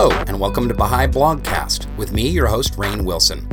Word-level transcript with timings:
Hello, 0.00 0.16
and 0.28 0.38
welcome 0.38 0.68
to 0.68 0.74
Baha'i 0.74 1.08
Blogcast 1.08 1.92
with 1.96 2.12
me, 2.12 2.28
your 2.28 2.46
host, 2.46 2.74
Rainn 2.74 3.04
Wilson. 3.04 3.48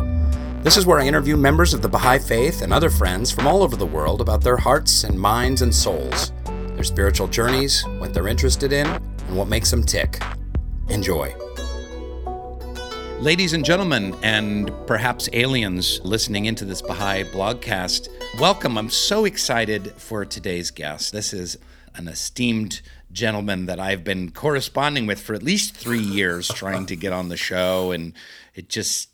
This 0.61 0.77
is 0.77 0.85
where 0.85 0.99
I 0.99 1.07
interview 1.07 1.35
members 1.35 1.73
of 1.73 1.81
the 1.81 1.89
Baha'i 1.89 2.19
faith 2.19 2.61
and 2.61 2.71
other 2.71 2.91
friends 2.91 3.31
from 3.31 3.47
all 3.47 3.63
over 3.63 3.75
the 3.75 3.87
world 3.87 4.21
about 4.21 4.43
their 4.43 4.57
hearts 4.57 5.05
and 5.05 5.19
minds 5.19 5.63
and 5.63 5.73
souls, 5.73 6.33
their 6.75 6.83
spiritual 6.83 7.27
journeys, 7.27 7.83
what 7.97 8.13
they're 8.13 8.27
interested 8.27 8.73
in, 8.73 8.85
and 8.85 9.35
what 9.35 9.47
makes 9.47 9.71
them 9.71 9.83
tick. 9.83 10.21
Enjoy. 10.89 11.33
Ladies 13.19 13.53
and 13.53 13.65
gentlemen, 13.65 14.15
and 14.21 14.71
perhaps 14.85 15.27
aliens 15.33 15.99
listening 16.03 16.45
into 16.45 16.63
this 16.63 16.79
Baha'i 16.79 17.23
blogcast, 17.23 18.07
welcome. 18.39 18.77
I'm 18.77 18.91
so 18.91 19.25
excited 19.25 19.93
for 19.93 20.23
today's 20.25 20.69
guest. 20.69 21.11
This 21.11 21.33
is 21.33 21.57
an 21.95 22.07
esteemed 22.07 22.83
gentleman 23.11 23.65
that 23.65 23.79
I've 23.79 24.03
been 24.03 24.31
corresponding 24.31 25.07
with 25.07 25.19
for 25.21 25.33
at 25.33 25.43
least 25.43 25.75
three 25.75 25.99
years 25.99 26.47
trying 26.47 26.85
to 26.87 26.95
get 26.95 27.13
on 27.13 27.29
the 27.29 27.37
show, 27.37 27.91
and 27.91 28.13
it 28.53 28.69
just 28.69 29.09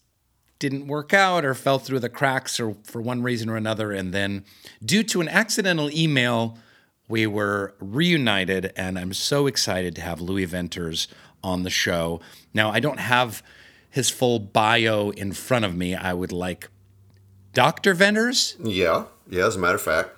didn't 0.59 0.87
work 0.87 1.13
out 1.13 1.43
or 1.43 1.53
fell 1.53 1.79
through 1.79 1.99
the 1.99 2.09
cracks 2.09 2.59
or 2.59 2.75
for 2.83 3.01
one 3.01 3.23
reason 3.23 3.49
or 3.49 3.57
another. 3.57 3.91
And 3.91 4.13
then, 4.13 4.45
due 4.83 5.03
to 5.03 5.21
an 5.21 5.27
accidental 5.27 5.89
email, 5.91 6.57
we 7.07 7.27
were 7.27 7.75
reunited, 7.79 8.71
and 8.75 8.97
I'm 8.97 9.13
so 9.13 9.47
excited 9.47 9.95
to 9.95 10.01
have 10.01 10.21
Louis 10.21 10.45
Venters 10.45 11.07
on 11.43 11.63
the 11.63 11.69
show. 11.69 12.21
Now, 12.53 12.71
I 12.71 12.79
don't 12.79 12.99
have 12.99 13.43
his 13.89 14.09
full 14.09 14.39
bio 14.39 15.09
in 15.09 15.33
front 15.33 15.65
of 15.65 15.75
me. 15.75 15.95
I 15.95 16.13
would 16.13 16.31
like 16.31 16.69
Dr. 17.53 17.93
Venters. 17.93 18.55
Yeah, 18.63 19.05
yeah, 19.29 19.45
as 19.47 19.55
a 19.55 19.59
matter 19.59 19.75
of 19.75 19.81
fact. 19.81 20.11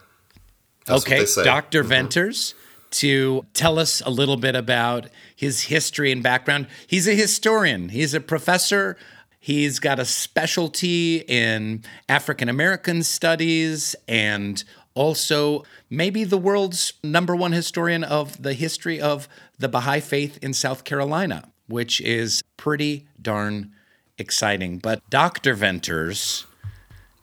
okay, 0.88 1.26
Dr. 1.44 1.80
Mm-hmm. 1.80 1.90
Venters 1.90 2.54
to 2.94 3.46
tell 3.54 3.80
us 3.80 4.02
a 4.06 4.10
little 4.10 4.38
bit 4.38 4.56
about 4.56 5.08
his 5.36 5.64
history 5.64 6.12
and 6.12 6.24
background. 6.24 6.68
He's 6.88 7.08
a 7.08 7.16
historian, 7.16 7.90
he's 7.90 8.14
a 8.14 8.20
professor. 8.20 8.98
He's 9.40 9.80
got 9.80 10.00
a 10.00 10.06
specialty 10.06 11.18
in 11.18 11.84
African 12.08 12.48
American 12.48 13.04
studies 13.04 13.94
and 14.08 14.64
also 14.94 15.66
maybe 15.90 16.24
the 16.24 16.38
world's 16.38 16.94
number 17.04 17.36
one 17.36 17.52
historian 17.52 18.06
of 18.06 18.42
the 18.42 18.54
history 18.54 19.02
of 19.02 19.28
the 19.60 19.68
Baha'i 19.68 20.00
faith 20.00 20.38
in 20.42 20.54
South 20.54 20.86
Carolina, 20.86 21.50
which 21.68 22.00
is 22.00 22.42
pretty 22.56 23.06
darn 23.22 23.74
exciting. 24.18 24.78
But 24.78 25.02
Dr. 25.10 25.56
Venters, 25.56 26.46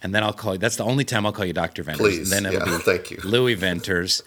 and 0.02 0.14
then 0.14 0.22
I'll 0.22 0.32
call 0.32 0.55
you, 0.55 0.58
that's 0.58 0.77
the 0.77 0.84
only 0.84 1.05
time 1.05 1.24
I'll 1.24 1.32
call 1.32 1.46
you 1.46 1.52
Dr. 1.55 1.82
Venters. 1.82 2.00
Please. 2.00 2.32
And 2.32 2.44
then 2.44 2.52
it'll 2.52 2.68
yeah, 2.68 2.77
be 2.77 2.82
thank 2.84 3.10
you. 3.10 3.18
Louis 3.24 3.55
Venters. 3.55 4.22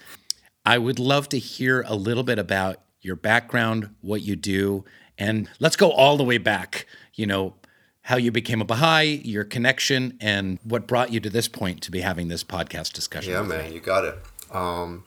I 0.64 0.78
would 0.78 0.98
love 0.98 1.28
to 1.30 1.38
hear 1.38 1.84
a 1.86 1.94
little 1.94 2.22
bit 2.22 2.38
about 2.38 2.80
your 3.00 3.16
background, 3.16 3.94
what 4.00 4.22
you 4.22 4.34
do, 4.36 4.84
and 5.18 5.48
let's 5.60 5.76
go 5.76 5.90
all 5.90 6.16
the 6.16 6.24
way 6.24 6.38
back. 6.38 6.86
You 7.14 7.26
know, 7.26 7.54
how 8.02 8.16
you 8.16 8.30
became 8.30 8.60
a 8.60 8.64
Baha'i, 8.64 9.20
your 9.24 9.44
connection, 9.44 10.16
and 10.20 10.58
what 10.64 10.86
brought 10.86 11.12
you 11.12 11.20
to 11.20 11.30
this 11.30 11.48
point 11.48 11.82
to 11.82 11.90
be 11.90 12.00
having 12.00 12.28
this 12.28 12.44
podcast 12.44 12.92
discussion. 12.92 13.32
Yeah, 13.32 13.42
man, 13.42 13.70
me. 13.70 13.74
you 13.74 13.80
got 13.80 14.04
it. 14.04 14.18
Um, 14.50 15.04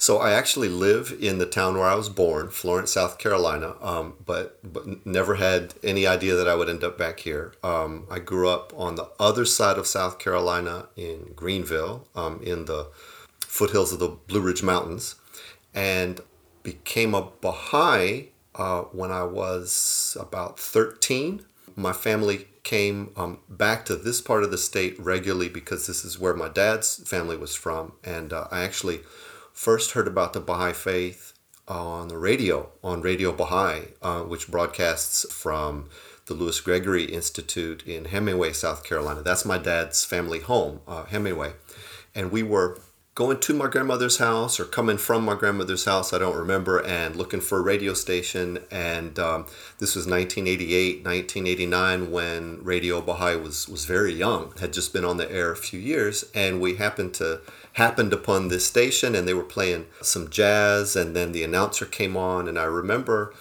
so 0.00 0.16
I 0.16 0.32
actually 0.32 0.70
live 0.70 1.14
in 1.20 1.36
the 1.36 1.44
town 1.44 1.76
where 1.76 1.86
I 1.86 1.94
was 1.94 2.08
born, 2.08 2.48
Florence, 2.48 2.92
South 2.92 3.18
Carolina, 3.18 3.74
um, 3.82 4.14
but 4.24 4.58
but 4.62 5.04
never 5.06 5.34
had 5.34 5.74
any 5.82 6.06
idea 6.06 6.34
that 6.36 6.48
I 6.48 6.54
would 6.54 6.70
end 6.70 6.82
up 6.82 6.96
back 6.96 7.20
here. 7.20 7.52
Um, 7.62 8.06
I 8.10 8.18
grew 8.18 8.48
up 8.48 8.72
on 8.74 8.94
the 8.94 9.10
other 9.18 9.44
side 9.44 9.76
of 9.76 9.86
South 9.86 10.18
Carolina 10.18 10.88
in 10.96 11.32
Greenville, 11.36 12.08
um, 12.14 12.40
in 12.42 12.64
the 12.64 12.88
foothills 13.50 13.92
of 13.92 13.98
the 13.98 14.08
Blue 14.08 14.40
Ridge 14.40 14.62
Mountains, 14.62 15.16
and 15.74 16.20
became 16.62 17.14
a 17.14 17.30
Baha'i 17.40 18.28
uh, 18.54 18.82
when 18.92 19.10
I 19.10 19.24
was 19.24 20.16
about 20.18 20.58
13. 20.58 21.44
My 21.74 21.92
family 21.92 22.46
came 22.62 23.10
um, 23.16 23.40
back 23.48 23.84
to 23.86 23.96
this 23.96 24.20
part 24.20 24.44
of 24.44 24.52
the 24.52 24.58
state 24.58 24.98
regularly 25.00 25.48
because 25.48 25.86
this 25.86 26.04
is 26.04 26.18
where 26.18 26.34
my 26.34 26.48
dad's 26.48 27.08
family 27.08 27.36
was 27.36 27.54
from. 27.54 27.92
And 28.04 28.32
uh, 28.32 28.46
I 28.52 28.62
actually 28.62 29.00
first 29.52 29.92
heard 29.92 30.06
about 30.06 30.32
the 30.32 30.40
Baha'i 30.40 30.72
faith 30.72 31.32
on 31.66 32.08
the 32.08 32.18
radio, 32.18 32.70
on 32.84 33.00
Radio 33.00 33.32
Baha'i, 33.32 33.88
uh, 34.00 34.20
which 34.22 34.48
broadcasts 34.48 35.30
from 35.32 35.88
the 36.26 36.34
Louis 36.34 36.60
Gregory 36.60 37.04
Institute 37.04 37.82
in 37.84 38.04
Hemingway, 38.06 38.52
South 38.52 38.84
Carolina. 38.84 39.22
That's 39.22 39.44
my 39.44 39.58
dad's 39.58 40.04
family 40.04 40.38
home, 40.38 40.80
uh, 40.86 41.04
Hemingway. 41.04 41.54
And 42.14 42.30
we 42.30 42.42
were 42.42 42.78
going 43.20 43.38
to 43.38 43.52
my 43.52 43.66
grandmother's 43.66 44.16
house 44.16 44.58
or 44.58 44.64
coming 44.64 44.96
from 44.96 45.22
my 45.22 45.34
grandmother's 45.34 45.84
house, 45.84 46.14
I 46.14 46.18
don't 46.18 46.38
remember, 46.38 46.82
and 46.86 47.14
looking 47.14 47.42
for 47.42 47.58
a 47.58 47.60
radio 47.60 47.92
station. 47.92 48.60
And 48.70 49.18
um, 49.18 49.44
this 49.76 49.94
was 49.94 50.06
1988, 50.06 51.04
1989, 51.04 52.10
when 52.10 52.64
Radio 52.64 53.02
Baha'i 53.02 53.36
was, 53.36 53.68
was 53.68 53.84
very 53.84 54.14
young, 54.14 54.54
had 54.58 54.72
just 54.72 54.94
been 54.94 55.04
on 55.04 55.18
the 55.18 55.30
air 55.30 55.52
a 55.52 55.56
few 55.56 55.78
years. 55.78 56.24
And 56.34 56.62
we 56.62 56.76
happened 56.76 57.12
to 57.14 57.42
happened 57.74 58.14
upon 58.14 58.48
this 58.48 58.66
station 58.66 59.14
and 59.14 59.28
they 59.28 59.34
were 59.34 59.44
playing 59.44 59.86
some 60.00 60.30
jazz 60.30 60.96
and 60.96 61.14
then 61.14 61.32
the 61.32 61.44
announcer 61.44 61.84
came 61.84 62.16
on 62.16 62.48
and 62.48 62.58
I 62.58 62.64
remember 62.64 63.32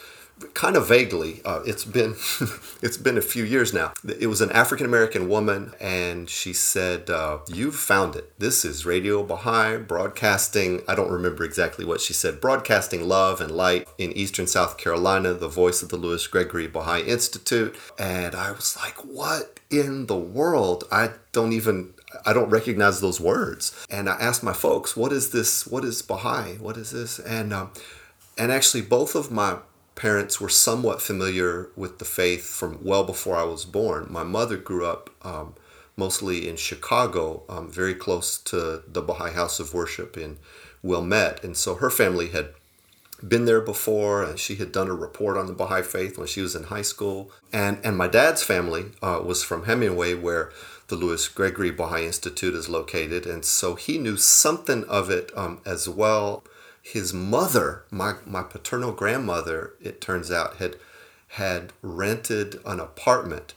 kind 0.53 0.75
of 0.75 0.87
vaguely. 0.87 1.41
Uh, 1.45 1.61
it's 1.65 1.85
been 1.85 2.11
it's 2.81 2.97
been 2.97 3.17
a 3.17 3.21
few 3.21 3.43
years 3.43 3.73
now. 3.73 3.93
It 4.19 4.27
was 4.27 4.41
an 4.41 4.51
African 4.51 4.85
American 4.85 5.29
woman, 5.29 5.73
and 5.79 6.29
she 6.29 6.53
said, 6.53 7.09
uh, 7.09 7.39
"You've 7.47 7.75
found 7.75 8.15
it. 8.15 8.37
This 8.39 8.63
is 8.65 8.85
Radio 8.85 9.23
Baha'i 9.23 9.77
broadcasting. 9.77 10.81
I 10.87 10.95
don't 10.95 11.11
remember 11.11 11.43
exactly 11.43 11.85
what 11.85 12.01
she 12.01 12.13
said. 12.13 12.41
Broadcasting 12.41 13.07
love 13.07 13.41
and 13.41 13.51
light 13.51 13.87
in 13.97 14.11
Eastern 14.13 14.47
South 14.47 14.77
Carolina. 14.77 15.33
The 15.33 15.47
voice 15.47 15.81
of 15.81 15.89
the 15.89 15.97
Louis 15.97 16.25
Gregory 16.27 16.67
Baha'i 16.67 17.01
Institute." 17.01 17.75
And 17.97 18.35
I 18.35 18.51
was 18.51 18.77
like, 18.77 19.03
"What 19.05 19.59
in 19.69 20.07
the 20.07 20.17
world? 20.17 20.85
I 20.91 21.11
don't 21.31 21.53
even." 21.53 21.93
I 22.25 22.33
don't 22.33 22.49
recognize 22.49 23.01
those 23.01 23.19
words. 23.19 23.85
And 23.87 24.09
I 24.09 24.13
asked 24.13 24.41
my 24.41 24.51
folks, 24.51 24.97
"What 24.97 25.13
is 25.13 25.29
this? 25.29 25.67
What 25.67 25.85
is 25.85 26.01
Baha'i? 26.01 26.57
What 26.57 26.75
is 26.75 26.89
this?" 26.89 27.19
And 27.19 27.53
um, 27.53 27.71
and 28.35 28.51
actually, 28.53 28.81
both 28.81 29.15
of 29.15 29.29
my 29.29 29.57
parents 29.99 30.39
were 30.39 30.49
somewhat 30.49 31.01
familiar 31.01 31.69
with 31.75 31.99
the 31.99 32.05
faith 32.05 32.45
from 32.47 32.79
well 32.81 33.03
before 33.03 33.35
I 33.35 33.43
was 33.43 33.65
born. 33.65 34.07
My 34.09 34.23
mother 34.23 34.55
grew 34.55 34.85
up 34.85 35.09
um, 35.23 35.55
mostly 35.97 36.47
in 36.47 36.55
Chicago, 36.55 37.43
um, 37.49 37.69
very 37.69 37.93
close 37.93 38.37
to 38.43 38.81
the 38.87 39.01
Baha'i 39.01 39.33
House 39.33 39.59
of 39.59 39.73
Worship 39.73 40.17
in 40.17 40.37
Wilmette. 40.81 41.43
And 41.43 41.55
so 41.55 41.75
her 41.75 41.89
family 41.89 42.29
had 42.29 42.53
been 43.27 43.43
there 43.43 43.59
before 43.59 44.23
and 44.23 44.39
she 44.39 44.55
had 44.55 44.71
done 44.71 44.87
a 44.87 44.93
report 44.93 45.35
on 45.35 45.47
the 45.47 45.53
Baha'i 45.53 45.81
faith 45.81 46.17
when 46.17 46.27
she 46.27 46.41
was 46.41 46.55
in 46.55 46.63
high 46.63 46.81
school. 46.93 47.29
And, 47.51 47.77
and 47.83 47.97
my 47.97 48.07
dad's 48.07 48.41
family 48.41 48.85
uh, 49.01 49.19
was 49.21 49.43
from 49.43 49.65
Hemingway, 49.65 50.13
where 50.13 50.53
the 50.87 50.95
Louis 50.95 51.27
Gregory 51.27 51.71
Baha'i 51.71 52.05
Institute 52.05 52.55
is 52.55 52.69
located. 52.69 53.25
And 53.25 53.43
so 53.43 53.75
he 53.75 53.97
knew 53.97 54.15
something 54.15 54.85
of 54.85 55.09
it 55.09 55.29
um, 55.35 55.59
as 55.65 55.89
well 55.89 56.45
his 56.91 57.13
mother, 57.13 57.83
my, 57.91 58.15
my 58.25 58.41
paternal 58.41 58.91
grandmother, 58.91 59.73
it 59.81 60.01
turns 60.01 60.31
out, 60.31 60.57
had 60.57 60.75
had 61.33 61.71
rented 61.83 62.59
an 62.65 62.79
apartment 62.79 63.53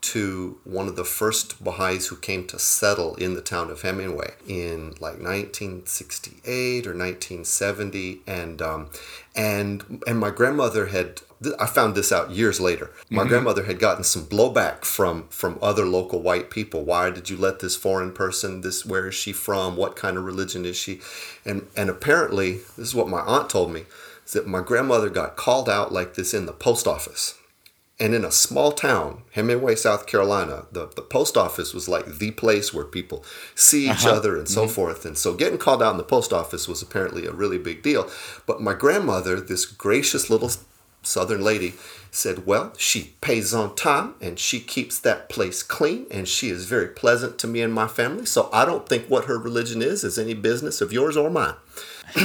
to 0.00 0.58
one 0.64 0.88
of 0.88 0.96
the 0.96 1.04
first 1.04 1.62
Baha'is 1.62 2.08
who 2.08 2.16
came 2.16 2.44
to 2.48 2.58
settle 2.58 3.14
in 3.14 3.34
the 3.34 3.40
town 3.40 3.70
of 3.70 3.82
Hemingway 3.82 4.34
in 4.48 4.88
like 4.98 5.20
1968 5.20 6.84
or 6.86 6.90
1970, 6.90 8.22
and 8.26 8.60
um, 8.60 8.90
and 9.36 10.02
and 10.04 10.18
my 10.18 10.30
grandmother 10.30 10.86
had 10.86 11.22
I 11.58 11.66
found 11.66 11.94
this 11.94 12.12
out 12.12 12.30
years 12.30 12.60
later. 12.60 12.90
My 13.10 13.22
mm-hmm. 13.22 13.28
grandmother 13.28 13.64
had 13.64 13.78
gotten 13.78 14.04
some 14.04 14.24
blowback 14.26 14.84
from 14.84 15.28
from 15.28 15.58
other 15.60 15.84
local 15.84 16.20
white 16.20 16.50
people. 16.50 16.84
Why 16.84 17.10
did 17.10 17.30
you 17.30 17.36
let 17.36 17.60
this 17.60 17.76
foreign 17.76 18.12
person? 18.12 18.60
This 18.60 18.84
where 18.86 19.08
is 19.08 19.14
she 19.14 19.32
from? 19.32 19.76
What 19.76 19.96
kind 19.96 20.16
of 20.16 20.24
religion 20.24 20.64
is 20.64 20.76
she? 20.76 21.00
And 21.44 21.66
and 21.76 21.90
apparently, 21.90 22.54
this 22.76 22.88
is 22.88 22.94
what 22.94 23.08
my 23.08 23.20
aunt 23.20 23.50
told 23.50 23.72
me, 23.72 23.84
is 24.26 24.32
that 24.32 24.46
my 24.46 24.60
grandmother 24.60 25.10
got 25.10 25.36
called 25.36 25.68
out 25.68 25.92
like 25.92 26.14
this 26.14 26.34
in 26.34 26.46
the 26.46 26.52
post 26.52 26.86
office. 26.86 27.34
And 28.00 28.14
in 28.14 28.24
a 28.24 28.32
small 28.32 28.72
town, 28.72 29.22
Hemingway, 29.30 29.76
South 29.76 30.06
Carolina, 30.06 30.66
the, 30.72 30.88
the 30.88 31.02
post 31.02 31.36
office 31.36 31.72
was 31.72 31.88
like 31.88 32.06
the 32.06 32.32
place 32.32 32.74
where 32.74 32.84
people 32.84 33.24
see 33.54 33.84
each 33.84 34.04
uh-huh. 34.04 34.16
other 34.16 34.36
and 34.36 34.48
so 34.48 34.64
mm-hmm. 34.64 34.72
forth. 34.72 35.04
And 35.04 35.16
so 35.16 35.34
getting 35.34 35.58
called 35.58 35.82
out 35.82 35.92
in 35.92 35.98
the 35.98 36.02
post 36.02 36.32
office 36.32 36.66
was 36.66 36.82
apparently 36.82 37.26
a 37.26 37.32
really 37.32 37.58
big 37.58 37.80
deal. 37.80 38.10
But 38.44 38.60
my 38.60 38.74
grandmother, 38.74 39.40
this 39.40 39.66
gracious 39.66 40.28
little 40.30 40.50
Southern 41.02 41.42
lady 41.42 41.74
said, 42.10 42.46
Well, 42.46 42.72
she 42.76 43.14
pays 43.20 43.52
on 43.52 43.74
time 43.74 44.14
and 44.20 44.38
she 44.38 44.60
keeps 44.60 44.98
that 45.00 45.28
place 45.28 45.62
clean 45.62 46.06
and 46.10 46.28
she 46.28 46.48
is 46.48 46.66
very 46.66 46.88
pleasant 46.88 47.38
to 47.38 47.46
me 47.46 47.62
and 47.62 47.72
my 47.72 47.88
family. 47.88 48.26
So 48.26 48.48
I 48.52 48.64
don't 48.64 48.88
think 48.88 49.06
what 49.06 49.24
her 49.24 49.38
religion 49.38 49.82
is 49.82 50.04
is 50.04 50.18
any 50.18 50.34
business 50.34 50.80
of 50.80 50.92
yours 50.92 51.16
or 51.16 51.30
mine. 51.30 51.54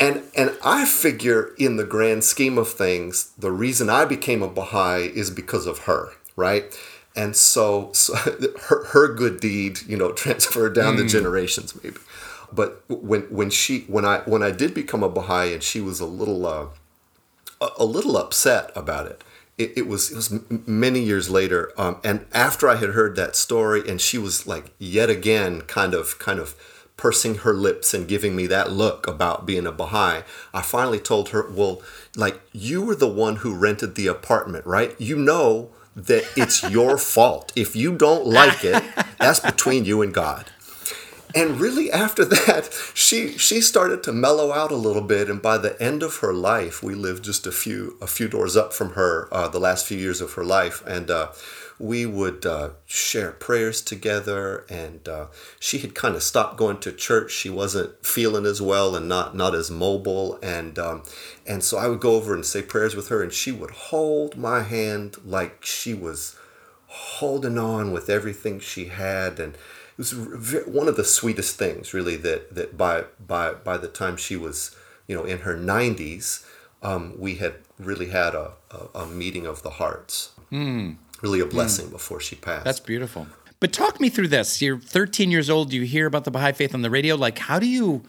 and 0.00 0.22
and 0.36 0.56
I 0.64 0.84
figure 0.86 1.52
in 1.58 1.76
the 1.76 1.84
grand 1.84 2.24
scheme 2.24 2.56
of 2.56 2.68
things, 2.68 3.32
the 3.36 3.52
reason 3.52 3.90
I 3.90 4.04
became 4.04 4.42
a 4.42 4.48
Baha'i 4.48 5.06
is 5.06 5.30
because 5.30 5.66
of 5.66 5.80
her, 5.80 6.10
right? 6.36 6.64
And 7.16 7.34
so, 7.34 7.90
so 7.94 8.14
her, 8.14 8.84
her 8.86 9.12
good 9.12 9.40
deed, 9.40 9.80
you 9.86 9.96
know, 9.96 10.12
transferred 10.24 10.74
down 10.74 10.94
mm. 10.94 10.98
the 10.98 11.06
generations 11.06 11.74
maybe. 11.82 11.98
But 12.52 12.82
when 12.88 13.22
when 13.22 13.50
she 13.50 13.80
when 13.82 14.04
I 14.04 14.18
when 14.20 14.42
I 14.42 14.50
did 14.50 14.74
become 14.74 15.02
a 15.02 15.08
Baha'i 15.08 15.52
and 15.52 15.62
she 15.62 15.80
was 15.80 16.00
a 16.00 16.06
little 16.06 16.46
uh, 16.46 16.66
a, 17.60 17.84
little 17.84 18.16
upset 18.16 18.70
about 18.74 19.06
it. 19.06 19.22
It, 19.58 19.72
it 19.76 19.86
was 19.86 20.10
it 20.10 20.16
was 20.16 20.42
many 20.66 21.00
years 21.00 21.28
later, 21.28 21.72
um, 21.76 22.00
and 22.02 22.26
after 22.32 22.68
I 22.68 22.76
had 22.76 22.90
heard 22.90 23.16
that 23.16 23.36
story, 23.36 23.86
and 23.88 24.00
she 24.00 24.16
was 24.16 24.46
like 24.46 24.72
yet 24.78 25.10
again 25.10 25.62
kind 25.62 25.92
of 25.92 26.18
kind 26.18 26.38
of 26.38 26.54
pursing 26.96 27.36
her 27.36 27.54
lips 27.54 27.94
and 27.94 28.06
giving 28.06 28.36
me 28.36 28.46
that 28.46 28.70
look 28.70 29.06
about 29.06 29.46
being 29.46 29.66
a 29.66 29.72
Baha'i, 29.72 30.22
I 30.52 30.60
finally 30.60 30.98
told 30.98 31.30
her, 31.30 31.50
well, 31.50 31.80
like 32.14 32.38
you 32.52 32.82
were 32.82 32.94
the 32.94 33.08
one 33.08 33.36
who 33.36 33.54
rented 33.54 33.94
the 33.94 34.06
apartment, 34.06 34.66
right? 34.66 34.94
You 35.00 35.16
know 35.16 35.70
that 35.96 36.24
it's 36.36 36.62
your 36.70 36.98
fault. 37.14 37.52
If 37.56 37.74
you 37.74 37.96
don't 37.96 38.26
like 38.26 38.64
it, 38.64 38.82
that's 39.18 39.40
between 39.40 39.86
you 39.86 40.02
and 40.02 40.12
God. 40.12 40.46
And 41.34 41.60
really 41.60 41.90
after 41.90 42.24
that, 42.24 42.70
she 42.94 43.36
she 43.38 43.60
started 43.60 44.02
to 44.04 44.12
mellow 44.12 44.52
out 44.52 44.70
a 44.72 44.76
little 44.76 45.02
bit. 45.02 45.28
And 45.28 45.40
by 45.40 45.58
the 45.58 45.80
end 45.82 46.02
of 46.02 46.16
her 46.18 46.32
life, 46.32 46.82
we 46.82 46.94
lived 46.94 47.24
just 47.24 47.46
a 47.46 47.52
few 47.52 47.96
a 48.00 48.06
few 48.06 48.28
doors 48.28 48.56
up 48.56 48.72
from 48.72 48.90
her 48.92 49.28
uh, 49.32 49.48
the 49.48 49.60
last 49.60 49.86
few 49.86 49.98
years 49.98 50.20
of 50.20 50.34
her 50.34 50.44
life. 50.44 50.84
And 50.86 51.10
uh, 51.10 51.32
we 51.78 52.04
would 52.04 52.44
uh, 52.44 52.70
share 52.84 53.32
prayers 53.32 53.80
together. 53.80 54.64
And 54.68 55.08
uh, 55.08 55.26
she 55.58 55.78
had 55.78 55.94
kind 55.94 56.14
of 56.14 56.22
stopped 56.22 56.56
going 56.56 56.78
to 56.80 56.92
church. 56.92 57.32
She 57.32 57.48
wasn't 57.48 58.04
feeling 58.04 58.44
as 58.46 58.60
well 58.60 58.94
and 58.96 59.08
not 59.08 59.34
not 59.36 59.54
as 59.54 59.70
mobile. 59.70 60.38
And 60.42 60.78
um, 60.78 61.02
and 61.46 61.62
so 61.62 61.78
i 61.78 61.86
would 61.88 62.00
go 62.00 62.14
over 62.16 62.34
and 62.34 62.44
say 62.44 62.62
prayers 62.62 62.96
with 62.96 63.08
her. 63.08 63.22
And 63.22 63.32
she 63.32 63.52
would 63.52 63.70
hold 63.70 64.36
my 64.36 64.62
hand 64.62 65.16
like 65.24 65.64
she 65.64 65.94
was 65.94 66.36
holding 66.86 67.56
on 67.56 67.92
with 67.92 68.10
everything 68.10 68.58
she 68.58 68.86
had. 68.86 69.38
And 69.38 69.56
was 70.00 70.66
one 70.66 70.88
of 70.88 70.96
the 70.96 71.04
sweetest 71.04 71.56
things 71.56 71.94
really 71.94 72.16
that 72.16 72.54
that 72.54 72.76
by 72.76 73.04
by 73.24 73.52
by 73.52 73.76
the 73.76 73.88
time 73.88 74.16
she 74.16 74.36
was 74.36 74.74
you 75.06 75.14
know 75.16 75.24
in 75.24 75.38
her 75.40 75.56
90s 75.56 76.44
um, 76.82 77.14
we 77.18 77.34
had 77.34 77.56
really 77.78 78.08
had 78.08 78.34
a, 78.34 78.52
a, 78.70 79.00
a 79.00 79.06
meeting 79.06 79.46
of 79.46 79.62
the 79.62 79.70
hearts 79.70 80.30
mm 80.50 80.96
really 81.22 81.40
a 81.40 81.44
hmm. 81.44 81.50
blessing 81.50 81.86
mm. 81.86 81.92
before 81.92 82.20
she 82.20 82.36
passed. 82.36 82.64
That's 82.64 82.80
beautiful. 82.80 83.26
But 83.58 83.72
talk 83.72 84.00
me 84.00 84.08
through 84.08 84.28
this. 84.28 84.62
You're 84.62 84.78
13 84.78 85.30
years 85.30 85.50
old. 85.50 85.72
You 85.72 85.82
hear 85.82 86.06
about 86.06 86.24
the 86.24 86.30
Baha'i 86.30 86.52
faith 86.52 86.74
on 86.74 86.82
the 86.82 86.90
radio. 86.90 87.14
Like, 87.14 87.38
how 87.38 87.58
do 87.58 87.66
you 87.66 88.02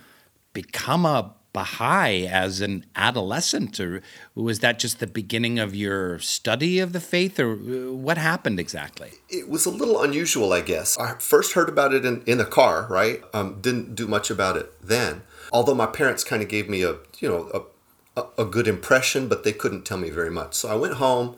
become 0.53 1.05
a 1.05 1.33
Baha'i 1.53 2.27
as 2.27 2.61
an 2.61 2.85
adolescent? 2.95 3.79
Or 3.79 4.01
was 4.35 4.59
that 4.59 4.79
just 4.79 4.99
the 4.99 5.07
beginning 5.07 5.59
of 5.59 5.75
your 5.75 6.19
study 6.19 6.79
of 6.79 6.93
the 6.93 6.99
faith? 6.99 7.39
Or 7.39 7.53
uh, 7.53 7.93
what 7.93 8.17
happened 8.17 8.59
exactly? 8.59 9.11
It 9.29 9.49
was 9.49 9.65
a 9.65 9.71
little 9.71 10.01
unusual, 10.01 10.53
I 10.53 10.61
guess. 10.61 10.97
I 10.97 11.15
first 11.19 11.53
heard 11.53 11.69
about 11.69 11.93
it 11.93 12.05
in, 12.05 12.23
in 12.25 12.39
a 12.39 12.45
car, 12.45 12.87
right? 12.89 13.21
Um, 13.33 13.59
didn't 13.61 13.95
do 13.95 14.07
much 14.07 14.29
about 14.29 14.57
it 14.57 14.71
then. 14.81 15.23
Although 15.51 15.75
my 15.75 15.87
parents 15.87 16.23
kind 16.23 16.41
of 16.41 16.47
gave 16.47 16.69
me 16.69 16.83
a, 16.83 16.95
you 17.19 17.27
know, 17.27 17.67
a, 18.15 18.23
a 18.37 18.45
good 18.45 18.67
impression, 18.67 19.27
but 19.27 19.43
they 19.43 19.53
couldn't 19.53 19.83
tell 19.83 19.97
me 19.97 20.09
very 20.09 20.31
much. 20.31 20.53
So 20.53 20.69
I 20.69 20.75
went 20.75 20.95
home 20.95 21.37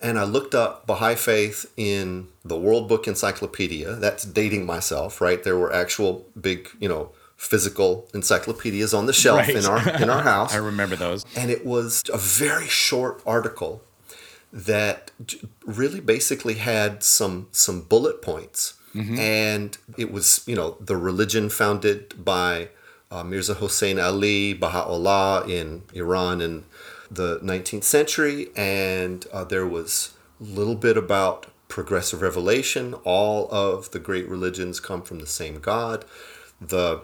and 0.00 0.18
I 0.18 0.24
looked 0.24 0.54
up 0.54 0.86
Baha'i 0.86 1.14
Faith 1.14 1.72
in 1.76 2.28
the 2.44 2.58
World 2.58 2.88
Book 2.88 3.06
Encyclopedia. 3.06 3.94
That's 3.94 4.24
dating 4.24 4.66
myself, 4.66 5.20
right? 5.20 5.42
There 5.42 5.56
were 5.56 5.72
actual 5.72 6.26
big, 6.40 6.68
you 6.80 6.88
know, 6.88 7.12
physical 7.42 8.08
encyclopedias 8.14 8.94
on 8.94 9.06
the 9.06 9.12
shelf 9.12 9.40
right. 9.40 9.56
in 9.56 9.66
our 9.66 10.02
in 10.02 10.08
our 10.08 10.22
house. 10.34 10.54
I 10.54 10.58
remember 10.58 10.94
those. 10.94 11.26
And 11.36 11.50
it 11.50 11.66
was 11.66 12.02
a 12.12 12.16
very 12.16 12.68
short 12.68 13.20
article 13.26 13.82
that 14.52 15.10
really 15.66 16.00
basically 16.00 16.54
had 16.54 17.02
some 17.02 17.48
some 17.50 17.82
bullet 17.82 18.22
points. 18.22 18.74
Mm-hmm. 18.94 19.18
And 19.18 19.78
it 19.98 20.12
was, 20.12 20.44
you 20.46 20.54
know, 20.54 20.76
the 20.78 20.96
religion 20.96 21.48
founded 21.48 22.24
by 22.24 22.68
uh, 23.10 23.24
Mirza 23.24 23.54
Hussein 23.54 23.98
Ali, 23.98 24.52
Baha'u'llah 24.54 25.48
in 25.48 25.82
Iran 25.94 26.40
in 26.40 26.64
the 27.10 27.40
19th 27.40 27.84
century, 27.84 28.50
and 28.54 29.26
uh, 29.32 29.44
there 29.44 29.66
was 29.66 30.14
a 30.40 30.44
little 30.44 30.74
bit 30.74 30.96
about 30.96 31.46
progressive 31.68 32.20
revelation. 32.22 32.94
All 33.04 33.48
of 33.50 33.90
the 33.90 33.98
great 33.98 34.28
religions 34.28 34.78
come 34.78 35.02
from 35.02 35.18
the 35.18 35.26
same 35.26 35.58
God. 35.58 36.04
The 36.60 37.02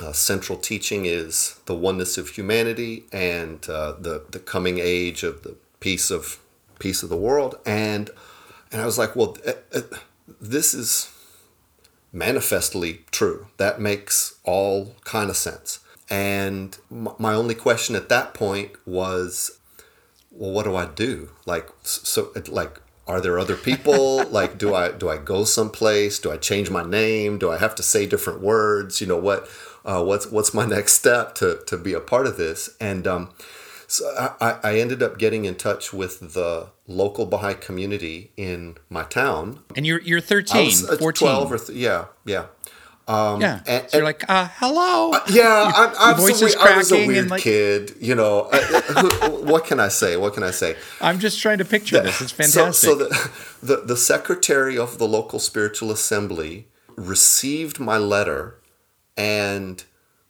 uh, 0.00 0.12
central 0.12 0.58
teaching 0.58 1.06
is 1.06 1.60
the 1.66 1.74
oneness 1.74 2.18
of 2.18 2.30
humanity 2.30 3.04
and 3.12 3.68
uh, 3.68 3.92
the 3.92 4.24
the 4.30 4.38
coming 4.40 4.78
age 4.78 5.22
of 5.22 5.42
the 5.42 5.56
peace 5.80 6.10
of 6.10 6.40
peace 6.78 7.02
of 7.02 7.08
the 7.08 7.16
world. 7.16 7.58
And 7.64 8.10
and 8.72 8.82
I 8.82 8.86
was 8.86 8.98
like, 8.98 9.14
well, 9.14 9.36
uh, 9.46 9.82
this 10.40 10.74
is 10.74 11.12
manifestly 12.12 13.04
true. 13.10 13.48
That 13.56 13.80
makes 13.80 14.36
all 14.44 14.94
kind 15.04 15.30
of 15.30 15.36
sense. 15.36 15.80
And 16.10 16.76
my 16.90 17.34
only 17.34 17.54
question 17.54 17.96
at 17.96 18.08
that 18.10 18.34
point 18.34 18.72
was, 18.86 19.58
well, 20.30 20.50
what 20.50 20.64
do 20.64 20.76
I 20.76 20.86
do? 20.86 21.30
Like, 21.46 21.68
so, 21.82 22.32
like, 22.48 22.80
are 23.06 23.20
there 23.20 23.38
other 23.38 23.56
people? 23.56 24.24
like, 24.30 24.58
do 24.58 24.74
I 24.74 24.92
do 24.92 25.08
I 25.08 25.16
go 25.18 25.44
someplace? 25.44 26.18
Do 26.18 26.30
I 26.30 26.36
change 26.36 26.70
my 26.70 26.82
name? 26.82 27.38
Do 27.38 27.50
I 27.50 27.58
have 27.58 27.74
to 27.76 27.82
say 27.82 28.06
different 28.06 28.40
words? 28.40 29.00
You 29.00 29.06
know 29.06 29.18
what? 29.18 29.48
Uh, 29.84 30.02
what's 30.02 30.30
what's 30.30 30.54
my 30.54 30.66
next 30.76 30.94
step 30.94 31.34
to 31.36 31.60
to 31.66 31.76
be 31.76 31.92
a 31.92 32.00
part 32.00 32.26
of 32.26 32.36
this? 32.36 32.70
And 32.80 33.06
um, 33.06 33.30
so 33.86 34.32
I, 34.40 34.58
I 34.62 34.78
ended 34.78 35.02
up 35.02 35.18
getting 35.18 35.44
in 35.44 35.54
touch 35.54 35.92
with 35.92 36.34
the 36.34 36.68
local 36.86 37.26
Baha'i 37.26 37.54
community 37.54 38.32
in 38.36 38.76
my 38.88 39.04
town. 39.04 39.60
And 39.76 39.86
you're 39.86 40.00
you're 40.00 40.20
13, 40.20 40.66
was, 40.66 40.90
uh, 40.90 40.96
14. 40.96 41.28
12 41.28 41.52
or 41.52 41.58
th- 41.58 41.78
yeah, 41.78 42.06
yeah. 42.24 42.46
Um, 43.06 43.42
yeah, 43.42 43.60
and, 43.66 43.90
so 43.90 43.98
you're 43.98 44.04
like, 44.04 44.24
uh, 44.30 44.48
hello. 44.54 45.12
Uh, 45.12 45.20
yeah, 45.28 45.70
I'm, 45.74 45.94
I'm 45.98 46.16
voice 46.16 46.38
so, 46.38 46.58
I 46.58 46.78
was 46.78 46.90
a 46.90 47.06
weird 47.06 47.28
like, 47.28 47.42
kid. 47.42 47.94
You 48.00 48.14
know, 48.14 48.48
uh, 48.50 48.82
uh 48.96 49.30
what 49.30 49.66
can 49.66 49.78
I 49.78 49.88
say? 49.88 50.16
What 50.16 50.32
can 50.32 50.42
I 50.42 50.50
say? 50.50 50.74
I'm 51.02 51.18
just 51.18 51.38
trying 51.38 51.58
to 51.58 51.66
picture 51.66 51.98
the, 51.98 52.04
this. 52.04 52.22
It's 52.22 52.32
fantastic. 52.32 52.88
So, 52.88 52.98
so 52.98 53.04
the, 53.04 53.30
the 53.62 53.76
the 53.82 53.96
secretary 53.96 54.78
of 54.78 54.96
the 54.96 55.06
local 55.06 55.38
spiritual 55.38 55.90
assembly 55.90 56.66
received 56.96 57.78
my 57.78 57.98
letter 57.98 58.58
and 59.16 59.84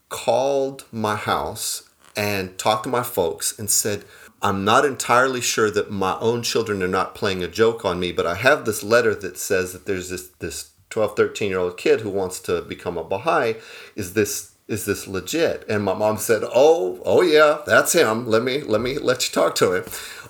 called 0.08 0.84
my 0.92 1.16
house 1.16 1.88
and 2.16 2.56
talked 2.58 2.84
to 2.84 2.88
my 2.88 3.02
folks 3.02 3.58
and 3.58 3.69
said, 3.69 4.04
I'm 4.44 4.64
not 4.64 4.84
entirely 4.84 5.40
sure 5.40 5.70
that 5.70 5.90
my 5.90 6.19
own 6.19 6.42
children 6.42 6.82
are 6.82 6.88
not 6.88 7.14
playing 7.14 7.42
a 7.42 7.48
joke 7.48 7.84
on 7.84 7.98
me, 7.98 8.12
but 8.12 8.26
I 8.26 8.34
have 8.34 8.64
this 8.64 8.82
letter 8.82 9.14
that 9.14 9.38
says 9.38 9.72
that 9.72 9.86
there's 9.86 10.10
this 10.10 10.28
this 10.38 10.70
12 10.90 11.16
13 11.16 11.50
year 11.50 11.58
old 11.58 11.78
kid 11.78 12.02
who 12.02 12.10
wants 12.10 12.40
to 12.40 12.60
become 12.62 12.98
a 12.98 13.04
baha'i. 13.04 13.54
Is 13.96 14.12
this 14.12 14.52
is 14.69 14.84
this 14.84 15.08
legit? 15.08 15.64
And 15.68 15.82
my 15.82 15.94
mom 15.94 16.18
said 16.18 16.42
oh 16.44 17.00
oh 17.06 17.23
yeah 17.23 17.62
that's 17.66 17.94
him. 17.94 18.26
Let 18.26 18.42
me 18.42 18.61
let 18.61 18.82
me 18.82 18.99
let 18.99 19.26
you 19.26 19.32
talk 19.32 19.54
to 19.56 19.73
him. 19.73 19.85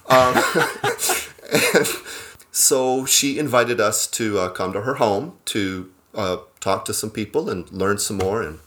Um, 0.06 0.34
so 2.52 3.04
she 3.04 3.38
invited 3.38 3.80
us 3.80 4.06
to 4.12 4.38
uh, 4.38 4.48
come 4.50 4.72
to 4.74 4.82
her 4.82 4.94
home 4.94 5.38
to 5.46 5.92
uh, 6.14 6.36
talk 6.64 6.84
to 6.84 6.94
some 6.94 7.10
people 7.10 7.50
and 7.50 7.70
learn 7.72 7.98
some 7.98 8.18
more 8.18 8.40
and 8.42 8.58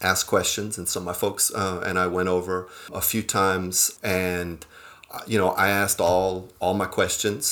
ask 0.00 0.26
questions 0.26 0.78
and 0.78 0.88
so 0.88 1.00
my 1.00 1.12
folks 1.12 1.44
uh, 1.54 1.82
and 1.86 1.98
i 1.98 2.06
went 2.06 2.28
over 2.28 2.68
a 2.92 3.00
few 3.00 3.22
times 3.22 3.98
and 4.02 4.66
uh, 5.14 5.20
you 5.26 5.38
know 5.40 5.50
i 5.50 5.68
asked 5.68 6.00
all 6.00 6.48
all 6.60 6.74
my 6.74 6.86
questions 6.86 7.42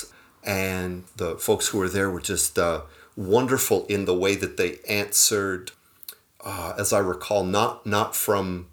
and 0.46 1.04
the 1.16 1.36
folks 1.36 1.68
who 1.68 1.78
were 1.78 1.88
there 1.88 2.08
were 2.08 2.20
just 2.20 2.58
uh, 2.58 2.82
wonderful 3.16 3.84
in 3.86 4.04
the 4.04 4.14
way 4.14 4.36
that 4.36 4.56
they 4.56 4.78
answered, 4.88 5.72
uh, 6.44 6.74
as 6.78 6.92
I 6.92 7.00
recall, 7.00 7.42
not 7.42 7.84
not 7.84 8.14
from 8.14 8.68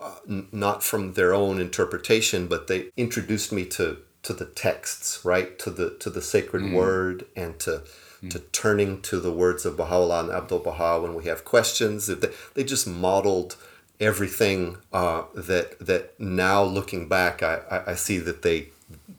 uh, 0.00 0.16
n- 0.28 0.48
not 0.50 0.82
from 0.82 1.12
their 1.12 1.32
own 1.32 1.60
interpretation, 1.60 2.48
but 2.48 2.66
they 2.66 2.86
introduced 2.96 3.52
me 3.52 3.64
to 3.66 3.98
to 4.24 4.32
the 4.32 4.46
texts, 4.46 5.24
right, 5.24 5.56
to 5.60 5.70
the 5.70 5.90
to 6.00 6.10
the 6.10 6.20
sacred 6.20 6.64
mm. 6.64 6.74
word, 6.74 7.26
and 7.36 7.58
to. 7.60 7.82
To 8.30 8.38
turning 8.38 9.00
to 9.02 9.20
the 9.20 9.32
words 9.32 9.64
of 9.64 9.76
Baha'u'llah 9.76 10.20
and 10.24 10.32
Abdul 10.32 10.60
Baha 10.60 11.00
when 11.00 11.14
we 11.14 11.24
have 11.24 11.44
questions. 11.44 12.06
They, 12.06 12.28
they 12.54 12.64
just 12.64 12.86
modeled 12.86 13.56
everything 13.98 14.76
uh, 14.92 15.22
that 15.34 15.78
that 15.80 16.18
now 16.20 16.62
looking 16.62 17.08
back, 17.08 17.42
I, 17.42 17.60
I, 17.70 17.90
I 17.92 17.94
see 17.94 18.18
that 18.18 18.42
they 18.42 18.68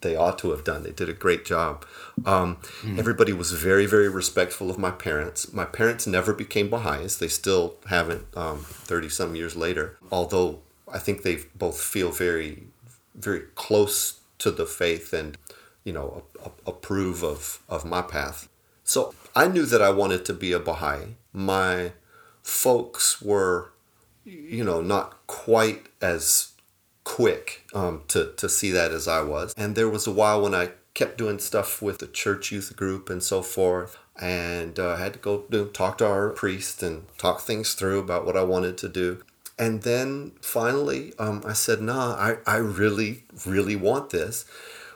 they 0.01 0.15
ought 0.15 0.37
to 0.39 0.51
have 0.51 0.63
done. 0.63 0.83
They 0.83 0.91
did 0.91 1.09
a 1.09 1.13
great 1.13 1.45
job. 1.45 1.85
Um, 2.25 2.57
mm. 2.81 2.97
Everybody 2.99 3.33
was 3.33 3.51
very, 3.51 3.85
very 3.85 4.09
respectful 4.09 4.69
of 4.69 4.77
my 4.77 4.91
parents. 4.91 5.51
My 5.53 5.65
parents 5.65 6.05
never 6.05 6.33
became 6.33 6.69
Baha'is. 6.69 7.17
They 7.17 7.27
still 7.27 7.75
haven't, 7.87 8.31
30 8.33 9.07
um, 9.07 9.09
some 9.09 9.35
years 9.35 9.55
later, 9.55 9.97
although 10.11 10.59
I 10.91 10.99
think 10.99 11.23
they 11.23 11.39
both 11.55 11.81
feel 11.81 12.11
very, 12.11 12.63
very 13.15 13.41
close 13.55 14.19
to 14.39 14.51
the 14.51 14.65
faith 14.65 15.13
and, 15.13 15.37
you 15.83 15.93
know, 15.93 16.23
approve 16.65 17.23
of, 17.23 17.61
of 17.67 17.83
my 17.83 18.01
path. 18.01 18.47
So 18.87 19.13
I 19.35 19.47
knew 19.49 19.65
that 19.65 19.81
I 19.81 19.89
wanted 19.89 20.23
to 20.25 20.33
be 20.33 20.53
a 20.53 20.59
Baha'i. 20.59 21.17
My 21.33 21.91
folks 22.41 23.21
were, 23.21 23.73
you 24.23 24.63
know, 24.63 24.81
not 24.81 25.27
quite 25.27 25.87
as 26.01 26.53
quick 27.03 27.65
um, 27.73 28.03
to, 28.07 28.31
to 28.37 28.47
see 28.47 28.71
that 28.71 28.91
as 28.91 29.05
I 29.05 29.21
was. 29.21 29.53
And 29.57 29.75
there 29.75 29.89
was 29.89 30.07
a 30.07 30.11
while 30.11 30.41
when 30.41 30.55
I 30.55 30.71
kept 30.93 31.17
doing 31.17 31.37
stuff 31.37 31.81
with 31.81 31.99
the 31.99 32.07
church 32.07 32.49
youth 32.51 32.77
group 32.77 33.09
and 33.09 33.21
so 33.21 33.41
forth. 33.41 33.97
And 34.19 34.79
uh, 34.79 34.93
I 34.93 34.99
had 34.99 35.13
to 35.13 35.19
go 35.19 35.41
talk 35.73 35.97
to 35.97 36.07
our 36.07 36.29
priest 36.29 36.81
and 36.81 37.05
talk 37.17 37.41
things 37.41 37.73
through 37.73 37.99
about 37.99 38.25
what 38.25 38.37
I 38.37 38.43
wanted 38.43 38.77
to 38.79 38.89
do. 38.89 39.21
and 39.59 39.81
then 39.81 40.31
finally, 40.41 41.13
um, 41.19 41.43
I 41.45 41.53
said, 41.53 41.81
nah, 41.81 42.13
I, 42.15 42.37
I 42.45 42.57
really, 42.57 43.23
really 43.45 43.75
want 43.75 44.11
this. 44.11 44.45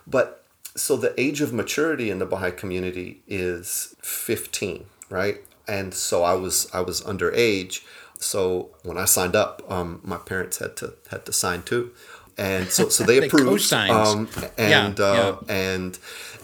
But 0.07 0.40
so 0.75 0.95
the 0.95 1.19
age 1.19 1.41
of 1.41 1.53
maturity 1.53 2.09
in 2.09 2.19
the 2.19 2.25
Baha'i 2.25 2.51
community 2.51 3.21
is 3.27 3.95
15, 4.01 4.85
right? 5.09 5.37
And 5.67 5.93
so 5.93 6.23
I 6.23 6.33
was 6.33 6.67
I 6.73 6.81
was 6.81 7.01
underage. 7.01 7.81
So 8.19 8.69
when 8.83 8.97
I 8.97 9.05
signed 9.05 9.35
up, 9.35 9.63
um, 9.69 9.99
my 10.03 10.17
parents 10.17 10.57
had 10.57 10.75
to 10.77 10.93
had 11.09 11.25
to 11.25 11.33
sign 11.33 11.63
too, 11.63 11.91
and 12.37 12.69
so 12.69 12.89
so 12.89 13.03
they, 13.03 13.19
They 13.21 13.27
approved. 13.27 13.45
Um, 13.73 14.27
and 14.57 14.99
Yeah, 14.99 15.05
uh, 15.05 15.37
and 15.47 15.99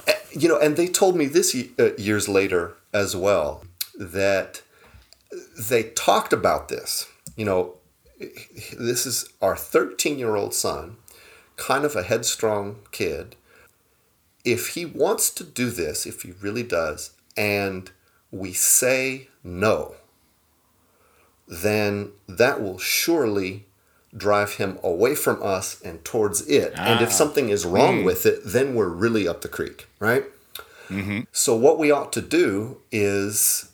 uh, 0.07 0.13
you 0.31 0.47
know, 0.47 0.59
and 0.59 0.77
they 0.77 0.87
told 0.87 1.15
me 1.15 1.25
this 1.25 1.55
uh, 1.79 1.95
years 1.97 2.27
later 2.29 2.75
as 2.93 3.15
well 3.15 3.63
that 3.97 4.61
they 5.59 5.83
talked 5.83 6.33
about 6.33 6.69
this. 6.69 7.07
You 7.35 7.45
know, 7.45 7.75
this 8.19 9.05
is 9.05 9.29
our 9.41 9.55
13 9.55 10.17
year 10.19 10.35
old 10.35 10.53
son, 10.53 10.97
kind 11.55 11.85
of 11.85 11.95
a 11.95 12.03
headstrong 12.03 12.77
kid. 12.91 13.35
If 14.55 14.69
he 14.75 14.85
wants 14.85 15.29
to 15.31 15.43
do 15.43 15.69
this, 15.69 16.05
if 16.05 16.21
he 16.21 16.31
really 16.41 16.63
does, 16.63 17.11
and 17.35 17.91
we 18.31 18.53
say 18.53 19.27
no, 19.43 19.95
then 21.47 22.11
that 22.27 22.61
will 22.61 22.77
surely 22.77 23.65
drive 24.15 24.53
him 24.53 24.79
away 24.83 25.15
from 25.15 25.41
us 25.43 25.81
and 25.81 26.03
towards 26.03 26.41
it. 26.47 26.73
And 26.77 27.01
if 27.01 27.09
Ah. 27.09 27.19
something 27.21 27.49
is 27.49 27.65
wrong 27.65 28.03
with 28.03 28.25
it, 28.25 28.39
then 28.45 28.73
we're 28.75 28.87
really 29.05 29.27
up 29.27 29.41
the 29.41 29.47
creek, 29.49 29.85
right? 29.99 30.25
Mm-hmm. 30.89 31.21
So, 31.31 31.55
what 31.55 31.77
we 31.77 31.91
ought 31.91 32.11
to 32.13 32.21
do 32.21 32.77
is 32.91 33.65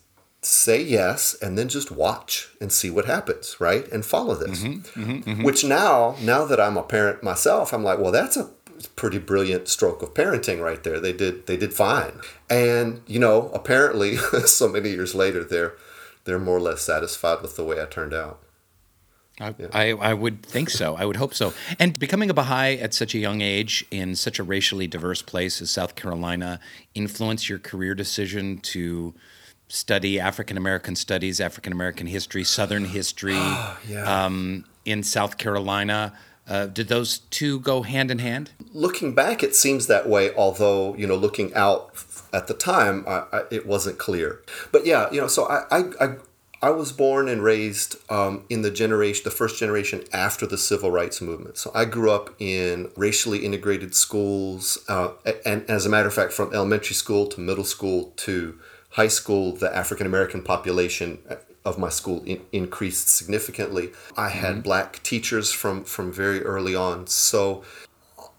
say 0.42 0.82
yes 0.82 1.34
and 1.40 1.56
then 1.56 1.68
just 1.68 1.90
watch 1.90 2.48
and 2.60 2.70
see 2.72 2.90
what 2.90 3.06
happens, 3.06 3.56
right? 3.60 3.90
And 3.92 4.04
follow 4.04 4.34
this. 4.34 4.60
Mm-hmm. 4.62 5.02
Mm-hmm. 5.30 5.42
Which 5.44 5.64
now, 5.64 6.16
now 6.20 6.44
that 6.44 6.60
I'm 6.60 6.76
a 6.76 6.82
parent 6.82 7.22
myself, 7.22 7.72
I'm 7.72 7.84
like, 7.84 7.98
well, 7.98 8.12
that's 8.12 8.36
a 8.36 8.50
pretty 8.86 9.18
brilliant 9.18 9.68
stroke 9.68 10.02
of 10.02 10.14
parenting 10.14 10.60
right 10.62 10.82
there. 10.82 11.00
They 11.00 11.12
did 11.12 11.46
they 11.46 11.56
did 11.56 11.72
fine. 11.74 12.20
And, 12.50 13.00
you 13.06 13.18
know, 13.18 13.50
apparently 13.54 14.16
so 14.46 14.68
many 14.68 14.90
years 14.90 15.14
later 15.14 15.44
they're 15.44 15.74
they're 16.24 16.38
more 16.38 16.56
or 16.56 16.60
less 16.60 16.82
satisfied 16.82 17.42
with 17.42 17.56
the 17.56 17.64
way 17.64 17.80
I 17.80 17.86
turned 17.86 18.14
out. 18.14 18.40
I, 19.40 19.54
I, 19.72 19.90
I 19.90 20.14
would 20.14 20.44
think 20.46 20.70
so. 20.70 20.94
I 20.94 21.04
would 21.04 21.16
hope 21.16 21.34
so. 21.34 21.52
And 21.80 21.98
becoming 21.98 22.30
a 22.30 22.34
Baha'i 22.34 22.78
at 22.78 22.94
such 22.94 23.16
a 23.16 23.18
young 23.18 23.40
age 23.40 23.84
in 23.90 24.14
such 24.14 24.38
a 24.38 24.44
racially 24.44 24.86
diverse 24.86 25.22
place 25.22 25.60
as 25.60 25.72
South 25.72 25.96
Carolina 25.96 26.60
influenced 26.94 27.48
your 27.48 27.58
career 27.58 27.96
decision 27.96 28.58
to 28.58 29.12
study 29.66 30.20
African 30.20 30.56
American 30.56 30.94
studies, 30.94 31.40
African 31.40 31.72
American 31.72 32.06
history, 32.06 32.44
Southern 32.44 32.84
history 32.84 33.34
Yeah. 33.88 34.24
um, 34.24 34.64
in 34.84 35.02
South 35.02 35.36
Carolina. 35.36 36.12
Uh, 36.46 36.66
did 36.66 36.88
those 36.88 37.18
two 37.30 37.58
go 37.60 37.82
hand 37.82 38.10
in 38.10 38.18
hand? 38.18 38.50
looking 38.74 39.14
back, 39.14 39.42
it 39.42 39.54
seems 39.54 39.86
that 39.86 40.08
way. 40.08 40.34
Although 40.34 40.94
you 40.96 41.06
know, 41.06 41.16
looking 41.16 41.54
out 41.54 41.94
at 42.32 42.48
the 42.48 42.54
time, 42.54 43.04
I, 43.06 43.24
I, 43.32 43.42
it 43.50 43.66
wasn't 43.66 43.98
clear. 43.98 44.42
But 44.72 44.84
yeah, 44.84 45.10
you 45.10 45.20
know, 45.20 45.28
so 45.28 45.46
I 45.46 45.64
I, 45.70 45.84
I, 46.00 46.16
I 46.60 46.70
was 46.70 46.92
born 46.92 47.28
and 47.28 47.42
raised 47.42 47.96
um, 48.10 48.44
in 48.50 48.62
the 48.62 48.70
generation, 48.70 49.22
the 49.24 49.30
first 49.30 49.58
generation 49.58 50.04
after 50.12 50.46
the 50.46 50.58
civil 50.58 50.90
rights 50.90 51.22
movement. 51.22 51.56
So 51.56 51.70
I 51.74 51.84
grew 51.84 52.10
up 52.10 52.34
in 52.38 52.90
racially 52.96 53.44
integrated 53.44 53.94
schools, 53.94 54.78
uh, 54.88 55.10
and 55.46 55.68
as 55.70 55.86
a 55.86 55.88
matter 55.88 56.08
of 56.08 56.14
fact, 56.14 56.32
from 56.32 56.52
elementary 56.52 56.94
school 56.94 57.26
to 57.28 57.40
middle 57.40 57.64
school 57.64 58.12
to 58.16 58.58
high 58.90 59.08
school, 59.08 59.52
the 59.52 59.74
African 59.74 60.06
American 60.06 60.42
population 60.42 61.18
of 61.64 61.78
my 61.78 61.88
school 61.88 62.22
in, 62.24 62.42
increased 62.52 63.08
significantly. 63.08 63.90
I 64.16 64.28
had 64.28 64.52
mm-hmm. 64.52 64.60
black 64.60 65.02
teachers 65.02 65.50
from 65.52 65.84
from 65.84 66.12
very 66.12 66.42
early 66.42 66.74
on, 66.74 67.06
so 67.06 67.62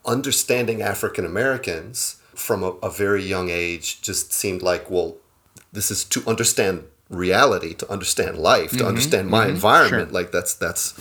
understanding 0.05 0.81
African 0.81 1.25
Americans 1.25 2.21
from 2.35 2.63
a, 2.63 2.71
a 2.83 2.89
very 2.89 3.23
young 3.23 3.49
age 3.49 4.01
just 4.01 4.31
seemed 4.31 4.61
like, 4.61 4.89
well, 4.89 5.15
this 5.71 5.89
is 5.89 6.03
to 6.05 6.23
understand 6.27 6.83
reality, 7.09 7.73
to 7.73 7.89
understand 7.91 8.37
life, 8.37 8.71
to 8.71 8.77
mm-hmm. 8.77 8.87
understand 8.87 9.29
my 9.29 9.45
mm-hmm. 9.45 9.55
environment. 9.55 10.09
Sure. 10.09 10.13
Like 10.13 10.31
that's 10.31 10.53
that's 10.53 10.93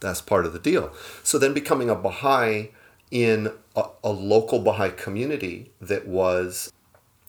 that's 0.00 0.20
part 0.20 0.46
of 0.46 0.52
the 0.52 0.58
deal. 0.58 0.92
So 1.22 1.38
then 1.38 1.52
becoming 1.52 1.90
a 1.90 1.94
Baha'i 1.94 2.70
in 3.10 3.52
a, 3.76 3.84
a 4.04 4.10
local 4.10 4.60
Baha'i 4.60 4.90
community 4.90 5.72
that 5.80 6.06
was 6.06 6.72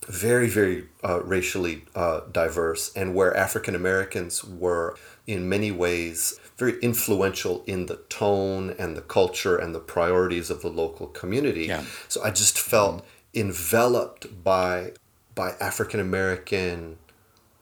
very, 0.08 0.50
very 0.50 0.86
uh, 1.04 1.22
racially 1.24 1.86
uh, 1.96 2.22
diverse, 2.32 2.92
and 2.96 3.14
where 3.14 3.36
African 3.36 3.76
Americans 3.76 4.44
were 4.44 4.96
in 5.28 5.48
many 5.48 5.72
ways 5.72 6.40
very 6.58 6.80
influential 6.80 7.64
in 7.66 7.88
the 7.88 7.98
tone 8.10 8.76
and 8.78 8.96
the 8.96 9.02
culture 9.02 9.58
and 9.58 9.74
the 9.74 9.80
priorities 9.80 10.50
of 10.52 10.62
the 10.62 10.70
local 10.70 11.08
community. 11.08 11.66
Yeah. 11.66 11.84
So 12.08 12.24
I 12.24 12.30
just 12.30 12.60
felt 12.60 13.04
enveloped 13.34 14.44
by 14.44 14.94
by 15.34 15.52
African 15.60 16.00
American 16.00 16.98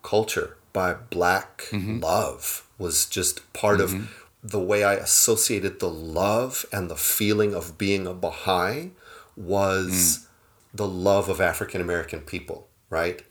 culture, 0.03 0.57
by 0.73 0.93
black 0.93 1.67
love 1.71 2.67
was 2.77 3.05
just 3.05 3.51
part 3.53 3.79
of 3.81 3.91
the 4.43 4.59
way 4.59 4.83
I 4.83 4.93
associated 4.93 5.79
the 5.79 5.89
love 5.89 6.65
and 6.71 6.89
the 6.89 6.95
feeling 6.95 7.53
of 7.53 7.77
being 7.77 8.07
a 8.07 8.13
Baha'i 8.13 8.91
was 9.35 10.27
the 10.73 10.87
love 10.87 11.29
of 11.29 11.41
African 11.41 11.81
American 11.81 12.21
people, 12.21 12.67
right? 12.89 13.21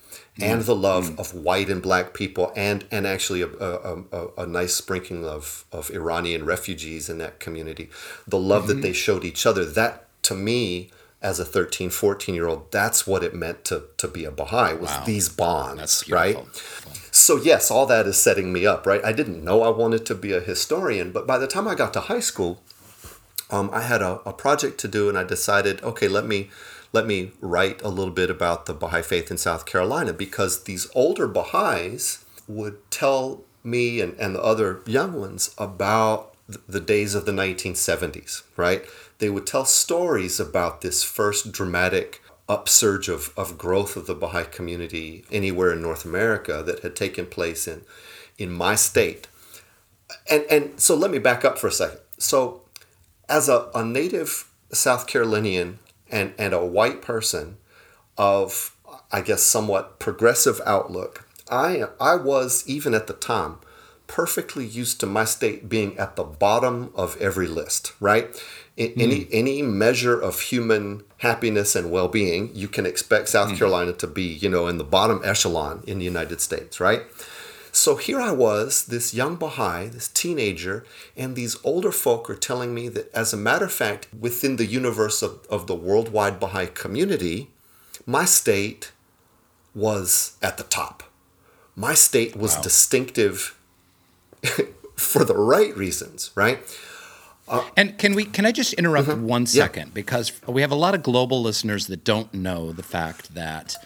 And 0.41 0.63
the 0.63 0.75
love 0.77 1.19
of 1.19 1.35
white 1.35 1.69
and 1.69 1.83
black 1.83 2.15
people, 2.15 2.53
and 2.57 2.85
and 2.91 3.07
actually 3.07 3.43
a, 3.43 3.49
a, 3.49 4.03
a, 4.13 4.29
a 4.39 4.47
nice 4.47 4.75
sprinkling 4.75 5.25
of, 5.27 5.65
of 5.73 5.91
Iranian 5.91 6.45
refugees 6.45 7.09
in 7.09 7.19
that 7.19 7.41
community. 7.41 7.91
The 8.27 8.39
love 8.39 8.67
that 8.69 8.83
they 8.83 8.93
showed 8.93 9.25
each 9.25 9.47
other, 9.47 9.65
that 9.65 10.07
to 10.23 10.35
me, 10.35 10.91
as 11.21 11.41
a 11.41 11.45
13, 11.45 11.91
14 11.91 12.35
year 12.35 12.47
old, 12.47 12.71
that's 12.71 13.07
what 13.07 13.25
it 13.25 13.35
meant 13.35 13.65
to, 13.67 13.85
to 13.97 14.07
be 14.07 14.25
a 14.25 14.31
Baha'i, 14.31 14.75
was 14.75 14.91
Wow. 14.91 15.03
these 15.05 15.29
bonds, 15.29 16.05
right? 16.09 16.37
So 17.11 17.37
yes, 17.37 17.71
all 17.71 17.87
that 17.87 18.07
is 18.07 18.17
setting 18.17 18.53
me 18.53 18.65
up, 18.67 18.87
right? 18.87 19.05
I 19.05 19.13
didn't 19.13 19.43
know 19.43 19.63
I 19.63 19.71
wanted 19.71 20.07
to 20.07 20.15
be 20.15 20.33
a 20.33 20.41
historian, 20.41 21.11
but 21.11 21.27
by 21.27 21.37
the 21.39 21.49
time 21.49 21.67
I 21.67 21.75
got 21.75 21.93
to 21.95 22.01
high 22.03 22.21
school, 22.21 22.63
um, 23.51 23.71
I 23.73 23.81
had 23.83 24.03
a, 24.03 24.21
a 24.25 24.33
project 24.33 24.79
to 24.81 24.89
do, 24.89 25.09
and 25.09 25.19
I 25.19 25.25
decided, 25.25 25.83
okay, 25.83 26.07
let 26.07 26.27
me 26.27 26.51
let 26.93 27.07
me 27.07 27.33
write 27.41 27.83
a 27.83 27.89
little 27.89 28.13
bit 28.13 28.31
about 28.31 28.67
the 28.67 28.75
Baha'i 28.75 29.03
faith 29.03 29.31
in 29.31 29.39
South 29.39 29.67
Carolina 29.67 30.13
because 30.13 30.65
these 30.65 30.89
older 30.95 31.27
Baha'is 31.27 32.25
would 32.47 32.91
tell 32.91 33.45
me 33.63 34.01
and, 34.01 34.15
and 34.19 34.35
the 34.35 34.43
other 34.43 34.81
young 34.87 35.13
ones 35.13 35.55
about 35.59 36.35
the 36.67 36.81
days 36.81 37.15
of 37.15 37.27
the 37.27 37.33
1970s, 37.33 38.43
right? 38.57 38.85
They 39.19 39.29
would 39.29 39.47
tell 39.47 39.67
stories 39.67 40.41
about 40.41 40.81
this 40.81 41.03
first 41.03 41.53
dramatic 41.53 42.23
upsurge 42.49 43.09
of, 43.09 43.33
of 43.37 43.59
growth 43.59 43.97
of 43.97 44.07
the 44.07 44.15
Baha'i 44.15 44.45
community 44.45 45.25
anywhere 45.31 45.73
in 45.73 45.83
North 45.83 46.07
America 46.07 46.63
that 46.65 46.81
had 46.81 46.97
taken 46.97 47.27
place 47.27 47.69
in, 47.69 47.83
in 48.39 48.51
my 48.51 48.75
state. 48.75 49.29
And, 50.31 50.45
and 50.51 50.81
so 50.81 50.95
let 50.95 51.11
me 51.11 51.19
back 51.19 51.45
up 51.45 51.59
for 51.59 51.67
a 51.67 51.73
second. 51.73 51.99
So, 52.17 52.63
as 53.29 53.51
a, 53.51 53.69
a 53.75 53.85
native 53.85 54.51
South 54.73 55.07
Carolinian 55.07 55.79
and, 56.11 56.35
and 56.39 56.53
a 56.55 56.65
white 56.65 57.03
person 57.03 57.59
of, 58.17 58.77
I 59.13 59.21
guess, 59.21 59.43
somewhat 59.43 59.99
progressive 59.99 60.61
outlook, 60.65 61.29
I, 61.51 61.85
I 62.01 62.17
was, 62.17 62.65
even 62.67 62.95
at 62.95 63.07
the 63.07 63.15
time, 63.15 63.59
perfectly 64.07 64.67
used 64.67 64.99
to 65.01 65.07
my 65.07 65.25
state 65.25 65.69
being 65.69 65.97
at 65.99 66.17
the 66.17 66.25
bottom 66.25 66.91
of 66.95 67.17
every 67.21 67.47
list, 67.47 67.93
right? 68.01 68.27
In, 68.77 68.93
hmm. 68.93 69.01
Any 69.01 69.29
any 69.33 69.63
measure 69.63 70.19
of 70.19 70.41
human 70.41 71.05
happiness 71.19 71.77
and 71.77 71.91
well-being, 71.91 72.51
you 72.55 72.69
can 72.69 72.87
expect 72.87 73.29
South 73.29 73.51
hmm. 73.51 73.57
Carolina 73.57 73.93
to 73.93 74.07
be, 74.07 74.25
you 74.25 74.49
know, 74.49 74.67
in 74.67 74.79
the 74.79 74.85
bottom 74.85 75.21
echelon 75.25 75.85
in 75.87 75.99
the 75.99 76.05
United 76.05 76.41
States, 76.41 76.81
right? 76.81 77.03
So 77.73 77.97
here 77.97 78.21
I 78.21 78.33
was, 78.33 78.87
this 78.87 79.15
young 79.15 79.37
Baha'i, 79.37 79.87
this 79.89 80.09
teenager, 80.09 80.85
and 81.17 81.37
these 81.37 81.57
older 81.65 81.93
folk 81.93 82.29
are 82.31 82.35
telling 82.37 82.75
me 82.75 82.89
that, 82.89 83.13
as 83.15 83.33
a 83.33 83.37
matter 83.37 83.67
of 83.67 83.73
fact, 83.73 84.09
within 84.19 84.57
the 84.57 84.67
universe 84.67 85.23
of, 85.23 85.47
of 85.51 85.67
the 85.67 85.75
worldwide 85.75 86.41
Baha'i 86.41 86.67
community, 86.67 87.51
my 88.07 88.25
state 88.25 88.93
was 89.75 90.37
at 90.43 90.57
the 90.57 90.65
top. 90.65 91.03
My 91.77 91.95
state 91.95 92.35
was 92.35 92.57
Wow. 92.57 92.63
distinctive 92.63 93.57
for 94.97 95.25
the 95.25 95.37
right 95.37 95.77
reasons, 95.77 96.31
right? 96.35 96.59
And 97.79 97.97
can 97.97 98.15
we? 98.15 98.25
Can 98.27 98.45
I 98.45 98.53
just 98.53 98.75
interrupt 98.75 99.09
one 99.09 99.47
Mm-hmm. 99.47 99.79
Yeah. 99.79 99.85
because 99.95 100.33
we 100.47 100.61
have 100.61 100.71
a 100.71 100.75
lot 100.75 100.95
of 100.95 101.03
global 101.03 101.41
listeners 101.41 101.87
that 101.87 102.05
don't 102.05 102.35
know 102.35 102.73
the 102.73 102.83
fact 102.83 103.35
that 103.35 103.77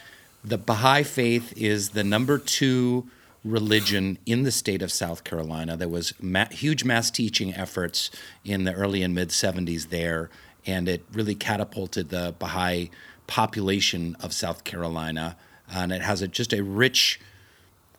the 0.43 0.59
Baha'i 0.59 1.05
faith 1.05 1.53
is 1.57 1.91
the 1.91 2.03
number 2.03 2.39
two 2.39 3.07
religion 3.45 4.19
in 4.27 4.43
the 4.45 4.53
state 4.53 4.83
of 4.83 4.93
South 4.93 5.25
Carolina. 5.25 5.77
There 5.77 5.89
was 5.89 6.15
ma- 6.21 6.49
huge 6.51 6.85
mass 6.85 7.11
teaching 7.11 7.55
efforts 7.55 8.11
in 8.45 8.65
the 8.65 8.73
early 8.73 9.03
and 9.03 9.15
mid 9.15 9.31
'70s 9.31 9.89
there, 9.91 10.31
and 10.67 10.89
it 10.89 11.05
really 11.13 11.35
catapulted 11.35 12.09
the 12.11 12.35
Baha'i 12.39 12.91
population 13.27 14.17
of 14.21 14.33
South 14.33 14.65
Carolina. 14.65 15.37
And 15.73 15.91
it 15.93 16.03
has 16.03 16.21
a, 16.21 16.29
just 16.29 16.53
a 16.53 16.63
rich 16.63 17.19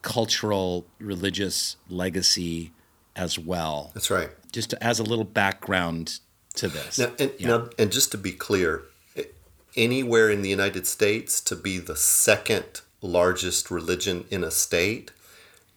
cultural, 0.02 0.86
religious 1.00 1.78
legacy 1.90 2.72
as 3.16 3.40
well. 3.40 3.92
That's 3.94 4.12
right. 4.12 4.30
Just 4.52 4.74
as 4.76 5.00
a 5.00 5.04
little 5.04 5.26
background 5.26 6.20
to 6.56 6.68
this. 6.68 7.00
Now, 7.00 7.12
and, 7.18 7.32
Yeah. 7.40 7.48
now, 7.48 7.70
and 7.80 7.92
just 7.92 8.12
to 8.12 8.18
be 8.18 8.32
clear, 8.32 8.84
anywhere 9.76 10.30
in 10.30 10.42
the 10.44 10.50
United 10.50 10.86
States 10.86 11.42
to 11.42 11.56
be 11.56 11.80
the 11.80 11.96
second 11.96 12.82
largest 13.02 13.72
religion 13.72 14.26
in 14.30 14.44
a 14.44 14.52
state 14.52 15.12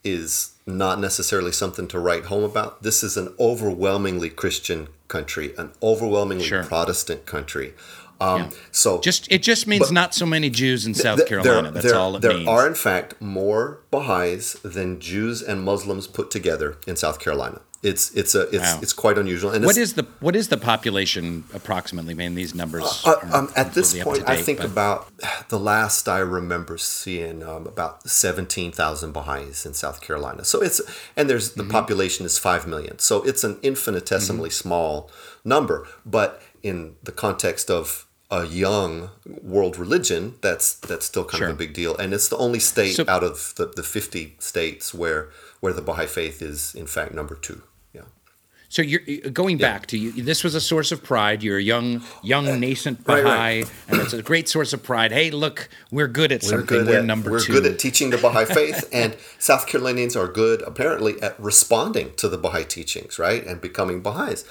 is 0.06 0.52
not 0.66 1.00
necessarily 1.00 1.52
something 1.52 1.88
to 1.88 1.98
write 1.98 2.26
home 2.26 2.44
about. 2.44 2.82
This 2.82 3.02
is 3.02 3.16
an 3.16 3.34
overwhelmingly 3.38 4.30
Christian 4.30 4.88
country, 5.08 5.52
an 5.58 5.72
overwhelmingly 5.82 6.44
Sure. 6.44 6.64
Protestant 6.64 7.26
country. 7.26 7.74
Um, 8.20 8.40
Yeah. 8.42 8.50
So 8.72 9.00
Just 9.00 9.30
it 9.30 9.42
just 9.42 9.66
means 9.66 9.92
not 9.92 10.14
so 10.14 10.24
many 10.26 10.48
Jews 10.50 10.86
in 10.86 10.94
South 10.94 11.26
Carolina. 11.26 11.62
There, 11.64 11.70
That's 11.72 11.86
there- 11.86 11.96
all 11.98 12.16
it 12.16 12.22
there 12.22 12.34
means. 12.34 12.48
are, 12.48 12.66
in 12.66 12.74
fact, 12.74 13.20
more 13.20 13.80
Baha'is 13.90 14.54
than 14.62 15.00
Jews 15.00 15.42
and 15.42 15.62
Muslims 15.62 16.06
put 16.06 16.30
together 16.30 16.76
in 16.86 16.96
South 16.96 17.18
Carolina. 17.18 17.60
It's 17.82 18.10
it's 18.12 18.34
a 18.34 18.42
it's 18.48 18.64
Wow. 18.72 18.78
it's 18.82 18.92
quite 18.94 19.18
unusual. 19.18 19.50
And 19.52 19.64
what 19.64 19.76
is 19.76 19.92
the 19.94 20.06
what 20.20 20.34
is 20.34 20.48
the 20.48 20.56
population 20.56 21.44
approximately? 21.54 22.14
I 22.14 22.16
mean, 22.16 22.34
these 22.34 22.54
numbers. 22.54 23.02
uh, 23.04 23.10
aren't 23.10 23.34
um, 23.34 23.52
at 23.54 23.74
this 23.74 23.92
completely 23.92 24.00
up 24.00 24.04
to 24.16 24.24
point, 24.24 24.40
I 24.40 24.42
think 24.42 24.58
but- 24.60 24.66
about 24.66 25.08
the 25.50 25.58
last 25.58 26.08
I 26.08 26.18
remember 26.20 26.78
seeing 26.78 27.42
um, 27.44 27.66
about 27.66 28.08
seventeen 28.08 28.72
thousand 28.72 29.12
Baha'is 29.12 29.66
in 29.66 29.74
South 29.74 30.00
Carolina. 30.00 30.42
So 30.44 30.62
it's 30.62 30.80
and 31.16 31.28
there's 31.28 31.50
Mm-hmm. 31.50 31.68
the 31.68 31.72
population 31.72 32.24
is 32.26 32.38
five 32.38 32.66
million. 32.66 32.98
So 32.98 33.22
it's 33.22 33.44
an 33.44 33.58
infinitesimally 33.62 34.50
small 34.50 35.10
number, 35.44 35.86
but 36.04 36.40
in 36.62 36.96
the 37.04 37.12
context 37.12 37.70
of 37.70 38.05
a 38.30 38.44
young 38.44 39.10
world 39.42 39.78
religion, 39.78 40.34
that's 40.40 40.74
that's 40.74 41.06
still 41.06 41.24
kind 41.24 41.38
Sure. 41.38 41.48
of 41.48 41.54
a 41.54 41.58
big 41.58 41.72
deal. 41.74 41.96
And 41.96 42.12
it's 42.12 42.28
the 42.28 42.36
only 42.38 42.58
state 42.58 42.96
So- 42.96 43.04
out 43.08 43.22
of 43.24 43.54
the, 43.56 43.66
the 43.66 43.82
fifty 43.82 44.34
states 44.38 44.92
where 44.92 45.28
where 45.60 45.72
the 45.72 45.82
Baha'i 45.82 46.06
faith 46.06 46.42
is 46.42 46.74
in 46.74 46.86
fact 46.86 47.14
number 47.14 47.34
two. 47.36 47.62
Yeah. 47.94 48.02
So 48.68 48.82
you're 48.82 49.00
you're- 49.06 49.30
going 49.30 49.58
back 49.58 49.86
to 49.86 49.96
you. 49.96 50.10
This 50.24 50.42
was 50.42 50.56
a 50.56 50.60
source 50.60 50.90
of 50.90 51.04
pride. 51.04 51.44
You're 51.44 51.58
a 51.58 51.62
young, 51.62 52.02
young 52.24 52.48
uh, 52.48 52.56
nascent 52.56 52.98
right, 53.06 53.22
Baha'i, 53.22 53.62
right. 53.62 53.70
and 53.88 54.00
it's 54.00 54.12
a 54.12 54.22
great 54.22 54.48
source 54.48 54.72
of 54.72 54.82
pride. 54.82 55.12
Hey, 55.12 55.30
look, 55.30 55.68
we're 55.92 56.08
good 56.08 56.32
at 56.32 56.42
We're 56.42 56.48
something. 56.48 56.66
good 56.66 56.86
we're 56.88 56.98
at 56.98 57.04
number 57.04 57.30
we're 57.30 57.40
two. 57.40 57.52
good 57.52 57.64
at 57.66 57.78
teaching 57.78 58.10
the 58.10 58.18
Baha'i 58.18 58.44
faith, 58.44 58.88
and 58.92 59.16
South 59.38 59.68
Carolinians 59.68 60.16
are 60.16 60.26
good 60.26 60.62
apparently 60.62 61.22
at 61.22 61.38
responding 61.38 62.12
to 62.16 62.28
the 62.28 62.36
Baha'i 62.38 62.64
teachings, 62.64 63.20
right, 63.20 63.46
and 63.46 63.60
becoming 63.60 64.00
Baha'is. 64.02 64.44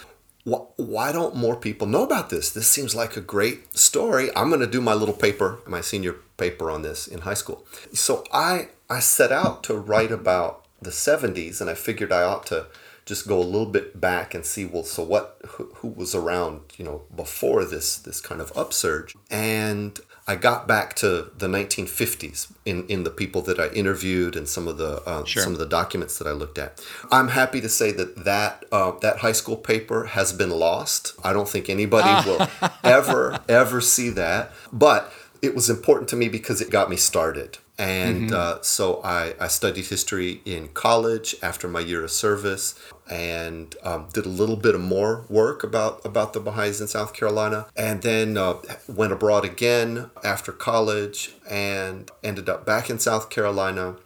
Why, 0.45 1.11
don't 1.11 1.35
more 1.35 1.55
people 1.55 1.87
know 1.87 2.03
about 2.03 2.29
this? 2.29 2.51
This 2.51 2.67
seems 2.67 2.93
like 2.93 3.17
a 3.17 3.21
great 3.21 3.75
story. 3.75 4.29
I'm 4.35 4.49
going 4.49 4.61
to 4.61 4.67
do 4.67 4.79
my 4.79 4.93
little 4.93 5.15
paper, 5.15 5.57
my 5.65 5.81
senior 5.81 6.13
paper 6.37 6.69
on 6.69 6.83
this 6.83 7.07
in 7.07 7.21
high 7.21 7.33
school. 7.33 7.65
So 7.93 8.23
I 8.31 8.69
I 8.87 8.99
set 8.99 9.31
out 9.31 9.63
to 9.63 9.73
write 9.75 10.11
about 10.11 10.63
the 10.79 10.91
70s, 10.91 11.61
and 11.61 11.69
I 11.69 11.73
figured 11.73 12.11
I 12.11 12.21
ought 12.21 12.45
to 12.47 12.67
just 13.05 13.27
go 13.27 13.39
a 13.39 13.43
little 13.43 13.65
bit 13.67 13.99
back 13.99 14.33
and 14.33 14.45
see 14.45 14.65
well 14.65 14.83
so 14.83 15.03
what 15.03 15.39
who, 15.45 15.71
who 15.75 15.87
was 15.89 16.15
around 16.15 16.61
you 16.75 16.83
know 16.83 17.03
before 17.15 17.63
this 17.63 17.97
this 17.97 18.19
kind 18.19 18.41
of 18.41 18.51
upsurge 18.57 19.15
and 19.29 19.99
I 20.27 20.35
got 20.35 20.67
back 20.67 20.95
to 20.97 21.29
the 21.37 21.47
1950s 21.47 22.51
in, 22.65 22.87
in 22.87 23.03
the 23.03 23.11
people 23.11 23.41
that 23.43 23.59
I 23.59 23.67
interviewed 23.67 24.35
and 24.35 24.47
some 24.49 24.67
of 24.67 24.77
the 24.77 25.01
uh, 25.05 25.23
Sure. 25.23 25.43
some 25.43 25.53
of 25.53 25.59
the 25.59 25.67
documents 25.67 26.17
that 26.17 26.27
I 26.27 26.31
looked 26.31 26.57
at. 26.57 26.83
I'm 27.11 27.27
happy 27.29 27.61
to 27.61 27.69
say 27.69 27.91
that 27.91 28.25
that 28.25 28.65
uh, 28.71 28.93
that 29.01 29.19
high 29.19 29.33
school 29.33 29.55
paper 29.57 30.05
has 30.05 30.33
been 30.33 30.49
lost. 30.49 31.13
I 31.23 31.31
don't 31.31 31.47
think 31.47 31.69
anybody 31.69 32.27
will 32.27 32.47
ever 32.83 33.39
ever 33.47 33.81
see 33.81 34.09
that, 34.11 34.51
but 34.73 35.11
it 35.43 35.53
was 35.53 35.69
important 35.69 36.09
to 36.09 36.15
me 36.15 36.27
because 36.27 36.59
it 36.59 36.71
got 36.71 36.89
me 36.89 36.95
started. 36.95 37.59
And 37.77 38.31
uh, 38.31 38.61
so 38.61 39.01
I, 39.03 39.33
I 39.39 39.47
studied 39.47 39.87
history 39.87 40.41
in 40.45 40.69
college 40.69 41.35
after 41.41 41.67
my 41.67 41.81
year 41.81 42.03
of 42.03 42.11
service 42.11 42.79
and 43.09 43.75
um, 43.83 44.07
did 44.13 44.25
a 44.25 44.29
little 44.29 44.55
bit 44.55 44.75
of 44.75 44.81
more 44.81 45.25
work 45.29 45.63
about, 45.63 46.03
about 46.05 46.33
the 46.33 46.39
Baha'is 46.39 46.79
in 46.79 46.87
South 46.87 47.13
Carolina. 47.13 47.67
And 47.75 48.01
then 48.01 48.37
uh, 48.37 48.55
went 48.87 49.11
abroad 49.11 49.43
again 49.43 50.09
after 50.23 50.53
college 50.53 51.33
and 51.49 52.09
ended 52.23 52.47
up 52.47 52.65
back 52.65 52.89
in 52.89 52.97
South 52.97 53.29
Carolina 53.29 53.97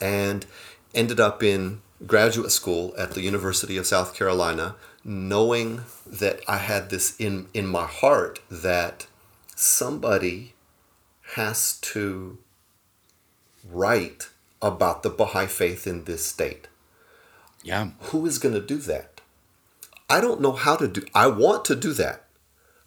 and 0.00 0.46
ended 0.94 1.20
up 1.20 1.42
in 1.42 1.82
graduate 2.06 2.52
school 2.52 2.94
at 2.96 3.12
the 3.12 3.22
University 3.22 3.76
of 3.76 3.86
South 3.86 4.14
Carolina, 4.14 4.76
knowing 5.04 5.82
that 6.06 6.40
I 6.48 6.58
had 6.58 6.90
this 6.90 7.16
in, 7.18 7.48
in 7.52 7.66
my 7.66 7.86
heart 7.86 8.40
that 8.50 9.06
somebody 9.54 10.54
has 11.34 11.78
to 11.80 12.38
write 13.68 14.28
about 14.60 15.02
the 15.02 15.10
Baha'i 15.10 15.46
faith 15.46 15.86
in 15.86 16.04
this 16.04 16.24
state. 16.24 16.68
Yeah. 17.62 17.90
Who 18.10 18.26
is 18.26 18.38
going 18.38 18.54
to 18.54 18.60
do 18.60 18.76
that? 18.78 19.20
I 20.08 20.20
don't 20.20 20.40
know 20.40 20.52
how 20.52 20.76
to 20.76 20.86
do 20.86 21.02
I 21.14 21.26
want 21.28 21.64
to 21.66 21.74
do 21.74 21.92
that. 21.94 22.24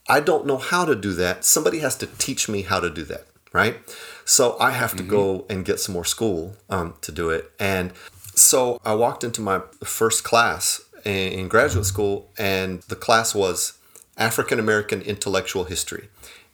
I 0.07 0.19
don't 0.19 0.45
know 0.45 0.57
how 0.57 0.85
to 0.85 0.95
do 0.95 1.13
that. 1.13 1.43
Somebody 1.43 1.79
has 1.79 1.95
to 1.97 2.05
teach 2.05 2.47
me 2.47 2.61
how 2.61 2.79
to 2.79 2.89
do 2.89 3.03
that, 3.05 3.25
right? 3.51 3.77
So 4.23 4.55
I 4.59 4.71
have 4.71 4.95
to 4.97 5.03
go 5.03 5.45
and 5.49 5.65
get 5.65 5.79
some 5.79 5.93
more 5.93 6.05
school 6.05 6.55
um, 6.69 6.93
to 7.01 7.11
do 7.11 7.29
it. 7.29 7.51
And 7.59 7.91
so 8.33 8.79
I 8.85 8.95
walked 8.95 9.23
into 9.23 9.41
my 9.41 9.61
first 9.83 10.23
class 10.23 10.81
in, 11.03 11.33
in 11.33 11.47
graduate 11.47 11.85
school, 11.85 12.29
and 12.37 12.81
the 12.83 12.95
class 12.95 13.35
was 13.35 13.73
African 14.17 14.59
American 14.59 15.01
intellectual 15.01 15.65
history. 15.65 16.09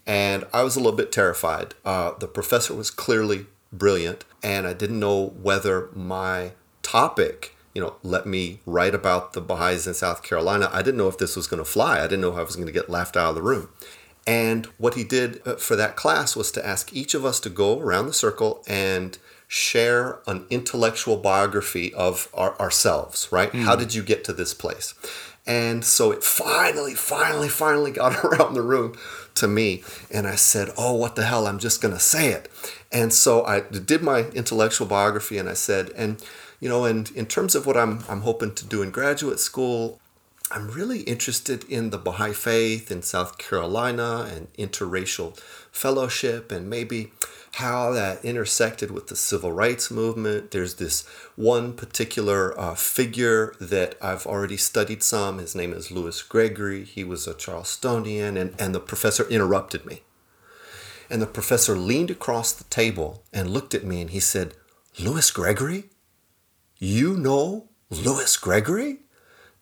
And 0.08 0.46
I 0.52 0.64
was 0.64 0.76
a 0.76 0.80
little 0.80 0.98
bit 0.98 1.12
terrified. 1.12 1.76
Uh, 1.86 2.14
the 2.20 2.28
professor 2.28 2.74
was 2.74 2.90
clearly 2.90 3.46
brilliant, 3.74 4.26
and 4.42 4.66
I 4.66 4.74
didn't 4.74 5.00
know 5.00 5.34
whether 5.42 5.90
my 5.94 6.54
topic, 6.82 7.56
you 7.74 7.82
know, 7.82 7.96
let 8.04 8.26
me 8.26 8.60
write 8.66 8.96
about 8.96 9.34
the 9.34 9.42
Baha'is 9.42 9.88
in 9.88 9.94
South 9.94 10.24
Carolina. 10.24 10.70
I 10.72 10.82
didn't 10.82 10.98
know 10.98 11.08
if 11.08 11.18
this 11.18 11.36
was 11.36 11.48
going 11.48 11.64
to 11.64 11.70
fly. 11.70 12.00
I 12.00 12.04
didn't 12.04 12.22
know 12.22 12.32
if 12.32 12.38
I 12.38 12.44
was 12.44 12.56
going 12.56 12.68
to 12.68 12.74
get 12.74 12.90
laughed 12.90 13.18
out 13.18 13.30
of 13.30 13.36
the 13.36 13.42
room. 13.42 13.70
And 14.26 14.68
what 14.78 14.94
he 14.94 15.04
did 15.04 15.46
uh, 15.46 15.56
for 15.56 15.76
that 15.76 15.96
class 15.96 16.36
was 16.36 16.52
to 16.52 16.66
ask 16.66 16.94
each 16.94 17.14
of 17.14 17.26
us 17.26 17.40
to 17.42 17.50
go 17.50 17.80
around 17.80 18.06
the 18.06 18.14
circle 18.14 18.64
and 18.68 19.18
share 19.48 20.20
an 20.26 20.46
intellectual 20.50 21.18
biography 21.18 21.94
of 21.94 22.30
our, 22.34 22.60
ourselves, 22.60 23.28
right? 23.32 23.54
How 23.54 23.76
did 23.76 23.94
you 23.94 24.02
get 24.02 24.24
to 24.26 24.34
this 24.34 24.54
place? 24.54 24.94
And 25.46 25.84
so 25.84 26.12
it 26.12 26.24
finally, 26.24 26.96
finally, 26.96 27.50
finally 27.50 27.92
got 27.92 28.16
around 28.24 28.54
the 28.54 28.62
room 28.62 28.96
to 29.36 29.48
me. 29.48 29.84
And 30.12 30.28
I 30.28 30.36
said, 30.36 30.70
Oh, 30.78 30.94
what 30.94 31.16
the 31.16 31.24
hell? 31.24 31.48
I'm 31.48 31.60
just 31.60 31.82
going 31.82 31.94
to 31.94 32.00
say 32.00 32.30
it. 32.30 32.50
And 32.92 33.14
so 33.14 33.46
I 33.46 33.62
did 33.62 34.02
my 34.02 34.22
intellectual 34.30 34.88
biography 34.88 35.38
and 35.38 35.50
I 35.50 35.54
said, 35.54 35.92
And, 35.96 36.24
you 36.60 36.70
know, 36.70 36.86
and 36.86 37.10
in 37.12 37.26
terms 37.26 37.56
of 37.56 37.66
what 37.66 37.78
I'm, 37.78 38.04
I'm 38.10 38.22
hoping 38.22 38.54
to 38.56 38.66
do 38.66 38.82
in 38.82 38.92
graduate 38.92 39.40
school, 39.40 40.00
I'm 40.52 40.70
really 40.70 41.02
interested 41.02 41.64
in 41.66 41.90
the 41.90 41.98
Baha'i 41.98 42.34
faith 42.34 42.92
in 42.92 43.02
South 43.02 43.38
Carolina 43.38 44.30
and 44.32 44.54
interracial 44.54 45.38
fellowship 45.72 46.52
and 46.52 46.70
maybe 46.70 47.12
how 47.54 47.92
that 47.92 48.26
intersected 48.26 48.90
with 48.90 49.08
the 49.08 49.16
civil 49.16 49.52
rights 49.52 49.92
movement. 49.92 50.52
There's 50.52 50.76
this 50.76 51.06
one 51.36 51.74
particular 51.74 52.60
uh, 52.60 52.74
figure 52.74 53.54
that 53.62 53.96
I've 54.02 54.26
already 54.26 54.58
studied 54.58 55.04
some. 55.04 55.38
His 55.38 55.54
name 55.54 55.72
is 55.72 55.92
Louis 55.92 56.20
Gregory. 56.24 56.84
He 56.84 57.04
was 57.04 57.28
a 57.28 57.34
Charlestonian, 57.36 58.40
and, 58.40 58.56
and 58.60 58.74
the 58.74 58.80
professor 58.80 59.28
interrupted 59.30 59.86
me. 59.86 60.02
And 61.12 61.22
the 61.22 61.28
professor 61.28 61.78
leaned 61.78 62.10
across 62.10 62.54
the 62.54 62.64
table 62.66 63.24
and 63.32 63.52
looked 63.52 63.76
at 63.76 63.84
me 63.84 64.02
and 64.02 64.10
he 64.10 64.20
said, 64.20 64.56
Louis 65.00 65.30
Gregory? 65.30 65.92
You 66.80 67.16
know 67.16 67.70
Louis 67.92 68.36
Gregory? 68.38 69.00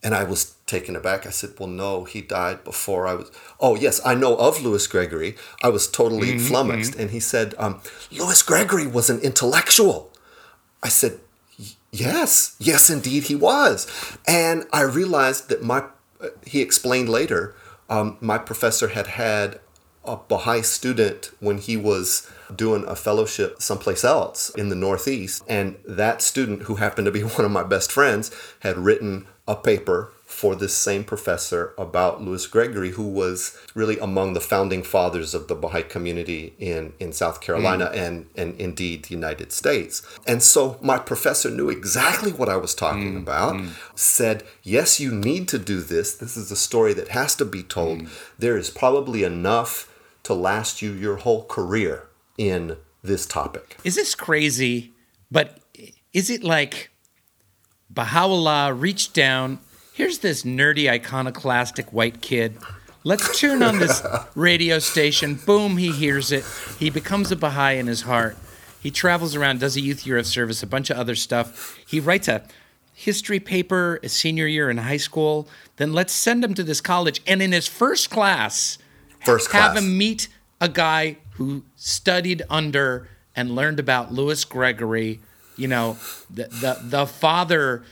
And 0.04 0.16
I 0.16 0.24
was 0.24 0.56
taken 0.66 0.96
aback. 0.96 1.28
I 1.28 1.30
said, 1.30 1.52
Well, 1.60 1.70
no, 1.70 2.06
he 2.06 2.22
died 2.22 2.64
before 2.64 3.06
I 3.06 3.14
was. 3.14 3.32
Oh, 3.60 3.76
yes, 3.76 4.02
I 4.06 4.16
know 4.16 4.36
of 4.38 4.64
Louis 4.64 4.86
Gregory. 4.88 5.36
I 5.62 5.70
was 5.70 5.88
totally 5.88 6.40
flummoxed. 6.40 6.96
And 6.96 7.12
he 7.12 7.20
said, 7.20 7.54
um, 7.58 7.82
Louis 8.12 8.42
Gregory 8.42 8.88
was 8.88 9.10
an 9.10 9.20
intellectual. 9.20 10.12
I 10.82 10.90
said, 10.90 11.20
Yes, 11.92 12.56
yes, 12.58 12.90
indeed 12.90 13.24
he 13.24 13.36
was. 13.36 13.88
And 14.26 14.66
I 14.72 14.82
realized 14.82 15.50
that 15.50 15.62
my, 15.62 15.84
he 16.46 16.62
explained 16.62 17.10
later, 17.10 17.54
um, 17.90 18.18
my 18.22 18.38
professor 18.38 18.90
had 18.90 19.08
had 19.08 19.60
a 20.06 20.16
Baha'i 20.16 20.64
student 20.64 21.32
when 21.40 21.58
he 21.58 21.78
was 21.78 22.30
doing 22.56 22.84
a 22.88 22.96
fellowship 22.96 23.62
someplace 23.62 24.04
else 24.04 24.50
in 24.52 24.70
the 24.70 24.76
Northeast. 24.76 25.44
And 25.48 25.78
that 25.86 26.22
student, 26.22 26.64
who 26.64 26.76
happened 26.76 27.06
to 27.06 27.12
be 27.12 27.22
one 27.38 27.46
of 27.46 27.52
my 27.52 27.64
best 27.64 27.92
friends, 27.92 28.32
had 28.62 28.78
written 28.78 29.28
a 29.48 29.56
paper 29.56 30.12
for 30.32 30.56
this 30.56 30.74
same 30.74 31.04
professor 31.04 31.74
about 31.78 32.22
Louis 32.22 32.48
Gregory, 32.48 32.92
who 32.92 33.08
was 33.08 33.58
really 33.76 34.00
among 34.00 34.34
the 34.34 34.40
founding 34.40 34.82
fathers 34.82 35.34
of 35.34 35.48
the 35.50 35.56
Baha'i 35.56 35.84
community 35.84 36.54
in, 36.58 36.94
in 37.00 37.12
South 37.12 37.42
Carolina 37.42 37.92
mm. 37.94 37.98
and, 37.98 38.30
and 38.38 38.60
indeed 38.60 39.04
the 39.04 39.14
United 39.14 39.52
States. 39.52 40.02
And 40.26 40.42
so 40.42 40.80
my 40.82 40.98
professor 40.98 41.50
knew 41.50 41.70
exactly 41.70 42.32
what 42.32 42.48
I 42.48 42.56
was 42.56 42.74
talking 42.74 43.16
mm. 43.16 43.18
about, 43.18 43.56
mm. 43.56 43.72
said, 43.94 44.44
Yes, 44.64 45.02
you 45.02 45.12
need 45.12 45.50
to 45.50 45.60
do 45.60 45.82
this. 45.82 46.16
This 46.16 46.38
is 46.38 46.50
a 46.50 46.56
story 46.56 46.94
that 46.94 47.10
has 47.10 47.36
to 47.36 47.46
be 47.46 47.62
told. 47.62 48.08
There 48.40 48.58
is 48.58 48.70
probably 48.70 49.24
enough 49.24 49.92
to 50.24 50.34
last 50.34 50.82
you 50.82 50.94
your 50.94 51.18
whole 51.18 51.44
career 51.44 52.08
in 52.38 52.78
this 53.04 53.26
topic. 53.26 53.78
Is 53.84 53.96
this 53.96 54.16
crazy? 54.16 54.94
But 55.30 55.60
is 56.14 56.30
it 56.30 56.44
like 56.44 56.91
Baha'u'llah 57.94 58.74
reached 58.74 59.14
down. 59.14 59.60
Here's 59.94 60.20
this 60.20 60.44
nerdy, 60.44 60.90
iconoclastic 60.90 61.92
white 61.92 62.22
kid. 62.22 62.58
Let's 63.04 63.38
tune 63.38 63.62
on 63.64 63.80
this 63.80 64.02
radio 64.36 64.80
station. 64.80 65.36
Boom, 65.36 65.78
he 65.78 65.92
hears 65.92 66.32
it. 66.32 66.46
He 66.80 66.90
becomes 66.90 67.32
a 67.32 67.36
Baha'i 67.36 67.78
in 67.78 67.88
his 67.88 68.04
heart. 68.04 68.38
He 68.80 68.92
travels 68.92 69.36
around, 69.36 69.60
does 69.60 69.76
a 69.76 69.82
youth 69.82 70.08
year 70.08 70.18
of 70.18 70.26
service, 70.26 70.64
a 70.64 70.68
bunch 70.68 70.90
of 70.90 70.98
other 70.98 71.16
stuff. 71.16 71.78
He 71.86 72.00
writes 72.00 72.28
a 72.28 72.44
history 72.94 73.40
paper 73.40 74.00
a 74.04 74.10
senior 74.10 74.48
year 74.48 74.70
in 74.70 74.78
high 74.78 74.98
school. 74.98 75.48
Then 75.78 75.92
let's 75.94 76.14
send 76.14 76.44
him 76.44 76.54
to 76.54 76.64
this 76.64 76.80
college. 76.82 77.22
And 77.28 77.42
in 77.42 77.52
his 77.52 77.68
first 77.68 78.10
class, 78.10 78.78
First 79.26 79.50
class. 79.50 79.76
have 79.76 79.84
him 79.84 79.98
meet 79.98 80.28
a 80.60 80.70
guy 80.70 81.18
who 81.32 81.64
studied 81.76 82.44
under 82.50 83.08
and 83.36 83.56
learned 83.56 83.80
about 83.80 84.14
Louis 84.14 84.44
Gregory, 84.46 85.20
you 85.58 85.68
know, 85.68 85.98
the 86.30 86.44
the, 86.46 86.80
the 86.82 87.08
father 87.08 87.84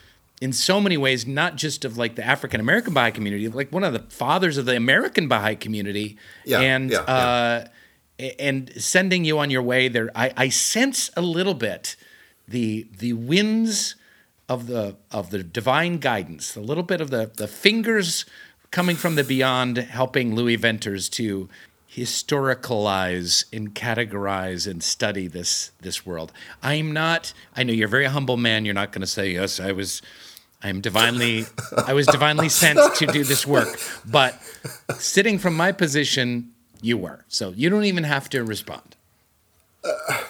in 0.41 0.53
so 0.53 0.79
many 0.79 0.97
ways, 0.97 1.27
not 1.27 1.55
just 1.55 1.83
of 1.83 1.97
like 1.97 2.15
the 2.15 2.25
African 2.25 2.59
American 2.59 2.93
Baha'i 2.93 3.11
community, 3.11 3.47
like 3.49 3.71
one 3.71 3.83
of 3.83 3.93
the 3.93 3.99
fathers 3.99 4.57
of 4.57 4.65
the 4.65 4.75
American 4.75 5.27
Baha'i 5.27 5.55
community. 5.55 6.17
Yeah, 6.45 6.59
and 6.61 6.91
yeah, 6.91 6.99
uh 6.99 7.67
and 8.39 8.71
sending 8.75 9.23
you 9.23 9.39
on 9.39 9.49
your 9.49 9.61
way 9.61 9.87
there. 9.87 10.09
I, 10.13 10.33
I 10.35 10.49
sense 10.49 11.09
a 11.15 11.21
little 11.21 11.53
bit 11.53 11.95
the 12.47 12.87
the 12.97 13.13
winds 13.13 13.95
of 14.47 14.67
the 14.67 14.97
of 15.11 15.29
the 15.29 15.43
divine 15.43 15.99
guidance, 15.99 16.55
a 16.55 16.61
little 16.61 16.83
bit 16.83 17.01
of 17.01 17.09
the 17.09 17.31
the 17.35 17.47
fingers 17.47 18.25
coming 18.71 18.95
from 18.95 19.15
the 19.15 19.23
beyond, 19.23 19.77
helping 19.77 20.35
Louis 20.35 20.55
Venters 20.55 21.09
to 21.09 21.49
historicalize 21.99 23.45
and 23.51 23.73
categorize 23.75 24.69
and 24.69 24.81
study 24.81 25.27
this 25.27 25.71
this 25.81 26.05
world. 26.05 26.31
I'm 26.63 26.91
not. 26.91 27.33
I 27.55 27.63
know 27.63 27.73
you're 27.73 27.87
a 27.87 27.89
very 27.89 28.05
humble 28.05 28.37
man. 28.37 28.65
You're 28.65 28.73
not 28.73 28.91
going 28.91 29.01
to 29.01 29.07
say 29.07 29.31
yes. 29.31 29.59
I 29.59 29.71
was. 29.71 30.01
I'm 30.61 30.81
divinely. 30.81 31.45
I 31.87 31.93
was 31.93 32.05
divinely 32.07 32.49
sent 32.49 32.79
to 32.95 33.05
do 33.07 33.23
this 33.23 33.47
work. 33.47 33.79
But 34.05 34.41
sitting 34.97 35.39
from 35.39 35.55
my 35.55 35.71
position, 35.71 36.51
you 36.81 36.97
were. 36.97 37.23
So 37.27 37.51
you 37.51 37.69
don't 37.69 37.85
even 37.85 38.03
have 38.03 38.29
to 38.29 38.43
respond. 38.43 38.95
Uh, 39.83 40.23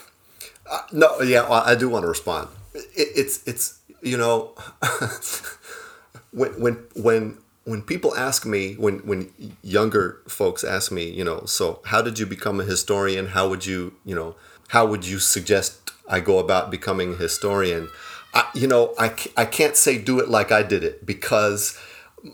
no, 0.92 1.22
yeah, 1.22 1.50
well, 1.50 1.64
I 1.66 1.76
do 1.76 1.90
want 1.90 2.04
to 2.04 2.08
respond. 2.08 2.50
It, 2.74 2.88
it's 2.96 3.48
it's 3.48 3.80
you 4.02 4.18
know 4.18 4.54
when 6.32 6.52
when 6.62 6.84
when 6.96 7.38
when 7.66 7.82
people 7.82 8.16
ask 8.16 8.46
me 8.46 8.74
when 8.76 9.00
when 9.00 9.32
younger 9.62 10.22
folks 10.28 10.64
ask 10.64 10.92
me, 10.92 11.10
you 11.10 11.24
know, 11.24 11.46
so 11.46 11.82
how 11.86 12.02
did 12.02 12.18
you 12.20 12.26
become 12.26 12.60
a 12.60 12.64
historian? 12.64 13.28
How 13.28 13.48
would 13.50 13.66
you 13.66 13.94
you 14.06 14.16
know 14.16 14.36
how 14.70 14.86
would 14.86 15.06
you 15.06 15.20
suggest 15.20 15.92
I 16.08 16.20
go 16.20 16.40
about 16.40 16.72
becoming 16.72 17.14
a 17.14 17.18
historian? 17.18 17.90
I, 18.34 18.48
you 18.54 18.68
know, 18.68 18.94
I, 19.00 19.14
I 19.36 19.46
can't 19.46 19.76
say 19.76 19.98
do 19.98 20.20
it 20.20 20.30
like 20.30 20.52
I 20.52 20.62
did 20.62 20.84
it 20.84 21.06
because 21.06 21.80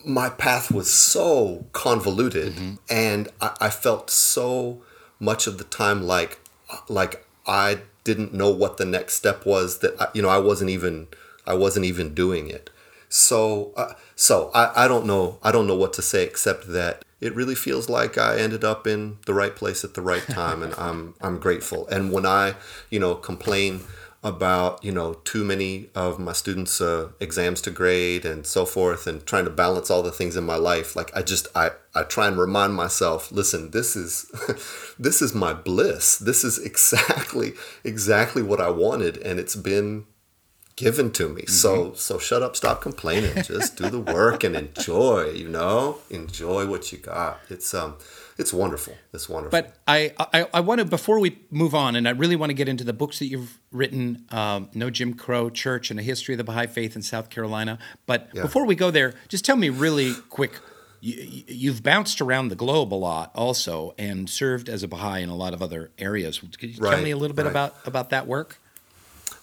my 0.05 0.29
path 0.29 0.71
was 0.71 0.91
so 0.91 1.65
convoluted 1.71 2.53
mm-hmm. 2.53 2.75
and 2.89 3.29
I, 3.39 3.55
I 3.61 3.69
felt 3.69 4.09
so 4.09 4.81
much 5.19 5.47
of 5.47 5.57
the 5.57 5.63
time 5.63 6.03
like 6.03 6.39
like 6.89 7.25
I 7.47 7.79
didn't 8.03 8.33
know 8.33 8.49
what 8.49 8.77
the 8.77 8.85
next 8.85 9.13
step 9.13 9.45
was 9.45 9.79
that 9.79 9.99
I, 10.01 10.07
you 10.13 10.21
know 10.21 10.29
I 10.29 10.39
wasn't 10.39 10.71
even 10.71 11.07
I 11.45 11.53
wasn't 11.53 11.85
even 11.85 12.13
doing 12.13 12.49
it 12.49 12.69
so 13.09 13.73
uh, 13.75 13.93
so 14.15 14.51
I, 14.53 14.85
I 14.85 14.87
don't 14.87 15.05
know 15.05 15.39
I 15.43 15.51
don't 15.51 15.67
know 15.67 15.75
what 15.75 15.93
to 15.93 16.01
say 16.01 16.23
except 16.23 16.67
that 16.69 17.03
it 17.21 17.35
really 17.35 17.55
feels 17.55 17.89
like 17.89 18.17
I 18.17 18.37
ended 18.37 18.63
up 18.63 18.85
in 18.85 19.17
the 19.25 19.33
right 19.33 19.55
place 19.55 19.83
at 19.83 19.93
the 19.93 20.01
right 20.01 20.23
time 20.29 20.61
and 20.63 20.73
I'm 20.75 21.15
I'm 21.21 21.39
grateful. 21.39 21.87
And 21.87 22.11
when 22.11 22.25
I 22.25 22.55
you 22.89 22.99
know 22.99 23.15
complain 23.15 23.81
about 24.25 24.83
you 24.83 24.91
know 24.91 25.13
too 25.23 25.43
many 25.45 25.87
of 25.93 26.19
my 26.19 26.33
students 26.33 26.81
uh, 26.81 27.09
exams 27.19 27.61
to 27.61 27.69
grade 27.69 28.25
and 28.25 28.47
so 28.47 28.65
forth 28.65 29.05
and 29.05 29.23
trying 29.27 29.45
to 29.45 29.51
balance 29.51 29.91
all 29.91 30.01
the 30.01 30.11
things 30.11 30.35
in 30.35 30.43
my 30.43 30.55
life 30.55 30.95
like 30.95 31.15
i 31.15 31.21
just 31.21 31.47
i 31.53 31.69
i 31.93 32.01
try 32.01 32.27
and 32.27 32.39
remind 32.39 32.73
myself 32.73 33.31
listen 33.31 33.69
this 33.69 33.95
is 33.95 34.25
this 34.99 35.21
is 35.21 35.35
my 35.35 35.53
bliss. 35.53 36.17
This 36.17 36.43
is 36.43 36.57
exactly 36.65 37.53
exactly 37.83 38.41
what 38.41 38.59
i 38.59 38.69
wanted 38.69 39.17
and 39.17 39.39
it's 39.39 39.55
been 39.55 40.07
given 40.75 41.09
to 41.11 41.29
me 41.29 41.45
so 41.45 41.93
so 41.93 42.17
shut 42.19 42.41
up 42.43 42.55
stop 42.55 42.81
complaining 42.81 43.31
just 43.43 43.77
do 43.77 43.89
the 43.89 43.99
work 43.99 44.43
and 44.43 44.55
enjoy 44.55 45.29
you 45.29 45.47
know 45.47 45.99
enjoy 46.09 46.65
what 46.65 46.91
you 46.91 46.97
got 46.97 47.39
it's 47.49 47.73
um 47.73 47.95
it's 48.37 48.51
wonderful 48.51 48.93
it's 49.13 49.29
wonderful 49.29 49.51
But 49.57 49.77
I, 49.87 50.11
I, 50.19 50.47
I 50.55 50.59
want 50.59 50.79
to 50.79 50.85
before 50.85 51.21
we 51.21 51.39
move 51.51 51.73
on, 51.73 51.95
and 51.95 52.05
I 52.05 52.11
really 52.11 52.35
want 52.35 52.49
to 52.49 52.53
get 52.53 52.67
into 52.67 52.83
the 52.83 52.91
books 52.91 53.19
that 53.19 53.27
you've 53.27 53.59
written, 53.71 54.25
um, 54.29 54.69
No 54.73 54.89
Jim 54.89 55.13
Crow 55.13 55.49
Church 55.49 55.89
and 55.89 55.97
a 55.99 56.03
History 56.03 56.33
of 56.33 56.39
the 56.39 56.43
Baha'i 56.43 56.67
Faith 56.67 56.97
in 56.97 57.01
South 57.01 57.29
Carolina. 57.29 57.79
But 58.05 58.29
Yeah. 58.33 58.41
before 58.41 58.65
we 58.65 58.75
go 58.75 58.91
there, 58.91 59.13
just 59.29 59.45
tell 59.45 59.55
me 59.55 59.69
really 59.69 60.13
quick. 60.29 60.59
You, 60.99 61.43
you've 61.47 61.81
bounced 61.81 62.19
around 62.19 62.49
the 62.49 62.55
globe 62.55 62.93
a 62.93 62.95
lot, 62.95 63.31
also, 63.35 63.93
and 63.97 64.29
served 64.29 64.67
as 64.67 64.83
a 64.83 64.87
Baha'i 64.89 65.21
in 65.21 65.29
a 65.29 65.35
lot 65.35 65.53
of 65.53 65.61
other 65.61 65.91
areas. 65.97 66.39
Could 66.39 66.75
you 66.75 66.81
tell 66.81 67.01
me 67.01 67.11
a 67.11 67.17
little 67.17 67.35
bit 67.35 67.45
right. 67.45 67.51
about 67.51 67.75
about 67.85 68.09
that 68.09 68.27
work? 68.27 68.59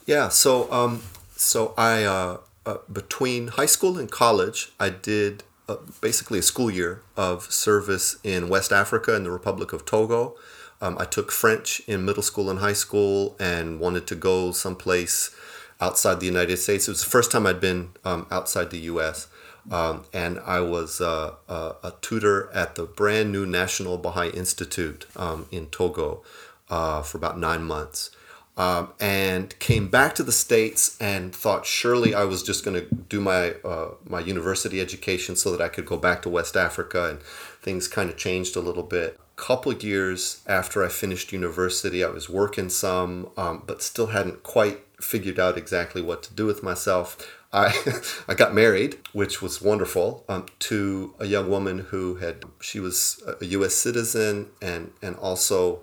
Yeah, 0.05 0.29
so 0.29 0.71
um, 0.71 1.03
so 1.43 1.75
I 1.77 2.05
uh, 2.05 2.39
uh, 2.65 2.77
between 2.91 3.49
high 3.49 3.67
school 3.67 3.99
and 3.99 4.11
college, 4.11 4.73
I 4.79 4.91
did 4.91 5.43
uh, 5.69 5.77
basically 6.01 6.39
a 6.39 6.43
school 6.43 6.71
year 6.71 7.03
of 7.17 7.51
service 7.53 8.17
in 8.23 8.49
West 8.49 8.73
Africa 8.73 9.15
in 9.17 9.25
the 9.25 9.31
Republic 9.31 9.73
of 9.73 9.85
Togo. 9.85 10.37
Um, 10.81 10.97
I 10.99 11.05
took 11.05 11.31
French 11.31 11.81
in 11.87 12.05
middle 12.05 12.23
school 12.23 12.51
and 12.51 12.59
high 12.59 12.73
school, 12.73 13.37
and 13.39 13.81
wanted 13.81 14.07
to 14.09 14.15
go 14.15 14.53
someplace 14.53 15.35
outside 15.81 16.21
the 16.21 16.27
United 16.27 16.57
States. 16.59 16.89
It 16.89 16.93
was 16.93 17.05
the 17.05 17.11
first 17.11 17.31
time 17.31 17.47
I'd 17.47 17.61
been 17.61 17.91
um, 18.05 18.27
outside 18.31 18.71
the 18.71 18.81
U.S. 18.93 19.29
Um, 19.71 20.05
and 20.13 20.41
I 20.41 20.61
was 20.61 21.01
uh, 21.01 21.35
a, 21.49 21.75
a 21.85 21.95
tutor 22.01 22.51
at 22.53 22.75
the 22.75 22.85
brand 22.85 23.31
new 23.33 23.47
National 23.47 23.99
Baha'i 23.99 24.31
Institute 24.31 25.07
um, 25.17 25.47
in 25.53 25.67
Togo 25.67 26.23
uh, 26.71 27.03
for 27.03 27.19
about 27.19 27.39
nine 27.39 27.63
months 27.63 28.11
um, 28.57 28.93
and 29.01 29.59
came 29.59 29.89
back 29.89 30.15
to 30.17 30.23
the 30.23 30.33
states 30.33 30.97
and 31.01 31.35
thought 31.35 31.65
surely 31.65 32.15
I 32.15 32.25
was 32.25 32.43
just 32.43 32.65
going 32.65 32.81
to 32.81 32.95
do 32.95 33.21
my 33.21 33.53
uh, 33.65 33.93
my 34.05 34.21
university 34.21 34.81
education 34.81 35.37
so 35.37 35.51
that 35.53 35.63
I 35.63 35.69
could 35.69 35.87
go 35.87 35.97
back 35.97 36.23
to 36.23 36.29
West 36.29 36.57
Africa 36.57 37.09
and 37.09 37.23
things 37.63 37.89
kind 37.89 38.11
of 38.11 38.17
changed 38.17 38.57
a 38.57 38.61
little 38.61 38.83
bit. 38.83 39.19
A 39.39 39.41
couple 39.41 39.73
of 39.73 39.83
years 39.83 40.43
after 40.47 40.85
I 40.85 40.89
finished 40.89 41.33
university, 41.33 42.05
I 42.05 42.11
was 42.11 42.29
working 42.29 42.69
some, 42.69 43.31
um, 43.39 43.63
but 43.67 43.83
still 43.83 44.09
hadn't 44.09 44.43
quite 44.43 44.81
figured 45.01 45.41
out 45.41 45.57
exactly 45.57 46.03
what 46.03 46.23
to 46.25 46.35
do 46.35 46.45
with 46.45 46.63
myself. 46.63 47.17
I 47.55 47.75
I 48.29 48.35
got 48.35 48.55
married, 48.55 48.99
which 49.15 49.41
was 49.41 49.63
wonderful, 49.63 50.25
um, 50.29 50.45
to 50.61 51.15
a 51.19 51.25
young 51.25 51.49
woman 51.49 51.79
who 51.79 52.17
had 52.17 52.45
she 52.61 52.81
was 52.81 53.23
a 53.41 53.47
U.S. 53.47 53.75
citizen 53.75 54.51
and 54.61 54.93
and 55.01 55.17
also 55.17 55.81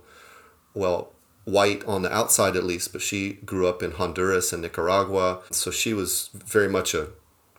well, 0.75 1.13
white 1.45 1.83
on 1.85 2.01
the 2.01 2.13
outside 2.13 2.55
at 2.55 2.63
least, 2.63 2.91
but 2.91 3.01
she 3.01 3.33
grew 3.45 3.67
up 3.67 3.81
in 3.81 3.91
Honduras 3.91 4.53
and 4.53 4.61
Nicaragua. 4.61 5.41
So 5.51 5.71
she 5.71 5.93
was 5.93 6.29
very 6.33 6.69
much 6.69 6.93
a 6.93 7.09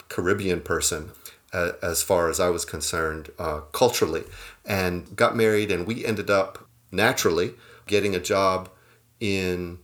Caribbean 0.09 0.61
person 0.61 1.11
uh, 1.53 1.73
as 1.83 2.03
far 2.03 2.29
as 2.29 2.39
I 2.39 2.51
was 2.51 2.65
concerned 2.65 3.31
uh, 3.39 3.61
culturally, 3.73 4.25
and 4.65 5.17
got 5.17 5.37
married. 5.37 5.73
And 5.73 5.87
we 5.87 6.05
ended 6.05 6.31
up 6.31 6.69
naturally 6.93 7.55
getting 7.87 8.15
a 8.15 8.21
job 8.21 8.69
in 9.19 9.79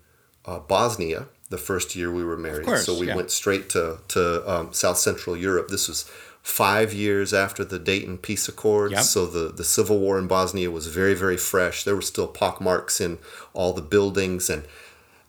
uh, 0.45 0.61
Bosnia 0.61 1.27
the 1.49 1.59
first 1.59 1.95
year 1.95 2.13
we 2.13 2.25
were 2.25 2.37
married. 2.37 2.67
course, 2.67 2.87
so 2.87 2.99
we 2.99 3.07
yeah. 3.07 3.17
went 3.17 3.31
straight 3.31 3.69
to, 3.71 3.99
to 4.09 4.51
um, 4.51 4.73
South 4.73 4.99
Central 4.99 5.37
Europe. 5.37 5.69
This 5.69 5.89
was 5.89 6.11
five 6.47 6.95
years 6.95 7.35
after 7.35 7.65
the 7.65 7.79
Dayton 7.79 8.19
Peace 8.19 8.49
Accords. 8.49 8.93
Yep. 8.93 9.03
So 9.03 9.27
the, 9.27 9.53
the 9.53 9.65
civil 9.65 9.99
war 9.99 10.17
in 10.17 10.29
Bosnia 10.29 10.71
was 10.71 10.87
very, 10.87 11.13
very 11.13 11.37
fresh. 11.37 11.83
There 11.83 11.97
were 11.97 12.03
still 12.03 12.29
pockmarks 12.29 13.01
in 13.01 13.19
all 13.53 13.73
the 13.73 13.83
buildings 13.83 14.49
and 14.49 14.65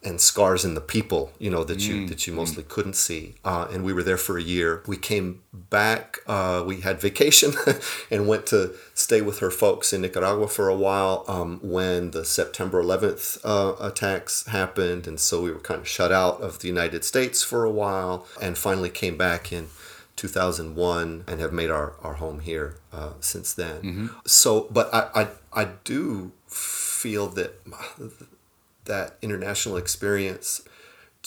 and 0.04 0.22
scars 0.22 0.64
in 0.64 0.76
the 0.76 0.80
people, 0.80 1.34
you 1.40 1.50
know, 1.50 1.64
that 1.64 1.88
you 1.88 2.08
that 2.08 2.28
you 2.28 2.34
mostly 2.34 2.62
couldn't 2.64 2.96
see. 2.96 3.34
Uh, 3.44 3.68
and 3.72 3.84
we 3.84 3.94
were 3.94 4.04
there 4.04 4.16
for 4.16 4.38
a 4.38 4.44
year. 4.44 4.84
We 4.86 4.96
came 4.96 5.42
back. 5.52 6.20
Uh, 6.28 6.64
we 6.66 6.82
had 6.82 7.02
vacation 7.02 7.54
and 8.12 8.28
went 8.28 8.46
to 8.48 8.76
stay 8.94 9.22
with 9.22 9.40
her 9.40 9.50
folks 9.50 9.92
in 9.92 10.02
Nicaragua 10.02 10.48
for 10.48 10.70
a 10.70 10.78
while 10.78 11.26
um, 11.28 11.60
when 11.64 12.12
the 12.12 12.24
September 12.24 12.82
11th 12.82 13.40
uh, 13.44 13.74
attacks 13.84 14.46
happened, 14.48 15.08
and 15.08 15.20
so 15.20 15.42
we 15.42 15.52
were 15.52 15.60
kind 15.60 15.82
of 15.82 15.88
shut 15.88 16.12
out 16.12 16.40
of 16.42 16.60
the 16.60 16.68
United 16.68 17.04
States 17.04 17.44
for 17.44 17.66
a 17.66 17.72
while, 17.72 18.28
and 18.40 18.56
finally 18.56 18.92
came 18.92 19.18
back 19.18 19.52
in 19.52 19.68
2001 20.18 21.24
and 21.28 21.40
have 21.40 21.54
made 21.54 21.70
our, 21.72 21.94
our 22.02 22.16
home 22.16 22.40
here 22.40 22.76
uh, 22.92 23.14
since 23.22 23.54
then. 23.54 24.10
So, 24.26 24.68
but 24.70 24.94
I, 24.94 25.10
I, 25.16 25.28
I 25.54 25.66
do 25.86 26.34
feel 26.48 27.28
that 27.30 27.54
that 28.86 29.18
international 29.22 29.78
experience 29.78 30.62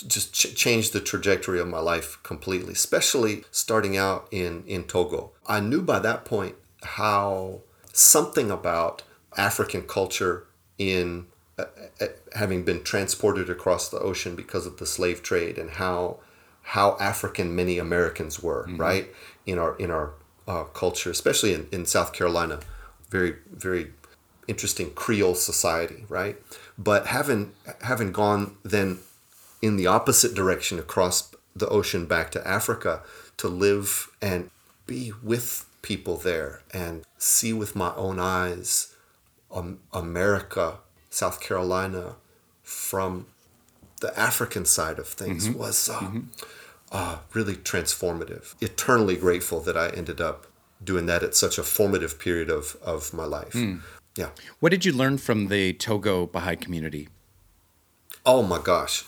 just 0.06 0.32
ch- 0.34 0.54
changed 0.54 0.92
the 0.92 1.00
trajectory 1.00 1.60
of 1.60 1.68
my 1.68 1.78
life 1.80 2.18
completely, 2.22 2.72
especially 2.72 3.44
starting 3.50 3.96
out 3.96 4.28
in, 4.30 4.64
in 4.66 4.84
Togo. 4.84 5.32
I 5.46 5.60
knew 5.60 5.82
by 5.82 5.98
that 6.00 6.24
point 6.24 6.56
how 6.82 7.60
something 7.92 8.50
about 8.50 9.02
African 9.36 9.82
culture 9.82 10.46
in 10.78 11.26
uh, 11.58 11.64
uh, 12.00 12.06
having 12.34 12.64
been 12.64 12.82
transported 12.82 13.50
across 13.50 13.88
the 13.90 13.98
ocean 13.98 14.34
because 14.34 14.66
of 14.66 14.78
the 14.78 14.86
slave 14.86 15.22
trade 15.22 15.58
and 15.58 15.72
how 15.72 16.18
how 16.62 16.96
African 17.00 17.54
many 17.56 17.78
Americans 17.78 18.42
were, 18.42 18.66
right? 18.76 19.08
In 19.46 19.58
our 19.58 19.76
in 19.76 19.90
our 19.90 20.12
uh, 20.46 20.64
culture, 20.64 21.10
especially 21.10 21.54
in, 21.54 21.68
in 21.72 21.86
South 21.86 22.12
Carolina, 22.12 22.60
very 23.08 23.36
very 23.52 23.92
interesting 24.48 24.90
Creole 24.90 25.34
society, 25.34 26.04
right? 26.08 26.36
But 26.78 27.06
having 27.06 27.52
having 27.82 28.12
gone 28.12 28.56
then 28.62 28.98
in 29.62 29.76
the 29.76 29.86
opposite 29.86 30.34
direction 30.34 30.78
across 30.78 31.30
the 31.54 31.68
ocean 31.68 32.06
back 32.06 32.30
to 32.32 32.46
Africa 32.46 33.02
to 33.36 33.48
live 33.48 34.10
and 34.22 34.50
be 34.86 35.12
with 35.22 35.66
people 35.82 36.16
there 36.16 36.62
and 36.72 37.04
see 37.18 37.52
with 37.52 37.74
my 37.74 37.94
own 37.94 38.18
eyes 38.18 38.94
um, 39.50 39.80
America, 39.92 40.78
South 41.10 41.40
Carolina 41.40 42.16
from 42.62 43.26
the 44.00 44.18
African 44.18 44.64
side 44.64 44.98
of 44.98 45.06
things 45.06 45.48
was 45.50 45.88
uh, 45.88 46.10
uh, 46.90 47.18
really 47.32 47.56
transformative. 47.56 48.54
Eternally 48.60 49.16
grateful 49.16 49.60
that 49.60 49.76
I 49.76 49.90
ended 49.90 50.20
up 50.20 50.46
doing 50.82 51.06
that 51.06 51.22
at 51.22 51.34
such 51.34 51.58
a 51.58 51.62
formative 51.62 52.18
period 52.18 52.50
of, 52.50 52.76
of 52.82 53.12
my 53.12 53.24
life. 53.24 53.54
Yeah. 54.16 54.30
What 54.58 54.70
did 54.70 54.84
you 54.84 54.92
learn 54.92 55.18
from 55.18 55.48
the 55.48 55.72
Togo 55.74 56.26
Baha'i 56.26 56.56
community? 56.56 57.08
Oh 58.26 58.42
my 58.42 58.58
gosh. 58.58 59.04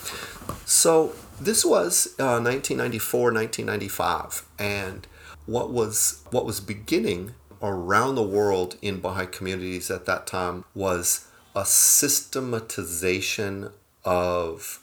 So 0.64 1.12
this 1.40 1.64
was 1.64 2.14
uh, 2.18 2.40
1994, 2.40 3.32
1995, 3.32 4.46
and 4.58 5.06
what 5.46 5.70
was 5.70 6.22
what 6.30 6.46
was 6.46 6.60
beginning 6.60 7.34
around 7.60 8.14
the 8.14 8.22
world 8.22 8.76
in 8.80 9.00
Baha'i 9.00 9.26
communities 9.26 9.90
at 9.90 10.06
that 10.06 10.26
time 10.26 10.64
was 10.74 11.26
a 11.54 11.66
systematization 11.66 13.70
of 14.04 14.81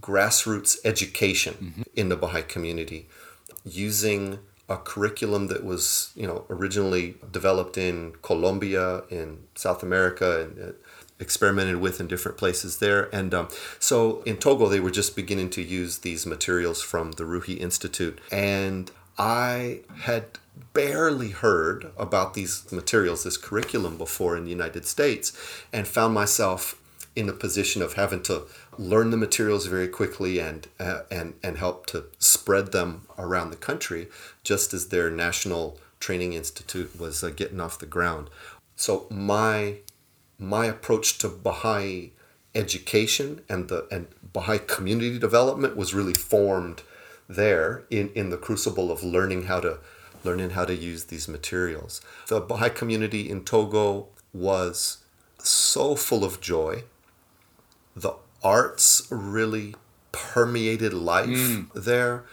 grassroots 0.00 0.78
education 0.84 1.84
in 1.94 2.08
the 2.08 2.16
Baha'i 2.16 2.42
community 2.42 3.08
using 3.64 4.38
a 4.68 4.76
curriculum 4.76 5.48
that 5.48 5.64
was, 5.64 6.12
you 6.14 6.26
know, 6.26 6.44
originally 6.48 7.16
developed 7.32 7.76
in 7.76 8.12
Colombia, 8.22 9.02
in 9.10 9.38
South 9.56 9.82
America, 9.82 10.42
and 10.42 10.60
uh, 10.60 10.72
experimented 11.18 11.76
with 11.76 12.00
in 12.00 12.06
different 12.06 12.38
places 12.38 12.78
there. 12.78 13.14
And 13.14 13.34
um, 13.34 13.48
so 13.80 14.22
in 14.22 14.36
Togo, 14.36 14.68
they 14.68 14.80
were 14.80 14.92
just 14.92 15.16
beginning 15.16 15.50
to 15.50 15.62
use 15.62 15.98
these 15.98 16.24
materials 16.24 16.80
from 16.80 17.12
the 17.12 17.24
Ruhi 17.24 17.58
Institute. 17.58 18.20
And 18.30 18.90
I 19.18 19.80
had 20.02 20.38
barely 20.72 21.30
heard 21.30 21.90
about 21.98 22.34
these 22.34 22.70
materials, 22.72 23.24
this 23.24 23.36
curriculum 23.36 23.98
before 23.98 24.36
in 24.36 24.44
the 24.44 24.50
United 24.50 24.86
States, 24.86 25.36
and 25.72 25.86
found 25.86 26.14
myself 26.14 26.80
in 27.16 27.28
a 27.28 27.32
position 27.32 27.82
of 27.82 27.94
having 27.94 28.22
to 28.22 28.42
learn 28.80 29.10
the 29.10 29.16
materials 29.16 29.66
very 29.66 29.88
quickly 29.88 30.38
and 30.38 30.66
uh, 30.80 31.02
and 31.10 31.34
and 31.42 31.58
help 31.58 31.86
to 31.86 32.06
spread 32.18 32.72
them 32.72 33.06
around 33.18 33.50
the 33.50 33.56
country, 33.56 34.08
just 34.42 34.72
as 34.72 34.88
their 34.88 35.10
national 35.10 35.78
training 36.00 36.32
institute 36.32 36.98
was 36.98 37.22
uh, 37.22 37.28
getting 37.28 37.60
off 37.60 37.78
the 37.78 37.86
ground. 37.86 38.30
So 38.76 39.06
my 39.10 39.76
my 40.38 40.64
approach 40.64 41.18
to 41.18 41.28
Baha'i 41.28 42.12
education 42.54 43.42
and 43.48 43.68
the 43.68 43.86
and 43.90 44.08
Baha'i 44.32 44.58
community 44.58 45.18
development 45.18 45.76
was 45.76 45.92
really 45.92 46.14
formed 46.14 46.82
there 47.28 47.84
in, 47.90 48.10
in 48.14 48.30
the 48.30 48.36
crucible 48.36 48.90
of 48.90 49.04
learning 49.04 49.44
how 49.44 49.60
to 49.60 49.78
learning 50.24 50.50
how 50.50 50.64
to 50.64 50.74
use 50.74 51.04
these 51.04 51.28
materials. 51.28 52.00
The 52.28 52.40
Baha'i 52.40 52.70
community 52.70 53.28
in 53.28 53.44
Togo 53.44 54.08
was 54.32 54.98
so 55.38 55.94
full 55.94 56.24
of 56.24 56.40
joy. 56.40 56.84
The 57.94 58.14
arts 58.42 59.06
really 59.10 59.74
permeated 60.12 60.92
life 60.92 61.28
mm. 61.28 61.72
there. 61.74 62.24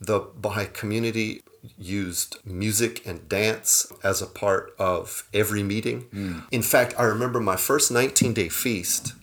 The 0.00 0.20
Baha'i 0.20 0.66
community 0.66 1.42
used 1.76 2.38
music 2.44 3.06
and 3.06 3.28
dance 3.28 3.92
as 4.02 4.22
a 4.22 4.26
part 4.26 4.74
of 4.78 5.28
every 5.34 5.62
meeting. 5.62 6.04
Mm. 6.14 6.44
In 6.50 6.62
fact, 6.62 6.94
I 6.98 7.04
remember 7.04 7.40
my 7.40 7.56
first 7.56 7.90
19 7.90 8.32
day 8.34 8.48
feast, 8.48 9.14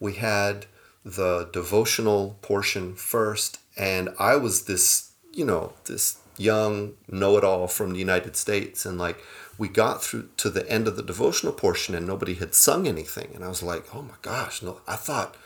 we 0.00 0.14
had 0.14 0.66
the 1.04 1.48
devotional 1.52 2.38
portion 2.42 2.94
first, 2.94 3.58
and 3.76 4.10
I 4.18 4.36
was 4.36 4.64
this, 4.64 5.12
you 5.32 5.44
know, 5.44 5.72
this 5.86 6.18
young 6.36 6.94
know 7.08 7.36
it 7.36 7.44
all 7.44 7.66
from 7.66 7.92
the 7.92 7.98
United 7.98 8.36
States. 8.36 8.86
And 8.86 8.98
like, 8.98 9.18
we 9.58 9.68
got 9.68 10.02
through 10.02 10.28
to 10.38 10.50
the 10.50 10.68
end 10.70 10.86
of 10.86 10.96
the 10.96 11.02
devotional 11.02 11.52
portion 11.52 11.94
and 11.94 12.06
nobody 12.06 12.34
had 12.34 12.54
sung 12.54 12.86
anything. 12.86 13.32
And 13.34 13.44
I 13.44 13.48
was 13.48 13.62
like, 13.62 13.94
oh 13.94 14.02
my 14.02 14.14
gosh, 14.22 14.62
no, 14.62 14.80
I 14.86 14.96
thought, 14.96 15.36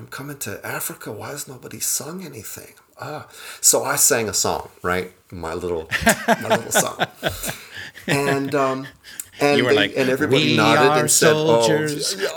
I'm 0.00 0.06
coming 0.06 0.38
to 0.38 0.64
Africa. 0.66 1.12
Why 1.12 1.28
has 1.28 1.46
nobody 1.46 1.78
sung 1.78 2.24
anything? 2.24 2.72
Ah, 2.98 3.28
so 3.60 3.84
I 3.84 3.96
sang 3.96 4.30
a 4.30 4.34
song, 4.34 4.70
right? 4.82 5.12
My 5.30 5.52
little, 5.52 5.90
my 6.26 6.56
little 6.56 6.72
song, 6.72 7.04
and 8.06 8.54
um, 8.54 8.86
and 9.40 9.58
You 9.58 9.64
were 9.64 9.70
they- 9.70 9.76
like, 9.76 9.92
and 9.98 10.08
everybody 10.08 10.56
nodded 10.56 11.00
and 11.00 11.10
said, 11.10 11.34
"Oh, 11.34 11.60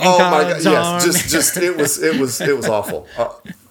oh 0.01 0.19
my 0.19 0.43
god, 0.43 0.63
yes, 0.63 1.05
just 1.05 1.29
just 1.29 1.57
it 1.57 1.77
was 1.77 2.01
it 2.03 2.19
was 2.19 2.41
it 2.41 2.55
was 2.55 2.67
awful, 2.67 3.07
uh, 3.17 3.29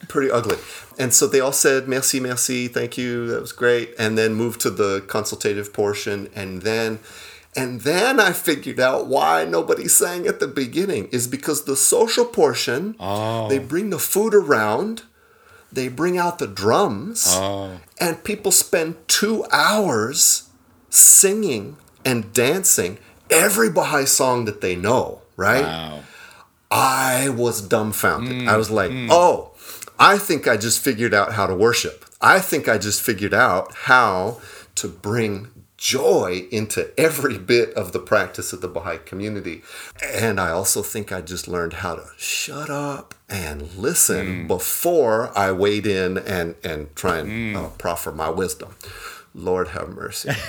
pretty 0.09 0.31
ugly." 0.31 0.57
And 0.99 1.13
so 1.13 1.27
they 1.27 1.41
all 1.41 1.53
said, 1.53 1.87
"Merci, 1.87 2.19
merci, 2.19 2.69
thank 2.69 2.97
you, 2.97 3.27
that 3.29 3.41
was 3.43 3.53
great," 3.53 3.95
and 3.99 4.17
then 4.17 4.33
moved 4.35 4.61
to 4.63 4.71
the 4.71 5.05
consultative 5.07 5.73
portion, 5.75 6.31
and 6.35 6.63
then. 6.63 6.99
And 7.55 7.83
then 7.83 8.19
I 8.19 8.33
figured 8.33 8.81
out 8.81 9.07
why 9.07 9.45
nobody 9.45 9.87
sang 9.87 10.27
at 10.27 10.41
the 10.41 10.49
beginning 10.49 11.09
is 11.13 11.27
because 11.27 11.65
the 11.65 11.77
social 11.77 12.25
portion, 12.25 12.97
Oh. 12.99 13.49
they 13.49 13.59
bring 13.59 13.91
the 13.91 13.99
food 13.99 14.35
around, 14.35 15.03
they 15.71 15.89
bring 15.89 16.17
out 16.17 16.39
the 16.39 16.47
drums, 16.47 17.27
Oh. 17.29 17.73
and 18.01 18.25
people 18.25 18.53
spend 18.53 18.97
two 19.07 19.45
hours 19.53 20.45
singing 20.89 21.77
and 22.05 22.33
dancing 22.33 22.99
every 23.31 23.71
Baha'i 23.71 24.07
song 24.07 24.45
that 24.47 24.61
they 24.63 24.75
know, 24.77 25.21
right? 25.37 25.65
Wow. 25.65 26.01
I 26.71 27.29
was 27.29 27.61
dumbfounded. 27.61 28.33
Mm, 28.33 28.49
I 28.49 28.57
was 28.57 28.71
like, 28.71 28.91
mm. 28.91 29.09
oh, 29.11 29.51
I 29.99 30.17
think 30.17 30.49
I 30.49 30.57
just 30.57 30.81
figured 30.81 31.13
out 31.13 31.33
how 31.35 31.47
to 31.47 31.55
worship. 31.55 32.07
I 32.21 32.41
think 32.41 32.67
I 32.67 32.79
just 32.79 33.03
figured 33.03 33.35
out 33.35 33.75
how 33.75 34.41
to 34.77 34.89
bring 34.89 35.49
joy 35.83 36.47
into 36.53 36.89
every 36.97 37.37
bit 37.37 37.75
of 37.75 37.91
the 37.91 37.99
practice 37.99 38.53
of 38.53 38.61
the 38.61 38.69
Baha'i 38.69 38.99
community. 38.99 39.63
And 40.01 40.39
I 40.39 40.51
also 40.51 40.81
think 40.81 41.11
I 41.11 41.21
just 41.21 41.49
learned 41.49 41.73
how 41.73 41.97
to 41.97 42.07
shut 42.17 42.71
up 42.71 43.17
and 43.29 43.75
listen 43.75 44.47
before 44.47 45.37
I 45.37 45.51
wade 45.51 45.85
in 45.85 46.19
and, 46.19 46.55
and 46.63 46.95
try 46.95 47.19
and 47.19 47.57
uh, 47.57 47.69
proffer 47.71 48.13
my 48.13 48.31
wisdom. 48.31 48.77
Lord 49.35 49.69
have 49.69 49.89
mercy. 49.89 50.31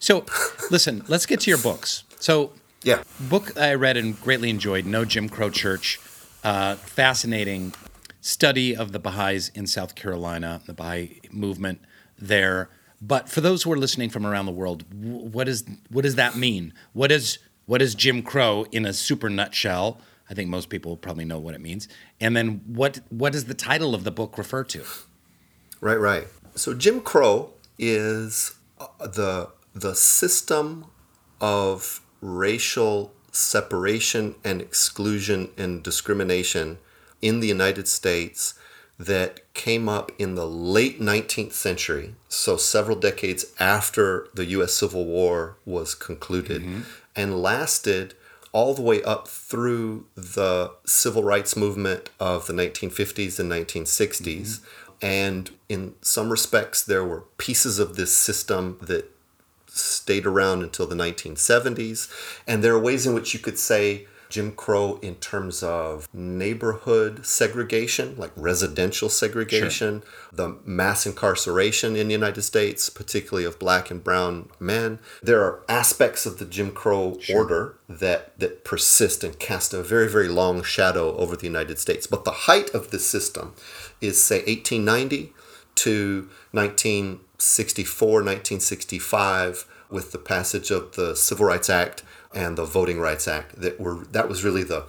So, 0.00 0.24
listen, 0.70 1.02
let's 1.08 1.26
get 1.26 1.40
to 1.40 1.50
your 1.50 1.58
books. 1.58 2.04
So, 2.20 2.52
yeah. 2.82 3.02
book 3.18 3.58
I 3.58 3.74
read 3.74 3.96
and 3.96 4.20
greatly 4.20 4.50
enjoyed, 4.50 4.86
No 4.86 5.04
Jim 5.04 5.28
Crow 5.28 5.50
Church. 5.50 6.00
Uh, 6.44 6.76
fascinating 6.76 7.74
study 8.20 8.76
of 8.76 8.92
the 8.92 9.00
Baha'is 9.00 9.48
in 9.50 9.66
South 9.66 9.96
Carolina, 9.96 10.60
the 10.66 10.72
Baha'i 10.74 11.20
movement 11.32 11.80
there. 12.16 12.70
But 13.00 13.28
for 13.28 13.40
those 13.40 13.62
who 13.62 13.72
are 13.72 13.78
listening 13.78 14.10
from 14.10 14.26
around 14.26 14.46
the 14.46 14.52
world, 14.52 14.82
wh- 14.90 15.34
what 15.34 15.48
is 15.48 15.64
what 15.90 16.02
does 16.02 16.16
that 16.16 16.36
mean? 16.36 16.72
What 16.92 17.12
is 17.12 17.38
what 17.66 17.82
is 17.82 17.94
Jim 17.94 18.22
Crow 18.22 18.66
in 18.72 18.84
a 18.84 18.92
super 18.92 19.28
nutshell? 19.28 20.00
I 20.30 20.34
think 20.34 20.50
most 20.50 20.68
people 20.68 20.96
probably 20.96 21.24
know 21.24 21.38
what 21.38 21.54
it 21.54 21.60
means. 21.60 21.88
And 22.20 22.36
then 22.36 22.60
what 22.66 23.00
what 23.10 23.32
does 23.32 23.44
the 23.44 23.54
title 23.54 23.94
of 23.94 24.04
the 24.04 24.10
book 24.10 24.36
refer 24.36 24.64
to? 24.64 24.84
Right, 25.80 25.96
right. 25.96 26.26
So 26.54 26.74
Jim 26.74 27.00
Crow 27.00 27.52
is 27.78 28.56
uh, 28.80 29.06
the 29.06 29.50
the 29.74 29.94
system 29.94 30.86
of 31.40 32.00
racial 32.20 33.12
separation 33.30 34.34
and 34.44 34.60
exclusion 34.60 35.50
and 35.56 35.82
discrimination 35.82 36.78
in 37.22 37.40
the 37.40 37.46
United 37.46 37.86
States 37.86 38.54
that 38.98 39.52
came 39.54 39.88
up 39.88 40.10
in 40.18 40.34
the 40.34 40.46
late 40.46 41.00
19th 41.00 41.52
century, 41.52 42.14
so 42.28 42.56
several 42.56 42.96
decades 42.96 43.46
after 43.60 44.26
the 44.34 44.46
US 44.46 44.74
Civil 44.74 45.04
War 45.04 45.56
was 45.64 45.94
concluded, 45.94 46.62
mm-hmm. 46.62 46.80
and 47.14 47.40
lasted 47.40 48.14
all 48.52 48.74
the 48.74 48.82
way 48.82 49.02
up 49.02 49.28
through 49.28 50.06
the 50.16 50.72
civil 50.84 51.22
rights 51.22 51.56
movement 51.56 52.10
of 52.18 52.46
the 52.46 52.52
1950s 52.52 53.38
and 53.38 53.50
1960s. 53.52 54.40
Mm-hmm. 54.40 54.64
And 55.00 55.50
in 55.68 55.94
some 56.00 56.30
respects, 56.30 56.82
there 56.82 57.04
were 57.04 57.24
pieces 57.36 57.78
of 57.78 57.94
this 57.94 58.14
system 58.14 58.78
that 58.82 59.12
stayed 59.68 60.26
around 60.26 60.62
until 60.62 60.86
the 60.86 60.96
1970s. 60.96 62.10
And 62.48 62.64
there 62.64 62.74
are 62.74 62.80
ways 62.80 63.06
in 63.06 63.14
which 63.14 63.32
you 63.32 63.38
could 63.38 63.58
say 63.58 64.06
Jim 64.28 64.52
Crow 64.52 64.98
in 65.02 65.16
terms 65.16 65.62
of 65.62 66.08
neighborhood 66.12 67.24
segregation, 67.24 68.14
like 68.16 68.30
residential 68.36 69.08
segregation, 69.08 70.02
the 70.32 70.58
mass 70.64 71.06
incarceration 71.06 71.96
in 71.96 72.08
the 72.08 72.14
United 72.14 72.42
States, 72.42 72.90
particularly 72.90 73.44
of 73.44 73.58
black 73.58 73.90
and 73.90 74.04
brown 74.04 74.50
men. 74.60 74.98
There 75.22 75.42
are 75.42 75.62
aspects 75.68 76.26
of 76.26 76.38
the 76.38 76.44
Jim 76.44 76.70
Crow 76.70 77.18
order 77.32 77.78
that, 77.88 78.38
that 78.38 78.64
persist 78.64 79.24
and 79.24 79.38
cast 79.38 79.72
a 79.72 79.82
very, 79.82 80.08
very 80.08 80.28
long 80.28 80.62
shadow 80.62 81.16
over 81.16 81.36
the 81.36 81.46
United 81.46 81.78
States. 81.78 82.06
But 82.06 82.24
the 82.24 82.30
height 82.30 82.70
of 82.70 82.90
this 82.90 83.06
system 83.06 83.54
is, 84.00 84.20
say, 84.20 84.38
1890 84.38 85.32
to 85.76 86.28
1964, 86.52 88.08
1965 88.08 89.66
with 89.90 90.12
the 90.12 90.18
passage 90.18 90.70
of 90.70 90.96
the 90.96 91.14
Civil 91.14 91.46
Rights 91.46 91.70
Act 91.70 92.02
and 92.38 92.56
the 92.56 92.64
Voting 92.64 93.00
Rights 93.00 93.26
Act 93.26 93.60
that 93.60 93.80
were 93.80 94.04
that 94.12 94.28
was 94.28 94.44
really 94.44 94.62
the 94.62 94.86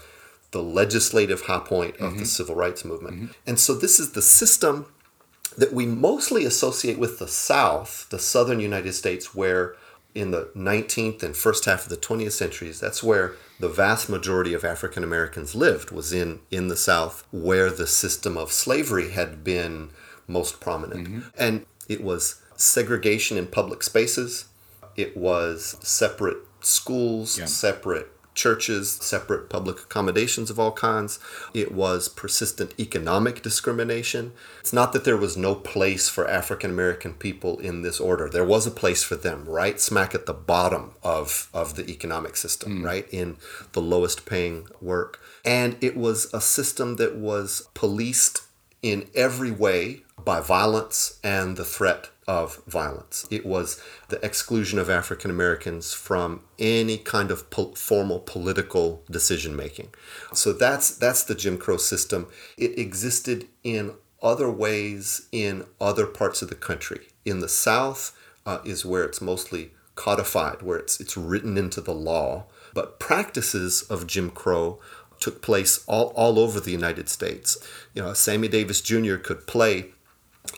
the 0.52 0.62
legislative 0.62 1.42
high 1.42 1.60
point 1.60 1.96
of 1.96 2.12
mm-hmm. 2.12 2.20
the 2.20 2.26
civil 2.26 2.56
rights 2.56 2.86
movement. 2.86 3.16
Mm-hmm. 3.16 3.32
And 3.46 3.60
so 3.60 3.74
this 3.74 4.00
is 4.00 4.12
the 4.12 4.22
system 4.22 4.86
that 5.58 5.74
we 5.74 5.86
mostly 5.86 6.46
associate 6.46 6.98
with 6.98 7.20
the 7.20 7.28
South, 7.28 8.08
the 8.10 8.20
southern 8.20 8.60
United 8.60 8.94
States, 8.94 9.36
where 9.36 9.76
in 10.16 10.32
the 10.32 10.50
19th 10.56 11.22
and 11.22 11.36
first 11.36 11.66
half 11.66 11.84
of 11.84 11.90
the 11.90 11.98
20th 11.98 12.32
centuries, 12.32 12.80
that's 12.80 13.04
where 13.04 13.36
the 13.60 13.70
vast 13.70 14.10
majority 14.10 14.54
of 14.54 14.64
African 14.64 15.04
Americans 15.04 15.54
lived, 15.54 15.92
was 15.92 16.12
in, 16.12 16.40
in 16.50 16.68
the 16.68 16.78
South, 16.78 17.28
where 17.32 17.70
the 17.70 17.86
system 17.86 18.38
of 18.38 18.52
slavery 18.52 19.12
had 19.12 19.44
been 19.44 19.90
most 20.28 20.60
prominent. 20.60 21.08
Mm-hmm. 21.08 21.20
And 21.38 21.66
it 21.88 22.04
was 22.04 22.42
segregation 22.56 23.38
in 23.38 23.48
public 23.48 23.84
spaces, 23.84 24.46
it 24.96 25.16
was 25.16 25.78
separate 25.82 26.38
schools, 26.62 27.38
yeah. 27.38 27.45
separate 27.45 28.12
churches, 28.39 28.89
separate 28.89 29.50
public 29.50 29.80
accommodations 29.80 30.50
of 30.50 30.58
all 30.58 30.72
kinds. 30.72 31.19
It 31.54 31.74
was 31.74 32.08
persistent 32.08 32.74
economic 32.80 33.41
discrimination. 33.41 34.32
It's 34.62 34.72
not 34.72 34.93
that 34.93 35.04
there 35.04 35.17
was 35.17 35.36
no 35.36 35.56
place 35.56 36.08
for 36.08 36.26
African 36.26 36.72
American 36.72 37.13
people 37.15 37.60
in 37.60 37.82
this 37.82 38.00
order. 38.00 38.30
There 38.30 38.45
was 38.45 38.65
a 38.65 38.72
place 38.72 39.04
for 39.04 39.17
them, 39.17 39.43
right 39.43 39.78
smack 39.80 40.15
at 40.15 40.26
the 40.26 40.34
bottom 40.34 40.93
of, 41.04 41.50
of 41.54 41.76
the 41.76 41.89
economic 41.89 42.38
system, 42.38 42.82
mm. 42.82 42.86
right? 42.86 43.08
In 43.12 43.36
the 43.74 43.82
lowest 43.82 44.26
paying 44.26 44.67
work. 44.80 45.19
And 45.43 45.76
it 45.82 45.98
was 45.98 46.34
a 46.34 46.39
system 46.39 46.95
that 46.95 47.17
was 47.17 47.67
policed 47.74 48.43
in 48.82 49.10
every 49.13 49.52
way 49.52 50.04
by 50.24 50.39
violence 50.39 51.19
and 51.24 51.58
the 51.58 51.65
threat 51.65 52.10
of 52.30 52.62
violence. 52.68 53.26
It 53.32 53.44
was 53.44 53.82
the 54.10 54.24
exclusion 54.24 54.78
of 54.78 54.88
African 54.88 55.32
Americans 55.32 55.96
from 55.96 56.44
any 56.60 57.00
kind 57.00 57.32
of 57.32 57.50
po- 57.50 57.74
formal 57.74 58.20
political 58.20 59.02
decision 59.10 59.56
making. 59.56 59.89
So 60.32 60.54
that's 60.54 60.92
that's 60.92 61.24
the 61.24 61.34
Jim 61.34 61.58
Crow 61.58 61.78
system. 61.78 62.28
It 62.56 62.78
existed 62.78 63.48
in 63.63 63.96
other 64.22 64.52
ways 64.52 65.28
in 65.32 65.65
other 65.82 66.06
parts 66.06 66.44
of 66.44 66.50
the 66.50 66.56
country. 66.56 67.08
In 67.26 67.39
the 67.39 67.50
South 67.50 68.15
uh, 68.46 68.60
is 68.63 68.86
where 68.86 69.06
it's 69.06 69.22
mostly 69.22 69.72
codified, 69.96 70.62
where 70.62 70.78
it's 70.78 71.00
it's 71.00 71.18
written 71.18 71.58
into 71.58 71.82
the 71.82 71.96
law. 71.96 72.46
But 72.76 73.00
practices 73.00 73.82
of 73.89 74.06
Jim 74.06 74.30
Crow 74.30 74.80
took 75.20 75.42
place 75.42 75.84
all, 75.88 76.13
all 76.15 76.38
over 76.38 76.60
the 76.60 76.72
United 76.72 77.10
States. 77.10 77.58
You 77.96 78.04
know, 78.04 78.13
Sammy 78.13 78.48
Davis 78.48 78.82
Jr. 78.82 79.15
could 79.15 79.48
play 79.48 79.94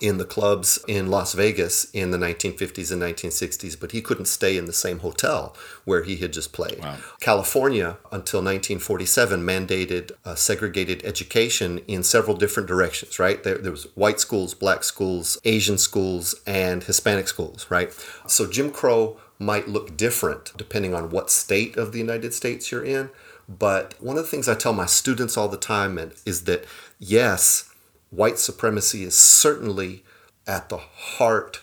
in 0.00 0.18
the 0.18 0.24
clubs 0.24 0.78
in 0.88 1.08
Las 1.08 1.32
Vegas 1.34 1.84
in 1.92 2.10
the 2.10 2.18
1950s 2.18 2.90
and 2.92 3.02
1960s, 3.02 3.78
but 3.78 3.92
he 3.92 4.00
couldn't 4.00 4.26
stay 4.26 4.56
in 4.56 4.66
the 4.66 4.72
same 4.72 5.00
hotel 5.00 5.56
where 5.84 6.02
he 6.02 6.16
had 6.16 6.32
just 6.32 6.52
played. 6.52 6.78
Wow. 6.80 6.96
California, 7.20 7.98
until 8.10 8.40
1947, 8.40 9.42
mandated 9.42 10.12
segregated 10.36 11.04
education 11.04 11.78
in 11.88 12.02
several 12.02 12.36
different 12.36 12.68
directions, 12.68 13.18
right? 13.18 13.42
There, 13.42 13.58
there 13.58 13.72
was 13.72 13.84
white 13.94 14.20
schools, 14.20 14.54
black 14.54 14.84
schools, 14.84 15.38
Asian 15.44 15.78
schools, 15.78 16.34
and 16.46 16.84
Hispanic 16.84 17.28
schools, 17.28 17.66
right? 17.70 17.92
So 18.26 18.48
Jim 18.48 18.70
Crow 18.70 19.18
might 19.38 19.68
look 19.68 19.96
different 19.96 20.52
depending 20.56 20.94
on 20.94 21.10
what 21.10 21.30
state 21.30 21.76
of 21.76 21.92
the 21.92 21.98
United 21.98 22.32
States 22.32 22.70
you're 22.70 22.84
in. 22.84 23.10
But 23.48 23.94
one 24.00 24.16
of 24.16 24.24
the 24.24 24.30
things 24.30 24.48
I 24.48 24.54
tell 24.54 24.72
my 24.72 24.86
students 24.86 25.36
all 25.36 25.48
the 25.48 25.56
time 25.56 25.98
is 26.24 26.44
that, 26.44 26.64
yes, 26.98 27.68
white 28.12 28.38
supremacy 28.38 29.02
is 29.02 29.16
certainly 29.16 30.04
at 30.46 30.68
the 30.68 30.76
heart 30.76 31.62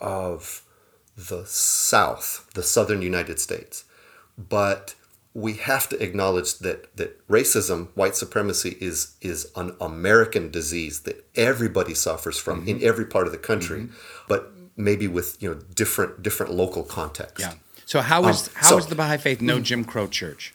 of 0.00 0.62
the 1.16 1.44
South, 1.44 2.48
the 2.54 2.62
southern 2.62 3.02
United 3.02 3.40
States. 3.40 3.84
But 4.38 4.94
we 5.34 5.54
have 5.54 5.88
to 5.88 6.02
acknowledge 6.02 6.58
that, 6.58 6.96
that 6.96 7.26
racism, 7.28 7.88
white 7.94 8.14
supremacy, 8.14 8.76
is, 8.80 9.14
is 9.20 9.50
an 9.56 9.74
American 9.80 10.50
disease 10.50 11.00
that 11.00 11.26
everybody 11.34 11.94
suffers 11.94 12.38
from 12.38 12.60
mm-hmm. 12.60 12.68
in 12.68 12.84
every 12.84 13.04
part 13.04 13.26
of 13.26 13.32
the 13.32 13.38
country, 13.38 13.80
mm-hmm. 13.80 13.94
but 14.28 14.52
maybe 14.76 15.08
with 15.08 15.36
you 15.42 15.50
know 15.50 15.60
different 15.74 16.22
different 16.22 16.52
local 16.52 16.84
contexts. 16.84 17.40
Yeah. 17.40 17.54
So 17.84 18.00
how 18.00 18.26
is 18.28 18.48
um, 18.48 18.54
how 18.54 18.68
so, 18.68 18.78
is 18.78 18.86
the 18.86 18.94
Baha'i 18.94 19.18
Faith 19.18 19.40
no 19.40 19.58
mm. 19.58 19.62
Jim 19.64 19.84
Crow 19.84 20.06
church? 20.06 20.54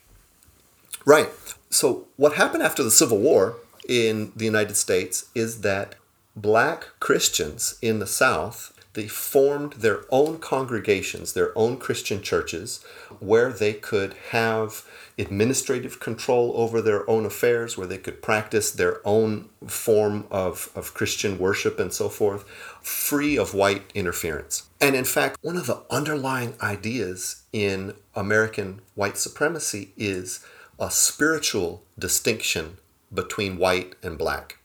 Right. 1.06 1.30
So 1.70 2.08
what 2.16 2.34
happened 2.34 2.64
after 2.64 2.84
the 2.84 2.92
Civil 2.92 3.18
War 3.18 3.58
in 3.88 4.32
the 4.36 4.46
United 4.46 4.76
States 4.76 5.30
is 5.36 5.62
that 5.62 5.96
black 6.36 6.90
Christians 7.00 7.78
in 7.82 8.00
the 8.00 8.08
South 8.08 8.74
they 8.94 9.08
formed 9.08 9.74
their 9.74 10.02
own 10.12 10.38
congregations, 10.38 11.34
their 11.34 11.58
own 11.58 11.78
Christian 11.78 12.22
churches, 12.22 12.84
where 13.20 13.52
they 13.52 13.74
could 13.74 14.14
have 14.30 14.86
administrative 15.18 16.00
control 16.00 16.54
over 16.56 16.80
their 16.80 17.10
own 17.10 17.26
affairs, 17.26 17.76
where 17.76 17.88
they 17.88 17.98
could 17.98 18.22
practice 18.22 18.72
their 18.72 19.06
own 19.06 19.50
form 19.68 20.28
of, 20.30 20.70
of 20.76 20.94
Christian 20.94 21.40
worship 21.40 21.80
and 21.80 21.92
so 21.92 22.08
forth, 22.08 22.48
free 22.82 23.36
of 23.36 23.56
white 23.56 23.90
interference. 23.96 24.70
And 24.80 24.96
in 24.96 25.06
fact, 25.06 25.38
one 25.42 25.58
of 25.58 25.66
the 25.66 25.82
underlying 25.90 26.54
ideas 26.62 27.44
in 27.52 27.96
American 28.16 28.82
white 28.94 29.18
supremacy 29.18 29.92
is 29.98 30.46
a 30.80 30.92
spiritual 30.92 31.84
distinction 31.98 32.78
between 33.14 33.58
white 33.58 33.96
and 34.02 34.18
black. 34.18 34.58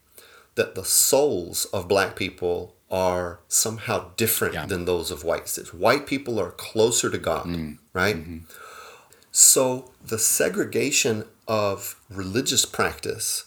That 0.54 0.74
the 0.74 0.84
souls 0.84 1.66
of 1.66 1.88
black 1.88 2.16
people 2.16 2.74
are 2.90 3.40
somehow 3.48 4.10
different 4.16 4.54
yeah. 4.54 4.66
than 4.66 4.84
those 4.84 5.10
of 5.10 5.24
whites. 5.24 5.56
White 5.72 6.06
people 6.06 6.40
are 6.40 6.50
closer 6.52 7.10
to 7.10 7.18
God, 7.18 7.46
mm. 7.46 7.78
right? 7.92 8.16
Mm-hmm. 8.16 8.38
So 9.30 9.90
the 10.04 10.18
segregation 10.18 11.24
of 11.46 11.96
religious 12.10 12.64
practice 12.64 13.44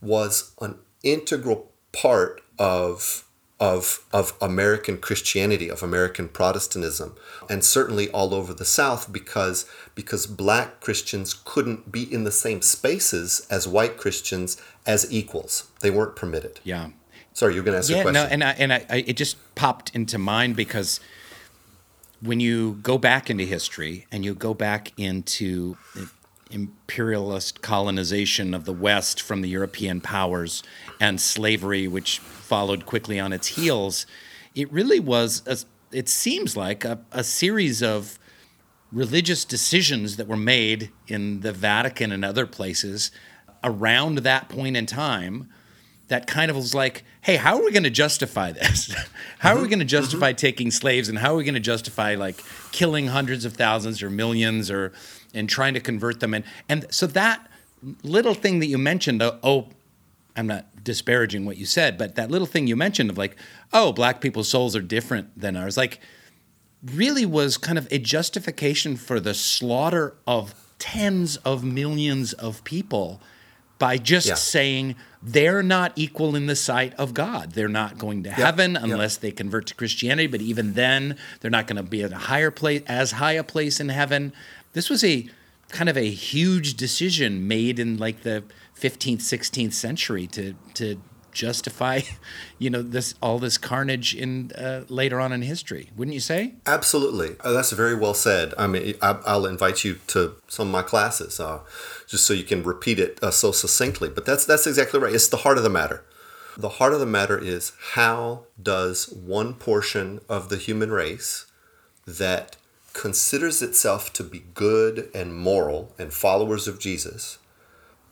was 0.00 0.52
an 0.60 0.78
integral 1.02 1.70
part 1.92 2.40
of 2.58 3.24
of, 3.60 4.04
of 4.12 4.34
American 4.40 4.98
Christianity, 4.98 5.68
of 5.68 5.82
American 5.82 6.28
Protestantism, 6.28 7.16
and 7.50 7.64
certainly 7.64 8.08
all 8.10 8.32
over 8.34 8.54
the 8.54 8.64
South 8.64 9.12
because, 9.12 9.68
because 9.94 10.26
black 10.26 10.80
Christians 10.80 11.34
couldn't 11.44 11.90
be 11.90 12.02
in 12.12 12.24
the 12.24 12.30
same 12.30 12.62
spaces 12.62 13.46
as 13.50 13.66
white 13.66 13.96
Christians 13.96 14.60
as 14.86 15.12
equals. 15.12 15.70
They 15.80 15.90
weren't 15.90 16.14
permitted. 16.14 16.60
Yeah. 16.62 16.90
Sorry, 17.32 17.54
you're 17.54 17.64
going 17.64 17.74
to 17.74 17.78
ask 17.78 17.90
yeah, 17.90 17.98
a 17.98 18.02
question. 18.02 18.14
No, 18.14 18.24
and, 18.24 18.44
I, 18.44 18.50
and 18.52 18.72
I, 18.72 18.86
I, 18.88 18.96
it 19.06 19.16
just 19.16 19.36
popped 19.54 19.94
into 19.94 20.18
mind 20.18 20.56
because 20.56 21.00
when 22.20 22.40
you 22.40 22.78
go 22.82 22.98
back 22.98 23.30
into 23.30 23.44
history 23.44 24.06
and 24.10 24.24
you 24.24 24.34
go 24.34 24.54
back 24.54 24.92
into 24.96 25.76
imperialist 26.50 27.62
colonization 27.62 28.54
of 28.54 28.64
the 28.64 28.72
West 28.72 29.20
from 29.20 29.42
the 29.42 29.48
European 29.48 30.00
powers 30.00 30.62
and 31.00 31.20
slavery, 31.20 31.86
which 31.86 32.18
followed 32.18 32.86
quickly 32.86 33.20
on 33.20 33.32
its 33.32 33.48
heels, 33.48 34.06
it 34.54 34.72
really 34.72 35.00
was, 35.00 35.42
a, 35.46 35.58
it 35.96 36.08
seems 36.08 36.56
like, 36.56 36.84
a, 36.84 37.00
a 37.12 37.22
series 37.22 37.82
of 37.82 38.18
religious 38.90 39.44
decisions 39.44 40.16
that 40.16 40.26
were 40.26 40.36
made 40.36 40.90
in 41.06 41.40
the 41.40 41.52
Vatican 41.52 42.10
and 42.10 42.24
other 42.24 42.46
places 42.46 43.10
around 43.62 44.18
that 44.18 44.48
point 44.48 44.76
in 44.76 44.86
time 44.86 45.48
that 46.08 46.26
kind 46.26 46.50
of 46.50 46.56
was 46.56 46.74
like, 46.74 47.04
hey, 47.20 47.36
how 47.36 47.58
are 47.58 47.64
we 47.64 47.70
going 47.70 47.82
to 47.82 47.90
justify 47.90 48.50
this? 48.50 48.94
how 49.38 49.54
are 49.54 49.60
we 49.60 49.68
going 49.68 49.78
to 49.78 49.84
mm-hmm. 49.84 49.88
justify 49.88 50.30
mm-hmm. 50.30 50.36
taking 50.36 50.70
slaves 50.70 51.08
and 51.08 51.18
how 51.18 51.34
are 51.34 51.36
we 51.36 51.44
going 51.44 51.54
to 51.54 51.60
justify 51.60 52.14
like 52.14 52.42
killing 52.72 53.08
hundreds 53.08 53.44
of 53.44 53.52
thousands 53.54 54.02
or 54.02 54.08
millions 54.08 54.70
or 54.70 54.92
and 55.34 55.48
trying 55.48 55.74
to 55.74 55.80
convert 55.80 56.20
them 56.20 56.34
and 56.34 56.44
and 56.68 56.86
so 56.90 57.06
that 57.06 57.50
little 58.02 58.34
thing 58.34 58.58
that 58.58 58.66
you 58.66 58.78
mentioned 58.78 59.22
uh, 59.22 59.32
oh 59.42 59.68
I'm 60.38 60.46
not 60.46 60.84
disparaging 60.84 61.44
what 61.44 61.56
you 61.56 61.66
said, 61.66 61.98
but 61.98 62.14
that 62.14 62.30
little 62.30 62.46
thing 62.46 62.68
you 62.68 62.76
mentioned 62.76 63.10
of 63.10 63.18
like, 63.18 63.36
oh, 63.72 63.92
black 63.92 64.20
people's 64.20 64.48
souls 64.48 64.76
are 64.76 64.80
different 64.80 65.38
than 65.38 65.56
ours, 65.56 65.76
like, 65.76 65.98
really 66.84 67.26
was 67.26 67.58
kind 67.58 67.76
of 67.76 67.88
a 67.90 67.98
justification 67.98 68.96
for 68.96 69.18
the 69.18 69.34
slaughter 69.34 70.14
of 70.28 70.54
tens 70.78 71.36
of 71.38 71.64
millions 71.64 72.32
of 72.34 72.62
people 72.62 73.20
by 73.78 73.96
just 73.96 74.28
yeah. 74.28 74.34
saying 74.34 74.94
they're 75.20 75.62
not 75.62 75.92
equal 75.96 76.36
in 76.36 76.46
the 76.46 76.54
sight 76.54 76.94
of 76.94 77.14
God. 77.14 77.52
They're 77.52 77.68
not 77.68 77.98
going 77.98 78.22
to 78.24 78.30
heaven 78.30 78.76
unless 78.76 79.16
they 79.16 79.32
convert 79.32 79.66
to 79.66 79.74
Christianity, 79.74 80.28
but 80.28 80.40
even 80.40 80.74
then, 80.74 81.16
they're 81.40 81.50
not 81.50 81.66
going 81.66 81.76
to 81.76 81.82
be 81.82 82.02
at 82.02 82.12
a 82.12 82.16
higher 82.16 82.52
place, 82.52 82.82
as 82.86 83.12
high 83.12 83.32
a 83.32 83.44
place 83.44 83.80
in 83.80 83.88
heaven. 83.88 84.32
This 84.72 84.90
was 84.90 85.02
a 85.04 85.28
kind 85.70 85.88
of 85.88 85.96
a 85.96 86.10
huge 86.10 86.74
decision 86.74 87.46
made 87.46 87.78
in 87.78 87.96
like 87.98 88.22
the 88.22 88.44
15th, 88.78 89.18
16th 89.18 89.72
century 89.72 90.26
to 90.28 90.54
to 90.74 91.00
justify, 91.38 92.00
you 92.58 92.68
know, 92.68 92.82
this 92.82 93.14
all 93.22 93.38
this 93.38 93.58
carnage 93.58 94.14
in 94.14 94.50
uh, 94.52 94.84
later 94.88 95.20
on 95.20 95.32
in 95.32 95.42
history. 95.42 95.90
Wouldn't 95.96 96.14
you 96.14 96.20
say? 96.20 96.54
Absolutely. 96.66 97.36
Uh, 97.40 97.52
that's 97.52 97.72
very 97.72 97.94
well 97.94 98.14
said. 98.14 98.54
I 98.58 98.66
mean, 98.66 98.94
I, 99.00 99.36
will 99.36 99.46
invite 99.46 99.84
you 99.84 100.00
to 100.08 100.34
some 100.48 100.68
of 100.68 100.72
my 100.72 100.82
classes, 100.82 101.38
uh, 101.40 101.60
just 102.06 102.26
so 102.26 102.34
you 102.34 102.44
can 102.44 102.62
repeat 102.62 102.98
it 102.98 103.18
uh, 103.22 103.30
so 103.30 103.52
succinctly. 103.52 104.08
But 104.08 104.26
that's 104.26 104.44
that's 104.44 104.66
exactly 104.66 105.00
right. 105.00 105.14
It's 105.14 105.28
the 105.28 105.38
heart 105.38 105.58
of 105.58 105.64
the 105.64 105.70
matter. 105.70 106.04
The 106.56 106.70
heart 106.70 106.92
of 106.92 106.98
the 106.98 107.06
matter 107.06 107.38
is 107.38 107.72
how 107.92 108.46
does 108.60 109.08
one 109.10 109.54
portion 109.54 110.20
of 110.28 110.48
the 110.48 110.56
human 110.56 110.90
race 110.90 111.46
that 112.04 112.56
considers 112.98 113.62
itself 113.62 114.12
to 114.12 114.24
be 114.24 114.42
good 114.54 115.08
and 115.14 115.32
moral 115.32 115.94
and 116.00 116.12
followers 116.12 116.66
of 116.66 116.80
Jesus, 116.80 117.38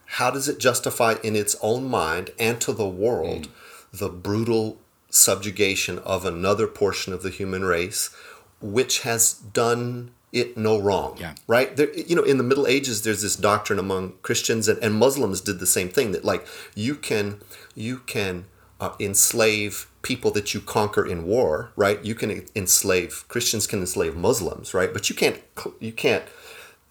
how 0.06 0.30
does 0.30 0.48
it 0.48 0.60
justify 0.60 1.16
in 1.24 1.34
its 1.34 1.56
own 1.60 1.90
mind 1.90 2.30
and 2.38 2.60
to 2.60 2.72
the 2.72 2.88
world 2.88 3.48
mm. 3.48 3.50
the 3.98 4.08
brutal 4.08 4.78
subjugation 5.10 5.98
of 5.98 6.24
another 6.24 6.68
portion 6.68 7.12
of 7.12 7.24
the 7.24 7.30
human 7.30 7.64
race 7.64 8.14
which 8.60 9.00
has 9.00 9.32
done 9.34 10.12
it 10.32 10.56
no 10.56 10.78
wrong 10.78 11.16
yeah. 11.18 11.34
right 11.48 11.76
there 11.76 11.92
you 11.94 12.14
know 12.14 12.22
in 12.22 12.36
the 12.36 12.44
middle 12.44 12.66
ages 12.66 13.02
there's 13.02 13.22
this 13.22 13.36
doctrine 13.36 13.78
among 13.78 14.12
christians 14.22 14.68
and, 14.68 14.78
and 14.82 14.94
muslims 14.94 15.40
did 15.40 15.58
the 15.58 15.66
same 15.66 15.88
thing 15.88 16.12
that 16.12 16.24
like 16.24 16.46
you 16.74 16.94
can 16.94 17.40
you 17.74 17.98
can 17.98 18.44
uh, 18.80 18.92
enslave 19.00 19.88
people 20.06 20.30
that 20.30 20.54
you 20.54 20.60
conquer 20.60 21.04
in 21.04 21.24
war 21.24 21.72
right 21.74 22.04
you 22.04 22.14
can 22.14 22.30
enslave 22.54 23.24
christians 23.26 23.66
can 23.66 23.80
enslave 23.80 24.14
muslims 24.14 24.72
right 24.72 24.92
but 24.92 25.10
you 25.10 25.16
can't 25.16 25.42
you 25.80 25.90
can't 25.90 26.22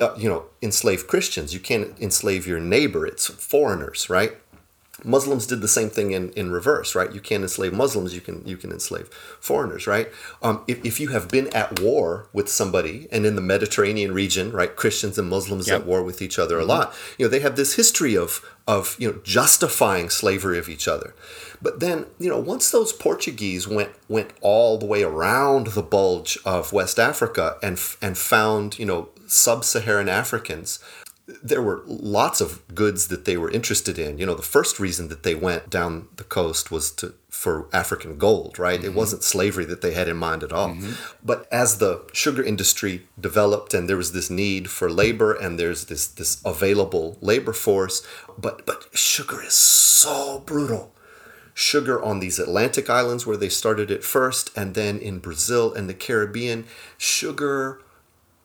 uh, 0.02 0.14
you 0.18 0.28
know 0.28 0.44
enslave 0.62 1.08
christians 1.08 1.54
you 1.54 1.60
can't 1.62 1.98
enslave 2.02 2.46
your 2.46 2.60
neighbor 2.60 3.08
it's 3.08 3.28
foreigners 3.28 4.10
right 4.10 4.34
Muslims 5.04 5.46
did 5.46 5.60
the 5.60 5.68
same 5.68 5.90
thing 5.90 6.12
in, 6.12 6.32
in 6.32 6.52
reverse, 6.52 6.96
right? 6.96 7.12
You 7.12 7.20
can't 7.20 7.44
enslave 7.44 7.74
Muslims, 7.74 8.16
you 8.16 8.22
can 8.22 8.46
you 8.46 8.56
can 8.56 8.72
enslave 8.72 9.10
foreigners, 9.42 9.88
right? 9.88 10.10
Um, 10.42 10.64
if, 10.68 10.84
if 10.86 11.00
you 11.00 11.10
have 11.10 11.28
been 11.28 11.54
at 11.54 11.82
war 11.82 12.28
with 12.32 12.50
somebody, 12.50 13.08
and 13.12 13.26
in 13.26 13.36
the 13.36 13.42
Mediterranean 13.42 14.14
region, 14.14 14.52
right, 14.52 14.74
Christians 14.74 15.18
and 15.18 15.30
Muslims 15.30 15.68
yep. 15.68 15.82
at 15.82 15.86
war 15.86 16.02
with 16.02 16.22
each 16.22 16.40
other 16.40 16.56
mm-hmm. 16.56 16.70
a 16.70 16.74
lot, 16.74 16.94
you 17.18 17.26
know, 17.26 17.30
they 17.30 17.42
have 17.42 17.58
this 17.58 17.76
history 17.76 18.16
of 18.16 18.42
of 18.68 18.96
you 19.00 19.12
know 19.12 19.20
justifying 19.24 20.10
slavery 20.10 20.58
of 20.58 20.70
each 20.70 20.88
other. 20.88 21.14
But 21.62 21.80
then, 21.80 22.08
you 22.20 22.30
know, 22.30 22.40
once 22.40 22.70
those 22.72 22.92
Portuguese 22.94 23.68
went 23.68 23.92
went 24.08 24.32
all 24.42 24.78
the 24.78 24.86
way 24.86 25.04
around 25.04 25.68
the 25.68 25.84
bulge 25.84 26.38
of 26.46 26.74
West 26.74 27.00
Africa 27.00 27.58
and 27.62 27.80
and 28.02 28.18
found, 28.18 28.80
you 28.80 28.86
know, 28.86 29.10
sub-Saharan 29.28 30.10
Africans 30.10 30.80
there 31.28 31.62
were 31.62 31.82
lots 31.86 32.40
of 32.40 32.62
goods 32.76 33.08
that 33.08 33.26
they 33.26 33.36
were 33.36 33.50
interested 33.50 33.98
in. 33.98 34.20
You 34.20 34.28
know, 34.28 34.36
the 34.36 34.44
first 34.44 34.80
reason 34.80 35.08
that 35.08 35.24
they 35.24 35.34
went 35.34 35.70
down 35.70 36.08
the 36.18 36.24
coast 36.24 36.70
was 36.70 36.92
to 36.94 37.16
for 37.30 37.68
African 37.74 38.18
gold, 38.18 38.58
right? 38.58 38.80
Mm-hmm. 38.80 38.90
It 38.90 38.94
wasn't 38.94 39.24
slavery 39.24 39.66
that 39.66 39.82
they 39.82 39.94
had 39.94 40.08
in 40.08 40.18
mind 40.18 40.42
at 40.42 40.54
all. 40.54 40.70
Mm-hmm. 40.70 40.94
But 41.24 41.48
as 41.52 41.80
the 41.80 42.08
sugar 42.14 42.42
industry 42.42 43.08
developed 43.20 43.74
and 43.74 43.90
there 43.90 43.98
was 43.98 44.14
this 44.14 44.30
need 44.30 44.70
for 44.70 44.90
labor 44.90 45.34
and 45.34 45.60
there's 45.60 45.86
this 45.86 46.08
this 46.08 46.42
available 46.46 47.18
labor 47.22 47.54
force, 47.54 48.06
but 48.38 48.66
but 48.66 48.86
sugar 48.94 49.42
is 49.44 49.54
so 49.54 50.44
brutal. 50.46 50.94
Sugar 51.54 52.02
on 52.04 52.20
these 52.20 52.38
Atlantic 52.38 52.90
islands 52.90 53.26
where 53.26 53.38
they 53.38 53.50
started 53.50 53.90
it 53.90 54.04
first 54.04 54.56
and 54.58 54.76
then 54.76 55.00
in 55.00 55.20
Brazil 55.20 55.74
and 55.74 55.90
the 55.90 55.94
Caribbean, 55.94 56.66
sugar 56.98 57.82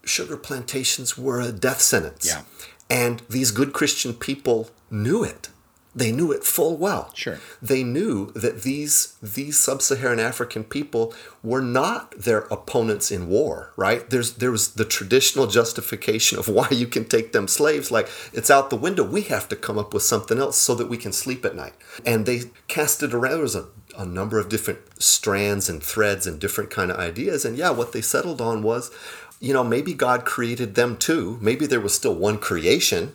sugar 0.04 0.36
plantations 0.36 1.16
were 1.16 1.40
a 1.40 1.52
death 1.52 1.80
sentence. 1.80 2.26
Yeah. 2.26 2.42
And 2.90 3.22
these 3.30 3.52
good 3.52 3.72
Christian 3.72 4.12
people 4.12 4.68
knew 4.90 5.22
it. 5.22 5.48
They 5.94 6.12
knew 6.12 6.30
it 6.30 6.44
full 6.44 6.76
well. 6.76 7.10
Sure. 7.14 7.40
They 7.60 7.82
knew 7.82 8.30
that 8.32 8.62
these 8.62 9.16
these 9.20 9.58
sub-Saharan 9.58 10.20
African 10.20 10.62
people 10.62 11.12
were 11.42 11.60
not 11.60 12.12
their 12.16 12.40
opponents 12.42 13.10
in 13.10 13.28
war, 13.28 13.72
right? 13.76 14.08
There's 14.08 14.34
there 14.34 14.52
was 14.52 14.74
the 14.74 14.84
traditional 14.84 15.48
justification 15.48 16.38
of 16.38 16.46
why 16.56 16.68
you 16.70 16.86
can 16.86 17.06
take 17.06 17.32
them 17.32 17.48
slaves 17.48 17.90
like 17.90 18.08
it's 18.32 18.50
out 18.50 18.70
the 18.70 18.76
window. 18.76 19.02
We 19.02 19.22
have 19.22 19.48
to 19.48 19.56
come 19.56 19.78
up 19.78 19.92
with 19.92 20.04
something 20.04 20.38
else 20.38 20.56
so 20.56 20.76
that 20.76 20.88
we 20.88 20.96
can 20.96 21.12
sleep 21.12 21.44
at 21.44 21.56
night. 21.56 21.74
And 22.06 22.24
they 22.24 22.42
casted 22.68 23.12
around 23.12 23.32
there 23.32 23.42
was 23.42 23.56
a, 23.56 23.66
a 23.98 24.06
number 24.06 24.38
of 24.38 24.48
different 24.48 24.80
strands 25.02 25.68
and 25.68 25.82
threads 25.82 26.24
and 26.24 26.38
different 26.38 26.70
kind 26.70 26.92
of 26.92 26.98
ideas 26.98 27.44
and 27.44 27.56
yeah, 27.56 27.70
what 27.70 27.92
they 27.92 28.00
settled 28.00 28.40
on 28.40 28.62
was 28.62 28.92
you 29.40 29.54
know, 29.54 29.64
maybe 29.64 29.94
God 29.94 30.24
created 30.24 30.74
them 30.74 30.96
too. 30.96 31.38
Maybe 31.40 31.66
there 31.66 31.80
was 31.80 31.94
still 31.94 32.14
one 32.14 32.38
creation, 32.38 33.14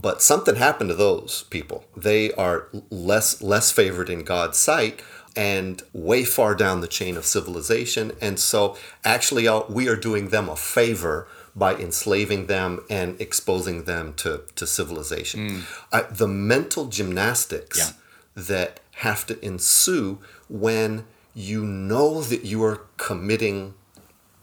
but 0.00 0.22
something 0.22 0.54
happened 0.54 0.90
to 0.90 0.96
those 0.96 1.44
people. 1.50 1.84
They 1.96 2.32
are 2.32 2.68
less 2.90 3.42
less 3.42 3.72
favored 3.72 4.08
in 4.08 4.22
God's 4.22 4.56
sight 4.56 5.02
and 5.36 5.82
way 5.92 6.24
far 6.24 6.54
down 6.54 6.80
the 6.80 6.88
chain 6.88 7.16
of 7.16 7.24
civilization. 7.24 8.12
And 8.20 8.38
so, 8.38 8.76
actually, 9.04 9.48
we 9.68 9.88
are 9.88 9.96
doing 9.96 10.28
them 10.28 10.48
a 10.48 10.56
favor 10.56 11.28
by 11.54 11.74
enslaving 11.74 12.46
them 12.46 12.80
and 12.88 13.20
exposing 13.20 13.84
them 13.84 14.14
to, 14.14 14.42
to 14.54 14.66
civilization. 14.66 15.40
Mm. 15.50 15.62
Uh, 15.92 16.02
the 16.10 16.28
mental 16.28 16.86
gymnastics 16.86 17.78
yeah. 17.78 17.90
that 18.34 18.80
have 18.96 19.26
to 19.26 19.44
ensue 19.44 20.18
when 20.48 21.04
you 21.34 21.64
know 21.64 22.20
that 22.22 22.44
you 22.44 22.62
are 22.64 22.82
committing 22.96 23.74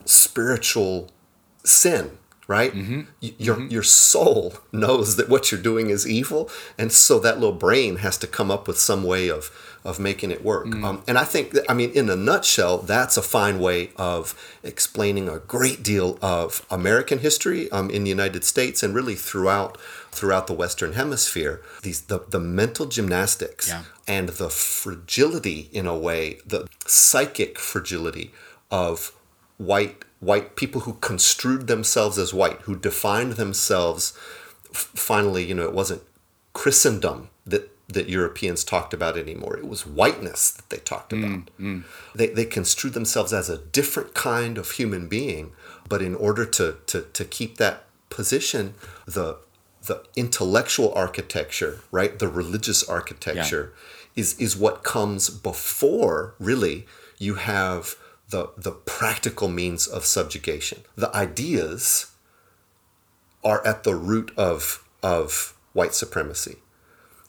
spiritual 0.06 1.10
sin 1.64 2.18
right 2.48 2.74
mm-hmm. 2.74 3.02
your 3.20 3.56
mm-hmm. 3.56 3.68
your 3.70 3.84
soul 3.84 4.54
knows 4.72 5.16
that 5.16 5.30
what 5.30 5.52
you're 5.52 5.62
doing 5.62 5.90
is 5.90 6.08
evil 6.08 6.50
and 6.78 6.92
so 6.92 7.20
that 7.20 7.40
little 7.40 7.56
brain 7.56 7.98
has 7.98 8.18
to 8.18 8.28
come 8.28 8.52
up 8.52 8.68
with 8.68 8.78
some 8.78 9.04
way 9.04 9.30
of 9.30 9.52
of 9.84 10.00
making 10.00 10.32
it 10.32 10.44
work 10.44 10.66
mm 10.68 10.76
um, 10.86 11.02
and 11.08 11.18
i 11.18 11.24
think 11.24 11.52
that 11.52 11.64
i 11.70 11.74
mean 11.74 11.90
in 11.92 12.10
a 12.10 12.16
nutshell 12.16 12.78
that's 12.78 13.18
a 13.18 13.22
fine 13.22 13.60
way 13.60 13.90
of 13.96 14.36
explaining 14.62 15.28
a 15.28 15.40
great 15.40 15.82
deal 15.82 16.20
of 16.22 16.66
american 16.70 17.20
history 17.20 17.72
um, 17.72 17.90
in 17.90 18.04
the 18.04 18.10
united 18.10 18.44
states 18.44 18.84
and 18.84 18.94
really 18.94 19.16
throughout 19.16 19.80
throughout 20.12 20.46
the 20.48 20.54
western 20.54 20.94
hemisphere 20.94 21.62
these 21.82 22.02
the, 22.02 22.20
the 22.30 22.40
mental 22.40 22.86
gymnastics 22.86 23.70
yeah. 23.70 23.84
and 24.08 24.30
the 24.30 24.50
fragility 24.50 25.70
in 25.72 25.88
a 25.88 25.98
way 25.98 26.40
the 26.46 26.68
psychic 26.86 27.58
fragility 27.58 28.32
of 28.70 29.15
white 29.58 30.04
white 30.20 30.56
people 30.56 30.82
who 30.82 30.94
construed 30.94 31.68
themselves 31.68 32.18
as 32.18 32.34
white, 32.34 32.62
who 32.62 32.76
defined 32.76 33.34
themselves. 33.34 34.14
F- 34.72 34.92
finally, 34.96 35.46
you 35.46 35.54
know, 35.54 35.64
it 35.64 35.74
wasn't 35.74 36.02
Christendom 36.54 37.30
that 37.46 37.72
that 37.88 38.10
Europeans 38.10 38.64
talked 38.64 38.94
about 38.94 39.18
anymore. 39.18 39.58
It 39.58 39.68
was 39.68 39.86
whiteness 39.86 40.52
that 40.52 40.70
they 40.70 40.78
talked 40.78 41.12
mm, 41.12 41.20
about. 41.20 41.46
Mm, 41.60 41.60
mm. 41.60 41.84
They, 42.16 42.28
they 42.28 42.46
construed 42.46 42.94
themselves 42.94 43.32
as 43.32 43.50
a 43.50 43.60
different 43.60 44.14
kind 44.16 44.58
of 44.58 44.72
human 44.72 45.08
being, 45.08 45.52
but 45.88 46.02
in 46.02 46.16
order 46.16 46.46
to, 46.46 46.78
to, 46.88 47.02
to 47.02 47.26
keep 47.26 47.58
that 47.58 47.84
position, 48.10 48.74
the 49.06 49.38
the 49.86 50.04
intellectual 50.16 50.92
architecture, 50.96 51.82
right, 51.92 52.18
the 52.18 52.28
religious 52.28 52.84
architecture, 52.90 53.72
yeah. 54.16 54.22
is 54.22 54.40
is 54.40 54.58
what 54.58 54.84
comes 54.84 55.30
before 55.30 56.34
really 56.40 56.88
you 57.20 57.36
have 57.36 57.96
the, 58.30 58.50
the 58.58 58.72
practical 58.72 59.48
means 59.48 59.88
of 59.88 60.06
subjugation. 60.06 60.82
The 60.96 61.16
ideas 61.16 62.12
are 63.44 63.66
at 63.66 63.84
the 63.84 63.96
root 63.96 64.32
of, 64.36 64.84
of 65.04 65.56
white 65.74 65.94
supremacy. 65.94 66.58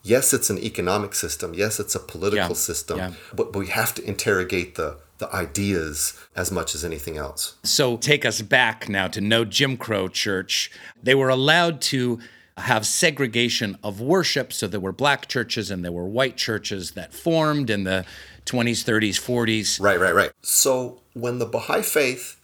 Yes, 0.02 0.32
it's 0.32 0.50
an 0.50 0.58
economic 0.58 1.14
system. 1.14 1.52
Yes, 1.52 1.80
it's 1.80 1.94
a 1.94 2.00
political 2.00 2.50
yeah. 2.50 2.54
system. 2.54 2.98
Yeah. 2.98 3.12
But, 3.34 3.52
but 3.52 3.58
we 3.58 3.66
have 3.66 3.92
to 3.96 4.04
interrogate 4.04 4.76
the, 4.76 4.98
the 5.18 5.32
ideas 5.34 6.18
as 6.36 6.52
much 6.52 6.74
as 6.74 6.84
anything 6.84 7.16
else. 7.16 7.56
So 7.64 7.96
take 7.96 8.24
us 8.24 8.40
back 8.40 8.88
now 8.88 9.08
to 9.08 9.20
no 9.20 9.44
Jim 9.44 9.76
Crow 9.76 10.08
church. 10.08 10.70
They 11.02 11.14
were 11.14 11.28
allowed 11.28 11.80
to 11.82 12.20
have 12.56 12.86
segregation 12.86 13.76
of 13.82 14.00
worship. 14.00 14.52
So 14.52 14.66
there 14.66 14.80
were 14.80 14.92
black 14.92 15.28
churches 15.28 15.70
and 15.70 15.84
there 15.84 15.92
were 15.92 16.06
white 16.06 16.36
churches 16.36 16.92
that 16.92 17.12
formed 17.12 17.68
in 17.68 17.84
the 17.84 18.06
20s, 18.46 18.84
30s, 18.84 19.20
40s. 19.20 19.80
Right, 19.80 20.00
right, 20.00 20.14
right. 20.14 20.32
So 20.42 21.02
when 21.12 21.38
the 21.38 21.46
Baha'i 21.46 21.82
faith 21.82 22.40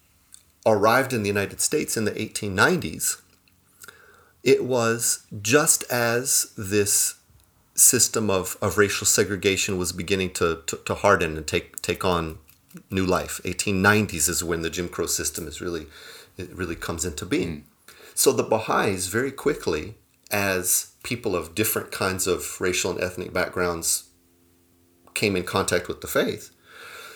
arrived 0.66 1.12
in 1.12 1.22
the 1.22 1.28
United 1.28 1.60
States 1.60 1.96
in 1.96 2.04
the 2.04 2.10
1890s, 2.10 3.20
it 4.42 4.64
was 4.64 5.26
just 5.40 5.84
as 5.90 6.52
this 6.56 7.14
system 7.74 8.28
of, 8.28 8.56
of 8.60 8.76
racial 8.76 9.06
segregation 9.06 9.78
was 9.78 9.92
beginning 9.92 10.32
to, 10.34 10.62
to, 10.66 10.76
to 10.84 10.94
harden 10.94 11.36
and 11.36 11.46
take, 11.46 11.80
take 11.80 12.04
on 12.04 12.38
new 12.90 13.06
life. 13.06 13.40
1890s 13.44 14.28
is 14.28 14.44
when 14.44 14.62
the 14.62 14.70
Jim 14.70 14.88
Crow 14.88 15.06
system 15.06 15.46
is 15.46 15.60
really, 15.60 15.86
it 16.36 16.54
really 16.54 16.76
comes 16.76 17.04
into 17.04 17.24
being. 17.24 17.58
Mm. 17.58 17.94
So 18.14 18.32
the 18.32 18.42
Baha'is 18.42 19.06
very 19.06 19.30
quickly, 19.30 19.94
as 20.30 20.92
people 21.02 21.34
of 21.34 21.54
different 21.54 21.90
kinds 21.90 22.26
of 22.26 22.60
racial 22.60 22.90
and 22.90 23.00
ethnic 23.00 23.32
backgrounds 23.32 24.04
came 25.14 25.36
in 25.36 25.44
contact 25.44 25.88
with 25.88 26.00
the 26.00 26.06
faith, 26.06 26.50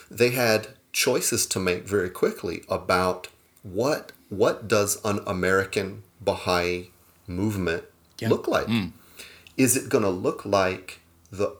they 0.09 0.31
had 0.31 0.69
choices 0.91 1.45
to 1.45 1.59
make 1.59 1.87
very 1.87 2.09
quickly 2.09 2.63
about 2.69 3.27
what 3.63 4.11
what 4.29 4.67
does 4.67 4.99
an 5.05 5.19
American 5.25 6.03
Baha'i 6.19 6.91
movement 7.27 7.83
yeah. 8.19 8.29
look 8.29 8.47
like? 8.47 8.67
Mm. 8.67 8.91
Is 9.55 9.77
it 9.77 9.89
going 9.89 10.03
to 10.03 10.09
look 10.09 10.45
like 10.45 10.99
the 11.31 11.55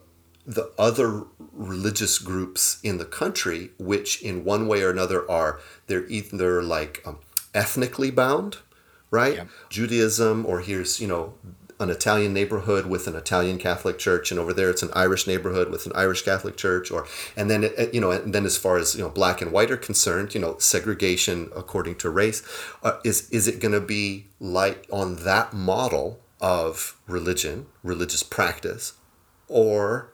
the 0.46 0.72
other 0.78 1.24
religious 1.52 2.20
groups 2.20 2.80
in 2.82 2.98
the 2.98 3.06
country, 3.06 3.72
which 3.78 4.22
in 4.22 4.46
one 4.46 4.68
way 4.68 4.82
or 4.82 4.90
another 4.90 5.30
are 5.30 5.60
they're 5.88 6.08
either 6.08 6.64
like 6.64 7.02
um, 7.06 7.20
ethnically 7.54 8.12
bound, 8.12 8.58
right? 9.12 9.36
Yeah. 9.36 9.46
Judaism, 9.70 10.46
or 10.46 10.62
here's 10.62 11.02
you 11.02 11.08
know 11.08 11.34
an 11.80 11.90
Italian 11.90 12.34
neighborhood 12.34 12.88
with 12.88 13.08
an 13.08 13.16
Italian 13.16 13.58
Catholic 13.58 14.00
church, 14.00 14.32
and 14.32 14.40
over 14.40 14.54
there 14.54 14.70
it's 14.70 14.82
an 14.82 14.90
Irish 14.94 15.28
neighborhood 15.28 15.70
with 15.70 15.86
an 15.86 15.92
Irish 15.96 16.24
Catholic 16.24 16.58
church, 16.58 16.90
or 16.90 17.06
and 17.36 17.50
then 17.50 17.64
it, 17.64 17.94
you 17.94 18.02
know, 18.02 18.12
and 18.12 18.34
then 18.34 18.46
as 18.46 18.58
far 18.58 18.78
as 18.78 18.96
you 18.96 19.02
know, 19.02 19.10
black 19.10 19.42
and 19.42 19.52
white 19.52 19.70
are 19.70 19.78
concerned, 19.78 20.34
you 20.34 20.42
know, 20.42 20.58
segregation 20.58 21.50
according 21.56 21.96
to 21.96 22.10
race, 22.10 22.42
uh, 22.84 23.00
is 23.04 23.30
is 23.30 23.48
it 23.48 23.60
going 23.60 23.74
to 23.74 23.82
be 23.82 24.28
like 24.40 24.88
on 24.92 25.18
that 25.24 25.54
model 25.54 26.20
of 26.42 26.98
religion, 27.08 27.68
religious 27.84 28.24
practice, 28.24 28.94
or 29.48 30.12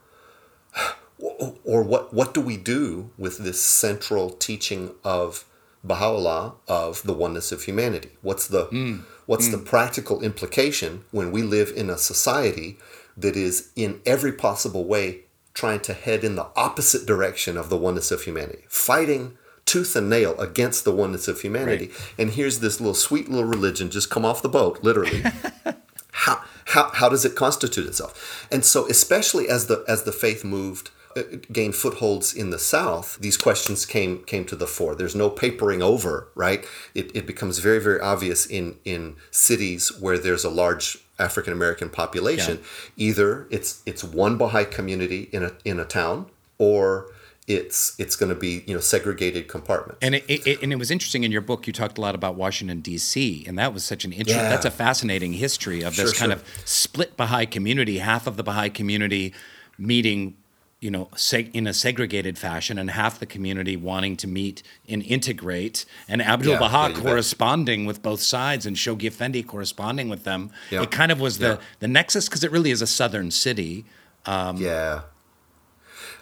or 1.64 1.84
what 1.84 2.14
what 2.14 2.34
do 2.34 2.41
we 2.41 2.57
do 2.57 3.11
with 3.18 3.38
this 3.38 3.64
central 3.64 4.30
teaching 4.30 4.91
of 5.03 5.45
Baha'u'llah 5.84 6.55
of 6.68 7.03
the 7.03 7.14
oneness 7.14 7.51
of 7.51 7.64
humanity? 7.64 8.11
What's 8.22 8.47
the 8.47 8.68
mm. 8.68 9.03
What's 9.26 9.47
mm. 9.47 9.51
the 9.51 9.57
practical 9.57 10.21
implication 10.21 11.03
when 11.11 11.32
we 11.32 11.41
live 11.41 11.71
in 11.76 11.89
a 11.89 11.97
society 11.97 12.78
that 13.15 13.36
is 13.36 13.71
in 13.76 14.01
every 14.05 14.32
possible 14.32 14.86
way 14.86 15.21
trying 15.53 15.80
to 15.80 15.93
head 15.93 16.24
in 16.24 16.36
the 16.36 16.47
opposite 16.55 17.05
direction 17.05 17.57
of 17.57 17.69
the 17.69 17.78
oneness 17.78 18.11
of 18.11 18.24
humanity, 18.24 18.63
fighting 18.67 19.38
tooth 19.65 19.95
and 19.95 20.09
nail 20.09 20.38
against 20.39 20.84
the 20.84 20.91
oneness 20.91 21.28
of 21.28 21.41
humanity. 21.41 21.88
Right. 21.88 22.13
And 22.17 22.30
here's 22.32 22.59
this 22.59 22.80
little 22.80 22.93
sweet 22.93 23.30
little 23.30 23.47
religion 23.47 23.89
just 23.89 24.09
come 24.09 24.26
off 24.26 24.41
the 24.41 24.49
boat, 24.49 24.84
literally. 24.84 25.24
how, 26.11 26.41
how, 26.65 26.89
how 26.89 27.09
does 27.09 27.24
it 27.24 27.36
constitute 27.36 27.88
itself? 27.88 28.47
And 28.51 28.65
so, 28.65 28.88
especially 28.88 29.47
as 29.47 29.67
the 29.67 29.84
as 29.88 30.03
the 30.03 30.11
faith 30.11 30.43
moved 30.43 30.91
Uh, 31.16 31.22
gained 31.51 31.76
footholds 31.76 32.34
in 32.34 32.49
the 32.49 32.59
South, 32.59 33.18
these 33.20 33.38
questions 33.38 33.86
came 33.86 34.24
came 34.24 34.45
to 34.45 34.55
the 34.55 34.68
fore. 34.68 34.95
There's 34.95 35.16
no 35.16 35.30
papering 35.30 35.82
over, 35.82 36.28
right? 36.36 36.66
It, 36.95 37.16
it 37.16 37.28
becomes 37.28 37.59
very 37.59 37.80
very 37.80 37.99
obvious 37.99 38.45
in 38.45 38.78
in 38.84 39.16
cities 39.32 39.91
where 39.99 40.18
there's 40.18 40.43
a 40.43 40.49
large 40.49 40.97
African 41.20 41.53
American 41.53 41.89
population. 41.89 42.57
Yeah. 42.57 43.07
Either 43.07 43.47
it's 43.51 43.82
it's 43.86 44.03
one 44.03 44.38
Baha'i 44.38 44.66
community 44.66 45.30
in 45.32 45.43
a 45.43 45.51
in 45.64 45.80
a 45.80 45.86
town, 45.86 46.28
or 46.57 47.11
it's 47.47 47.99
it's 47.99 48.16
going 48.16 48.30
to 48.30 48.36
be 48.36 48.64
you 48.66 48.74
know 48.74 48.80
segregated 48.80 49.47
compartments. 49.47 49.99
And 50.01 50.16
it, 50.16 50.24
it, 50.28 50.64
and 50.64 50.72
it 50.72 50.78
was 50.78 50.89
interesting 50.91 51.24
in 51.24 51.32
your 51.32 51.41
book. 51.41 51.68
You 51.68 51.74
talked 51.74 51.97
a 51.97 52.01
lot 52.01 52.16
about 52.16 52.36
Washington 52.36 52.82
D.C. 52.82 53.45
and 53.47 53.57
that 53.59 53.74
was 53.74 53.84
such 53.84 54.05
an 54.05 54.11
interesting. 54.14 54.43
Yeah. 54.43 54.49
That's 54.49 54.66
a 54.66 54.72
fascinating 54.72 55.34
history 55.34 55.82
of 55.82 55.95
this 55.95 56.11
sure, 56.11 56.20
kind 56.20 56.32
sure. 56.32 56.41
of 56.41 56.68
split 56.68 57.18
Baha'i 57.18 57.45
community. 57.45 57.97
Half 57.97 58.28
of 58.28 58.38
the 58.38 58.43
Baha'i 58.43 58.70
community 58.70 59.34
meeting 59.78 60.38
you 60.84 60.91
know, 60.91 61.05
seg- 61.15 61.49
in 61.53 61.65
a 61.65 61.73
segregated 61.73 62.38
fashion, 62.38 62.77
and 62.77 62.91
half 62.91 63.19
the 63.19 63.25
community 63.25 63.77
wanting 63.77 64.17
to 64.17 64.27
meet 64.27 64.61
and 64.89 65.01
integrate, 65.03 65.86
and 66.09 66.21
Abdul 66.21 66.53
yeah, 66.53 66.59
Baha 66.59 66.89
yeah, 66.93 67.01
corresponding 67.01 67.86
with 67.86 68.03
both 68.03 68.21
sides, 68.21 68.65
and 68.65 68.75
Shoghi 68.75 69.05
Effendi 69.05 69.43
corresponding 69.43 70.09
with 70.09 70.25
them. 70.25 70.51
Yeah. 70.69 70.84
It 70.84 70.91
kind 70.91 71.11
of 71.11 71.21
was 71.21 71.39
the 71.39 71.59
the 71.79 71.88
nexus 71.88 72.27
because 72.27 72.43
it 72.43 72.51
really 72.51 72.71
is 72.71 72.81
a 72.81 72.88
southern 72.88 73.31
city. 73.31 73.86
Um, 74.25 74.57
yeah. 74.57 75.01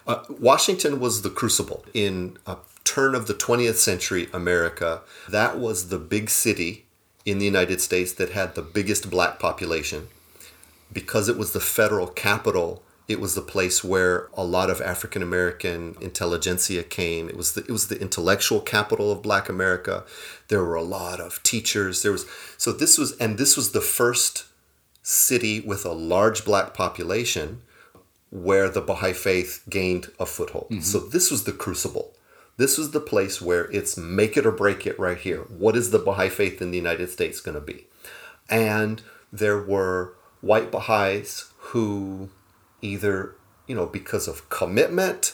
Uh, 0.08 0.24
Washington 0.30 1.00
was 1.00 1.22
the 1.24 1.30
crucible 1.30 1.86
in 1.94 2.38
a 2.46 2.58
turn 2.84 3.16
of 3.16 3.28
the 3.28 3.34
20th 3.34 3.76
century 3.76 4.28
America. 4.34 5.02
That 5.30 5.60
was 5.60 5.90
the 5.90 6.00
big 6.00 6.30
city 6.30 6.86
in 7.26 7.40
the 7.40 7.46
United 7.46 7.82
States 7.82 8.14
that 8.14 8.32
had 8.32 8.56
the 8.56 8.62
biggest 8.62 9.10
black 9.10 9.40
population 9.40 10.08
because 10.92 11.30
it 11.30 11.38
was 11.38 11.54
the 11.54 11.60
federal 11.60 12.08
capital 12.08 12.84
it 13.12 13.20
was 13.20 13.36
the 13.36 13.42
place 13.42 13.84
where 13.84 14.30
a 14.34 14.44
lot 14.44 14.70
of 14.70 14.82
African 14.82 15.22
American 15.22 15.96
intelligentsia 16.02 16.84
came. 16.84 17.30
It 17.30 17.38
was 17.38 17.54
the, 17.54 17.62
it 17.62 17.70
was 17.70 17.88
the 17.88 18.00
intellectual 18.00 18.62
capital 18.62 19.12
of 19.12 19.22
Black 19.22 19.50
America. 19.50 20.04
There 20.48 20.64
were 20.64 20.76
a 20.76 20.84
lot 20.84 21.20
of 21.20 21.42
teachers. 21.44 22.02
There 22.02 22.12
was 22.12 22.26
so 22.58 22.72
this 22.72 22.98
was 22.98 23.16
and 23.18 23.38
this 23.38 23.56
was 23.56 23.72
the 23.72 23.82
first 23.82 24.46
city 25.04 25.60
with 25.60 25.86
a 25.86 25.92
large 25.92 26.46
black 26.46 26.74
population 26.74 27.62
where 28.30 28.70
the 28.70 28.82
Baha'i 28.82 29.14
faith 29.14 29.64
gained 29.70 30.10
a 30.20 30.26
foothold. 30.26 30.68
Mm-hmm. 30.72 30.82
So 30.82 31.00
this 31.00 31.30
was 31.30 31.44
the 31.44 31.52
crucible. 31.52 32.14
This 32.58 32.78
was 32.78 32.92
the 32.92 33.00
place 33.00 33.42
where 33.42 33.70
it's 33.72 33.98
make 33.98 34.38
it 34.38 34.46
or 34.46 34.52
break 34.52 34.86
it 34.86 35.00
right 35.00 35.18
here. 35.18 35.42
What 35.50 35.76
is 35.76 35.92
the 35.92 36.00
Baha'i 36.00 36.30
faith 36.30 36.62
in 36.62 36.72
the 36.72 36.78
United 36.78 37.10
States 37.10 37.42
going 37.42 37.56
to 37.56 37.62
be? 37.62 37.88
And 38.50 39.02
there 39.34 39.62
were 39.62 40.14
white 40.42 40.72
Baha'is 40.72 41.52
who 41.58 42.30
either 42.82 43.36
you 43.68 43.76
know 43.76 43.86
because 43.86 44.28
of 44.28 44.50
commitment 44.50 45.34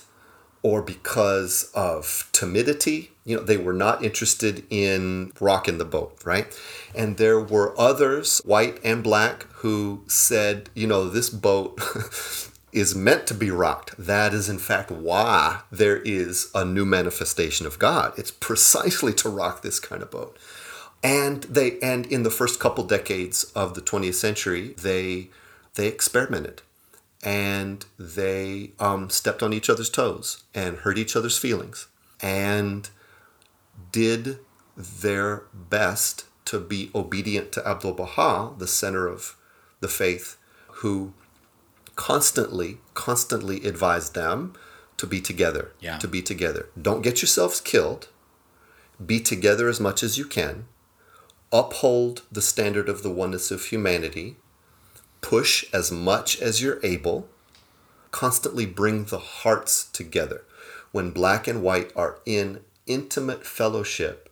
or 0.61 0.81
because 0.81 1.71
of 1.73 2.29
timidity. 2.31 3.11
You 3.25 3.37
know 3.37 3.43
they 3.43 3.57
were 3.57 3.73
not 3.73 4.03
interested 4.03 4.63
in 4.69 5.31
rocking 5.39 5.77
the 5.77 5.85
boat 5.85 6.19
right? 6.25 6.47
And 6.95 7.17
there 7.17 7.39
were 7.39 7.79
others 7.79 8.41
white 8.45 8.79
and 8.83 9.03
black 9.03 9.43
who 9.55 10.03
said 10.07 10.69
you 10.73 10.87
know 10.87 11.09
this 11.09 11.29
boat 11.29 11.79
is 12.71 12.95
meant 12.95 13.27
to 13.27 13.33
be 13.33 13.49
rocked. 13.49 13.95
That 13.97 14.33
is 14.33 14.49
in 14.49 14.59
fact 14.59 14.91
why 14.91 15.61
there 15.71 15.97
is 15.97 16.49
a 16.53 16.65
new 16.65 16.85
manifestation 16.85 17.65
of 17.65 17.79
god. 17.79 18.13
It's 18.17 18.31
precisely 18.31 19.13
to 19.15 19.29
rock 19.29 19.61
this 19.61 19.79
kind 19.79 20.01
of 20.01 20.11
boat. 20.11 20.37
And 21.03 21.43
they 21.43 21.79
and 21.79 22.05
in 22.07 22.23
the 22.23 22.31
first 22.31 22.59
couple 22.59 22.83
decades 22.83 23.45
of 23.55 23.73
the 23.73 23.81
20th 23.81 24.15
century 24.15 24.73
they 24.81 25.29
they 25.75 25.87
experimented 25.87 26.61
and 27.27 27.85
they 27.99 28.71
um, 28.79 29.09
stepped 29.09 29.43
on 29.43 29.51
each 29.51 29.69
other's 29.69 29.89
toes 29.89 30.45
and 30.55 30.77
hurt 30.77 30.97
each 30.97 31.13
other's 31.13 31.37
feelings 31.37 31.87
and 32.21 32.89
did 33.91 34.39
their 34.77 35.43
best 35.53 36.23
to 36.45 36.57
be 36.57 36.89
obedient 36.95 37.51
to 37.51 37.67
Abdul 37.67 37.91
Baha, 37.91 38.53
the 38.57 38.65
center 38.65 39.09
of 39.09 39.35
the 39.81 39.89
faith, 39.89 40.37
who 40.75 41.11
constantly, 41.97 42.77
constantly 42.93 43.65
advised 43.65 44.15
them 44.15 44.53
to 44.95 45.05
be 45.05 45.19
together. 45.19 45.73
Yeah. 45.81 45.97
To 45.97 46.07
be 46.07 46.21
together. 46.21 46.69
Don't 46.81 47.01
get 47.01 47.21
yourselves 47.21 47.59
killed. 47.59 48.07
Be 49.05 49.19
together 49.19 49.67
as 49.67 49.81
much 49.81 50.01
as 50.01 50.17
you 50.17 50.23
can. 50.23 50.65
Uphold 51.51 52.21
the 52.31 52.41
standard 52.41 52.87
of 52.87 53.03
the 53.03 53.11
oneness 53.11 53.51
of 53.51 53.65
humanity 53.65 54.37
push 55.27 55.65
as 55.73 55.91
much 55.91 56.41
as 56.41 56.61
you're 56.61 56.79
able, 56.83 57.27
constantly 58.11 58.65
bring 58.65 59.03
the 59.05 59.19
hearts 59.19 59.83
together. 59.91 60.43
When 60.93 61.11
black 61.11 61.49
and 61.49 61.61
white 61.61 61.91
are 61.97 62.19
in 62.25 62.61
intimate 62.85 63.45
fellowship, 63.45 64.29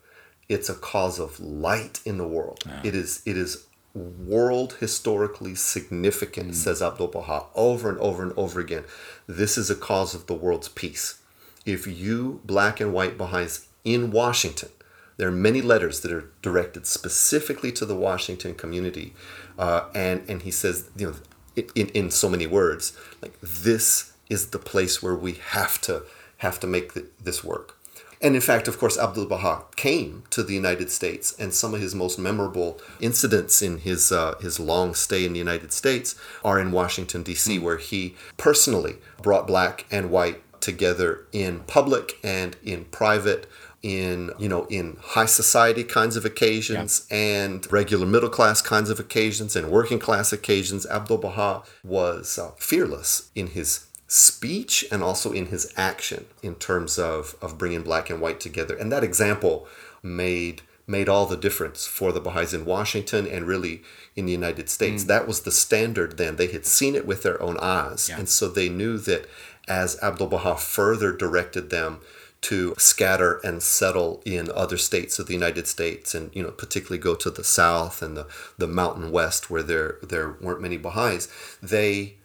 it's 0.48 0.70
a 0.70 0.74
cause 0.74 1.20
of 1.20 1.38
light 1.38 2.00
in 2.06 2.18
the 2.18 2.28
world. 2.28 2.64
Yeah. 2.66 2.80
It 2.86 2.96
is 2.96 3.22
it 3.26 3.36
is 3.36 3.66
world 3.94 4.78
historically 4.80 5.56
significant, 5.56 6.52
mm. 6.52 6.56
says 6.56 6.82
Abdul 6.82 7.08
Baha 7.08 7.48
over 7.56 7.90
and 7.90 8.00
over 8.00 8.24
and 8.24 8.32
over 8.38 8.62
again. 8.62 8.86
This 9.28 9.58
is 9.58 9.70
a 9.70 9.76
cause 9.76 10.16
of 10.16 10.28
the 10.28 10.34
world's 10.34 10.70
peace. 10.70 11.20
If 11.66 11.88
you 11.88 12.40
black 12.46 12.80
and 12.80 12.94
white 12.94 13.18
Baha'is 13.18 13.68
in 13.84 14.12
Washington, 14.12 14.70
there 15.18 15.28
are 15.28 15.32
many 15.32 15.62
letters 15.62 16.02
that 16.02 16.12
are 16.12 16.32
directed 16.42 16.86
specifically 16.86 17.72
to 17.72 17.86
the 17.86 17.96
Washington 17.96 18.54
community 18.54 19.14
uh, 19.58 19.86
and 19.94 20.28
and 20.30 20.42
he 20.42 20.52
says, 20.52 20.90
you 20.96 21.08
know, 21.08 21.64
in 21.76 21.88
in 21.90 22.12
so 22.12 22.30
many 22.30 22.48
words, 22.48 22.98
like 23.22 23.40
this 23.42 24.14
is 24.30 24.48
the 24.48 24.60
place 24.60 25.02
where 25.02 25.16
we 25.16 25.34
have 25.34 25.80
to 25.82 26.04
have 26.38 26.60
to 26.60 26.68
make 26.68 26.94
the, 26.94 27.06
this 27.24 27.44
work. 27.44 27.78
And 28.22 28.34
in 28.34 28.42
fact, 28.42 28.68
of 28.68 28.80
course, 28.80 28.98
Abdul 28.98 29.28
Baha 29.28 29.66
came 29.76 30.24
to 30.32 30.42
the 30.42 30.54
United 30.54 30.90
States, 30.90 31.36
and 31.38 31.54
some 31.54 31.74
of 31.74 31.82
his 31.82 31.94
most 31.94 32.18
memorable 32.18 32.80
incidents 33.00 33.62
in 33.62 33.80
his 33.80 34.12
uh, 34.12 34.36
his 34.42 34.60
long 34.60 34.94
stay 34.94 35.26
in 35.26 35.34
the 35.34 35.40
United 35.40 35.72
States 35.72 36.16
are 36.44 36.60
in 36.60 36.72
Washington 36.72 37.24
D.C., 37.24 37.60
where 37.60 37.78
he 37.78 38.16
personally 38.38 38.98
brought 39.22 39.48
black 39.48 39.86
and 39.92 40.10
white 40.10 40.42
together 40.60 41.28
in 41.32 41.60
public 41.62 42.18
and 42.24 42.58
in 42.64 42.86
private 42.86 43.48
in 43.86 44.32
you 44.40 44.50
know 44.50 44.66
in 44.66 44.98
high 45.00 45.28
society 45.28 45.84
kinds 45.84 46.16
of 46.18 46.26
occasions 46.26 47.06
yeah. 47.12 47.18
and 47.18 47.72
regular 47.72 48.08
middle 48.08 48.30
class 48.30 48.60
kinds 48.60 48.90
of 48.90 49.00
occasions 49.00 49.56
and 49.56 49.70
working 49.70 50.00
class 50.00 50.34
occasions 50.34 50.88
abdul 50.88 51.20
baha 51.20 51.62
was 51.84 52.40
uh, 52.40 52.50
fearless 52.58 53.30
in 53.36 53.46
his 53.46 53.86
speech 54.08 54.84
and 54.92 55.04
also 55.04 55.32
in 55.32 55.46
his 55.48 55.72
action 55.78 56.26
in 56.42 56.56
terms 56.56 56.98
of 56.98 57.36
of 57.44 57.60
bringing 57.60 57.84
black 57.84 58.10
and 58.10 58.20
white 58.20 58.40
together 58.40 58.76
and 58.76 58.92
that 58.92 59.04
example 59.04 59.68
made 60.02 60.64
made 60.88 61.08
all 61.08 61.28
the 61.28 61.38
difference 61.38 61.86
for 61.86 62.12
the 62.12 62.20
baha'is 62.20 62.56
in 62.56 62.66
washington 62.66 63.28
and 63.28 63.46
really 63.46 63.84
in 64.16 64.26
the 64.26 64.32
united 64.32 64.68
states 64.68 65.04
mm. 65.04 65.08
that 65.08 65.28
was 65.28 65.42
the 65.42 65.52
standard 65.52 66.18
then 66.18 66.38
they 66.38 66.48
had 66.48 66.66
seen 66.66 66.96
it 66.96 67.06
with 67.06 67.22
their 67.22 67.40
own 67.40 67.56
eyes 67.60 68.10
yeah. 68.10 68.18
and 68.18 68.30
so 68.30 68.48
they 68.48 68.68
knew 68.68 68.98
that 68.98 69.28
as 69.68 69.96
abdul 70.02 70.26
baha 70.26 70.56
further 70.56 71.12
directed 71.12 71.70
them 71.70 72.00
to 72.46 72.76
scatter 72.78 73.40
and 73.44 73.64
settle 73.64 74.22
in 74.26 74.52
other 74.54 74.78
states 74.78 75.18
of 75.20 75.28
the 75.28 75.34
United 75.34 75.68
States 75.68 76.14
and 76.14 76.30
you 76.36 76.44
know 76.44 76.52
particularly 76.52 77.02
go 77.02 77.16
to 77.16 77.30
the 77.30 77.44
south 77.44 78.02
and 78.02 78.16
the, 78.16 78.28
the 78.58 78.68
mountain 78.68 79.12
west 79.12 79.50
where 79.50 79.64
there 79.64 79.98
there 80.04 80.36
weren't 80.42 80.62
many 80.62 80.78
Baha'is 80.78 81.28
they 81.62 82.16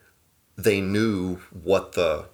they 0.56 0.80
knew 0.80 1.36
what 1.62 1.92
the 1.92 2.26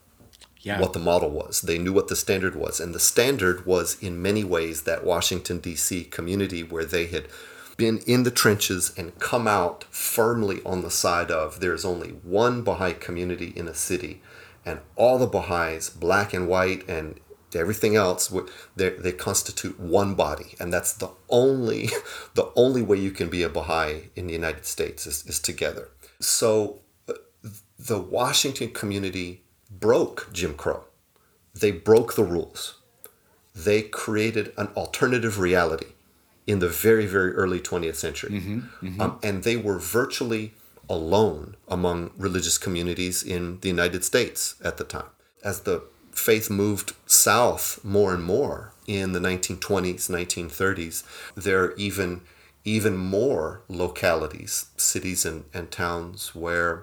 yeah. 0.63 0.81
what 0.81 0.93
the 0.95 0.99
model 0.99 1.31
was 1.31 1.61
they 1.61 1.79
knew 1.79 1.93
what 1.93 2.09
the 2.09 2.17
standard 2.17 2.57
was 2.57 2.81
and 2.81 2.95
the 2.95 3.01
standard 3.01 3.65
was 3.67 3.97
in 4.03 4.21
many 4.21 4.43
ways 4.43 4.83
that 4.83 5.05
Washington 5.05 5.61
DC 5.61 6.11
community 6.11 6.63
where 6.63 6.85
they 6.85 7.07
had 7.07 7.29
been 7.77 7.99
in 8.07 8.23
the 8.23 8.31
trenches 8.31 8.93
and 8.97 9.19
come 9.19 9.47
out 9.47 9.85
firmly 9.91 10.61
on 10.65 10.83
the 10.83 10.91
side 10.91 11.31
of 11.31 11.61
there's 11.61 11.85
only 11.85 12.11
one 12.11 12.63
Baha'i 12.63 12.95
community 12.95 13.53
in 13.55 13.69
a 13.69 13.75
city, 13.75 14.23
and 14.65 14.81
all 14.97 15.19
the 15.19 15.27
Baha'is, 15.27 15.91
black 15.91 16.33
and 16.33 16.49
white 16.49 16.89
and 16.89 17.21
everything 17.55 17.97
else 17.97 18.33
they, 18.75 18.91
they 18.91 19.13
constitute 19.13 19.79
one 19.79 20.15
body. 20.15 20.55
And 20.59 20.73
that's 20.73 20.93
the 20.93 21.11
only 21.29 21.91
the 22.35 22.51
only 22.57 22.83
way 22.83 22.99
you 22.99 23.11
can 23.11 23.29
be 23.29 23.43
a 23.43 23.49
baha'i 23.49 24.11
in 24.15 24.27
the 24.27 24.33
united 24.33 24.67
states 24.67 25.07
is, 25.07 25.25
is 25.27 25.41
together. 25.41 25.89
So 26.21 26.81
uh, 27.09 27.15
the 27.79 28.01
washington 28.01 28.71
community 28.71 29.43
broke 29.71 30.29
jim 30.33 30.55
crow. 30.55 30.85
They 31.55 31.71
broke 31.71 32.15
the 32.15 32.25
rules. 32.25 32.81
They 33.55 33.83
created 33.83 34.53
an 34.59 34.69
alternative 34.77 35.39
reality 35.39 35.93
in 36.47 36.59
the 36.59 36.69
very 36.69 37.07
very 37.07 37.33
early 37.33 37.61
20th 37.61 37.97
century. 37.97 38.31
Mm-hmm, 38.31 38.59
mm-hmm. 38.87 39.01
Um, 39.01 39.19
and 39.23 39.43
they 39.45 39.57
were 39.57 39.79
virtually 39.79 40.55
alone 40.89 41.57
among 41.67 42.13
religious 42.17 42.59
communities 42.59 43.23
in 43.23 43.59
the 43.61 43.69
united 43.69 44.05
states 44.05 44.57
at 44.63 44.77
the 44.77 44.85
time. 44.85 45.11
As 45.43 45.61
the 45.61 45.83
faith 46.17 46.51
moved 46.51 46.95
south 47.07 47.79
more 47.85 48.15
and 48.15 48.25
more 48.25 48.73
in 48.87 49.13
the 49.13 49.21
1920s, 49.21 50.09
1930s. 50.11 51.05
There 51.35 51.65
are 51.65 51.75
even 51.77 52.23
even 52.65 52.97
more 52.97 53.61
localities, 53.69 54.67
cities 54.77 55.25
and, 55.25 55.45
and 55.55 55.71
towns 55.71 56.35
where 56.35 56.83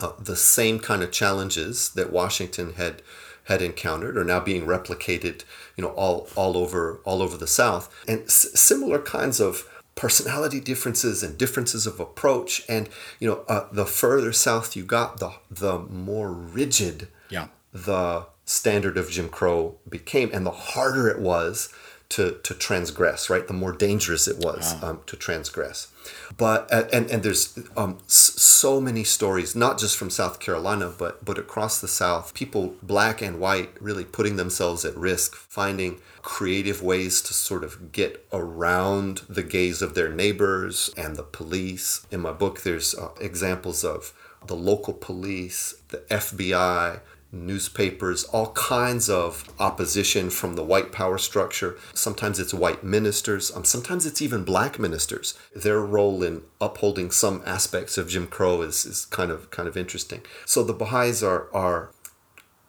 uh, 0.00 0.10
the 0.18 0.34
same 0.34 0.80
kind 0.80 1.00
of 1.00 1.12
challenges 1.12 1.90
that 1.90 2.12
Washington 2.12 2.72
had 2.74 3.02
had 3.44 3.62
encountered 3.62 4.16
are 4.18 4.24
now 4.24 4.40
being 4.40 4.66
replicated, 4.66 5.44
you 5.76 5.82
know, 5.82 5.90
all 5.90 6.28
all 6.34 6.56
over 6.56 7.00
all 7.04 7.22
over 7.22 7.36
the 7.36 7.46
South, 7.46 7.92
and 8.08 8.22
s- 8.22 8.48
similar 8.54 8.98
kinds 8.98 9.40
of 9.40 9.68
personality 9.94 10.60
differences 10.60 11.22
and 11.22 11.38
differences 11.38 11.86
of 11.86 12.00
approach. 12.00 12.62
And 12.68 12.88
you 13.20 13.28
know, 13.28 13.44
uh, 13.48 13.68
the 13.70 13.86
further 13.86 14.32
south 14.32 14.76
you 14.76 14.84
got, 14.84 15.18
the 15.18 15.32
the 15.50 15.78
more 15.78 16.32
rigid 16.32 17.08
yeah. 17.30 17.48
the 17.72 18.26
standard 18.46 18.96
of 18.96 19.10
Jim 19.10 19.28
Crow 19.28 19.76
became, 19.88 20.30
and 20.32 20.46
the 20.46 20.50
harder 20.50 21.08
it 21.08 21.18
was 21.18 21.68
to 22.08 22.38
to 22.44 22.54
transgress, 22.54 23.28
right? 23.28 23.46
The 23.46 23.52
more 23.52 23.72
dangerous 23.72 24.28
it 24.28 24.38
was 24.38 24.76
wow. 24.80 24.90
um, 24.90 25.00
to 25.06 25.16
transgress. 25.16 25.88
But 26.36 26.72
and 26.72 27.10
and 27.10 27.22
there's 27.22 27.58
um, 27.76 27.98
so 28.06 28.80
many 28.80 29.02
stories, 29.02 29.56
not 29.56 29.78
just 29.78 29.96
from 29.96 30.10
South 30.10 30.38
Carolina, 30.38 30.92
but 30.96 31.24
but 31.24 31.38
across 31.38 31.80
the 31.80 31.88
South, 31.88 32.32
people 32.32 32.76
black 32.82 33.20
and 33.20 33.40
white 33.40 33.70
really 33.82 34.04
putting 34.04 34.36
themselves 34.36 34.84
at 34.84 34.96
risk, 34.96 35.34
finding 35.34 36.00
creative 36.22 36.82
ways 36.82 37.20
to 37.22 37.34
sort 37.34 37.64
of 37.64 37.90
get 37.92 38.24
around 38.32 39.22
the 39.28 39.42
gaze 39.42 39.82
of 39.82 39.94
their 39.94 40.08
neighbors 40.08 40.90
and 40.96 41.16
the 41.16 41.22
police. 41.24 42.06
In 42.12 42.20
my 42.20 42.32
book, 42.32 42.62
there's 42.62 42.94
uh, 42.94 43.10
examples 43.20 43.82
of 43.84 44.12
the 44.46 44.56
local 44.56 44.94
police, 44.94 45.74
the 45.88 45.98
FBI, 46.08 47.00
newspapers, 47.32 48.24
all 48.24 48.52
kinds 48.52 49.10
of 49.10 49.44
opposition 49.58 50.30
from 50.30 50.54
the 50.54 50.64
white 50.64 50.92
power 50.92 51.18
structure. 51.18 51.76
Sometimes 51.94 52.38
it's 52.38 52.54
white 52.54 52.84
ministers, 52.84 53.54
um, 53.54 53.64
sometimes 53.64 54.06
it's 54.06 54.22
even 54.22 54.44
black 54.44 54.78
ministers. 54.78 55.38
Their 55.54 55.80
role 55.80 56.22
in 56.22 56.42
upholding 56.60 57.10
some 57.10 57.42
aspects 57.44 57.98
of 57.98 58.08
Jim 58.08 58.26
Crow 58.26 58.62
is, 58.62 58.84
is 58.84 59.04
kind 59.06 59.30
of 59.30 59.50
kind 59.50 59.68
of 59.68 59.76
interesting. 59.76 60.22
So 60.44 60.62
the 60.62 60.72
Baha'is 60.72 61.22
are 61.22 61.48
are 61.52 61.90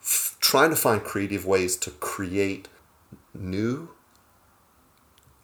f- 0.02 0.38
trying 0.40 0.72
to 0.72 0.76
find 0.76 1.04
creative 1.04 1.46
ways 1.46 1.78
to 1.78 1.92
create 1.92 2.68
new 3.34 3.90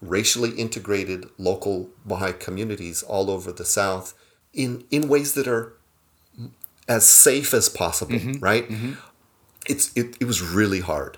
racially 0.01 0.51
integrated 0.51 1.29
local 1.37 1.89
Baha'i 2.05 2.33
communities 2.33 3.03
all 3.03 3.29
over 3.29 3.51
the 3.51 3.65
South 3.65 4.13
in, 4.53 4.83
in 4.91 5.07
ways 5.07 5.33
that 5.33 5.47
are 5.47 5.73
as 6.87 7.07
safe 7.07 7.53
as 7.53 7.69
possible, 7.69 8.13
mm-hmm, 8.13 8.39
right? 8.43 8.67
Mm-hmm. 8.69 8.93
It's 9.65 9.91
it, 9.95 10.17
it 10.19 10.25
was 10.25 10.41
really 10.41 10.81
hard. 10.81 11.17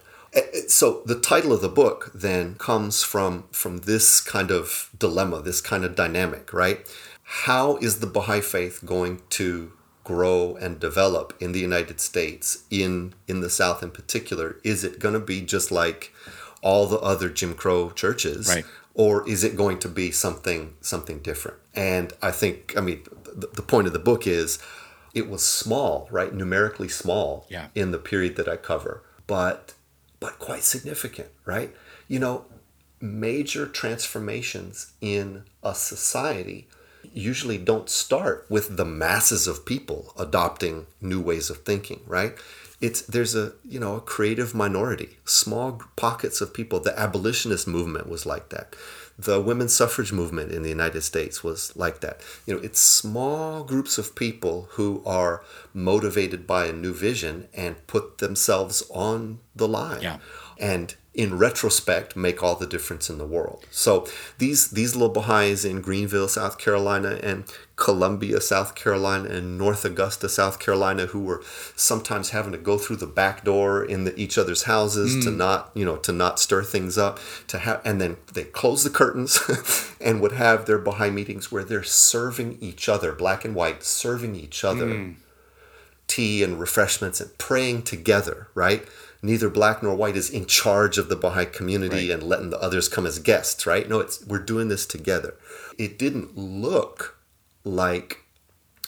So 0.67 1.01
the 1.05 1.19
title 1.19 1.53
of 1.53 1.61
the 1.61 1.69
book 1.69 2.11
then 2.13 2.55
comes 2.55 3.03
from 3.03 3.45
from 3.51 3.79
this 3.79 4.19
kind 4.19 4.51
of 4.51 4.89
dilemma, 4.97 5.41
this 5.41 5.61
kind 5.61 5.85
of 5.85 5.95
dynamic, 5.95 6.53
right? 6.53 6.85
How 7.23 7.77
is 7.77 7.99
the 7.99 8.07
Baha'i 8.07 8.41
faith 8.41 8.83
going 8.85 9.21
to 9.31 9.71
grow 10.03 10.55
and 10.57 10.79
develop 10.79 11.33
in 11.39 11.53
the 11.53 11.59
United 11.59 11.99
States, 11.99 12.65
in 12.69 13.13
in 13.27 13.39
the 13.39 13.49
South 13.49 13.81
in 13.81 13.91
particular? 13.91 14.57
Is 14.63 14.83
it 14.83 14.99
going 14.99 15.13
to 15.13 15.19
be 15.19 15.41
just 15.41 15.71
like 15.71 16.13
all 16.61 16.85
the 16.87 16.99
other 16.99 17.29
Jim 17.29 17.53
Crow 17.53 17.91
churches, 17.91 18.47
right. 18.47 18.65
or 18.93 19.27
is 19.29 19.43
it 19.43 19.55
going 19.55 19.79
to 19.79 19.87
be 19.87 20.11
something 20.11 20.75
something 20.81 21.19
different? 21.19 21.57
And 21.73 22.13
I 22.21 22.31
think, 22.31 22.73
I 22.77 22.81
mean, 22.81 23.03
the, 23.23 23.47
the 23.47 23.61
point 23.61 23.87
of 23.87 23.93
the 23.93 23.99
book 23.99 24.27
is 24.27 24.59
it 25.15 25.29
was 25.29 25.43
small, 25.43 26.07
right? 26.11 26.33
Numerically 26.33 26.89
small 26.89 27.47
yeah. 27.49 27.69
in 27.73 27.91
the 27.91 27.97
period 27.97 28.35
that 28.35 28.49
I 28.49 28.57
cover, 28.57 29.01
but 29.25 29.73
but 30.19 30.37
quite 30.39 30.63
significant, 30.63 31.29
right? 31.45 31.73
You 32.07 32.19
know, 32.19 32.45
major 32.99 33.65
transformations 33.65 34.93
in 34.99 35.43
a 35.63 35.73
society 35.73 36.67
usually 37.13 37.57
don't 37.57 37.89
start 37.89 38.45
with 38.49 38.77
the 38.77 38.85
masses 38.85 39.47
of 39.47 39.65
people 39.65 40.13
adopting 40.17 40.87
new 40.99 41.21
ways 41.21 41.49
of 41.49 41.59
thinking, 41.59 42.01
right? 42.05 42.35
It's 42.81 43.01
there's 43.01 43.35
a 43.35 43.53
you 43.63 43.79
know 43.79 43.95
a 43.95 44.01
creative 44.01 44.53
minority, 44.53 45.17
small 45.23 45.81
pockets 45.95 46.41
of 46.41 46.53
people. 46.53 46.81
The 46.81 46.97
abolitionist 46.99 47.67
movement 47.67 48.09
was 48.09 48.25
like 48.25 48.49
that 48.49 48.75
the 49.17 49.39
women's 49.39 49.73
suffrage 49.73 50.11
movement 50.11 50.51
in 50.51 50.61
the 50.63 50.69
United 50.69 51.01
States 51.01 51.43
was 51.43 51.75
like 51.75 52.01
that. 52.01 52.19
You 52.45 52.55
know, 52.55 52.61
it's 52.61 52.79
small 52.79 53.63
groups 53.63 53.97
of 53.97 54.15
people 54.15 54.67
who 54.71 55.01
are 55.05 55.43
motivated 55.73 56.45
by 56.45 56.65
a 56.65 56.73
new 56.73 56.93
vision 56.93 57.47
and 57.53 57.85
put 57.87 58.17
themselves 58.17 58.83
on 58.89 59.39
the 59.55 59.67
line. 59.67 60.01
Yeah. 60.01 60.17
And 60.59 60.95
in 61.15 61.37
retrospect 61.37 62.15
make 62.15 62.43
all 62.43 62.55
the 62.55 62.67
difference 62.67 63.09
in 63.09 63.17
the 63.17 63.25
world. 63.25 63.65
So 63.71 64.05
these 64.37 64.69
these 64.71 64.95
little 64.95 65.13
Baha'is 65.13 65.63
in 65.63 65.81
Greenville, 65.81 66.27
South 66.27 66.57
Carolina, 66.57 67.19
and 67.23 67.45
Columbia, 67.77 68.41
South 68.41 68.75
Carolina, 68.75 69.29
and 69.29 69.57
North 69.57 69.85
Augusta, 69.85 70.27
South 70.27 70.59
Carolina, 70.59 71.07
who 71.07 71.21
were 71.21 71.41
sometimes 71.75 72.31
having 72.31 72.51
to 72.51 72.57
go 72.57 72.77
through 72.77 72.97
the 72.97 73.07
back 73.07 73.45
door 73.45 73.83
in 73.83 74.03
the, 74.03 74.17
each 74.19 74.37
other's 74.37 74.63
houses 74.63 75.15
mm. 75.15 75.23
to 75.23 75.31
not 75.31 75.71
you 75.73 75.85
know 75.85 75.95
to 75.97 76.11
not 76.11 76.37
stir 76.37 76.63
things 76.63 76.97
up, 76.97 77.19
to 77.47 77.59
have 77.59 77.81
and 77.85 78.01
then 78.01 78.17
they 78.33 78.43
close 78.43 78.83
the 78.83 78.89
curtains 78.89 79.39
and 80.01 80.21
would 80.21 80.33
have 80.33 80.65
their 80.65 80.77
Baha'i 80.77 81.09
meetings 81.09 81.51
where 81.51 81.63
they're 81.63 81.83
serving 81.83 82.57
each 82.59 82.89
other, 82.89 83.13
black 83.13 83.45
and 83.45 83.55
white, 83.55 83.83
serving 83.83 84.35
each 84.35 84.63
other. 84.63 84.87
Mm. 84.87 85.15
Tea 86.07 86.43
and 86.43 86.59
refreshments 86.59 87.19
and 87.19 87.35
praying 87.39 87.81
together, 87.81 88.47
right? 88.53 88.87
Neither 89.25 89.49
black 89.49 89.81
nor 89.81 89.95
white 89.95 90.15
is 90.15 90.29
in 90.29 90.45
charge 90.45 90.97
of 90.97 91.09
the 91.09 91.15
Baha'i 91.15 91.45
community 91.45 92.09
right. 92.09 92.11
and 92.11 92.23
letting 92.23 92.49
the 92.49 92.59
others 92.59 92.87
come 92.87 93.05
as 93.05 93.19
guests, 93.19 93.65
right? 93.65 93.87
No, 93.89 93.99
it's 93.99 94.25
we're 94.25 94.39
doing 94.39 94.67
this 94.67 94.85
together. 94.85 95.35
It 95.77 95.97
didn't 95.97 96.37
look 96.37 97.17
like 97.63 98.23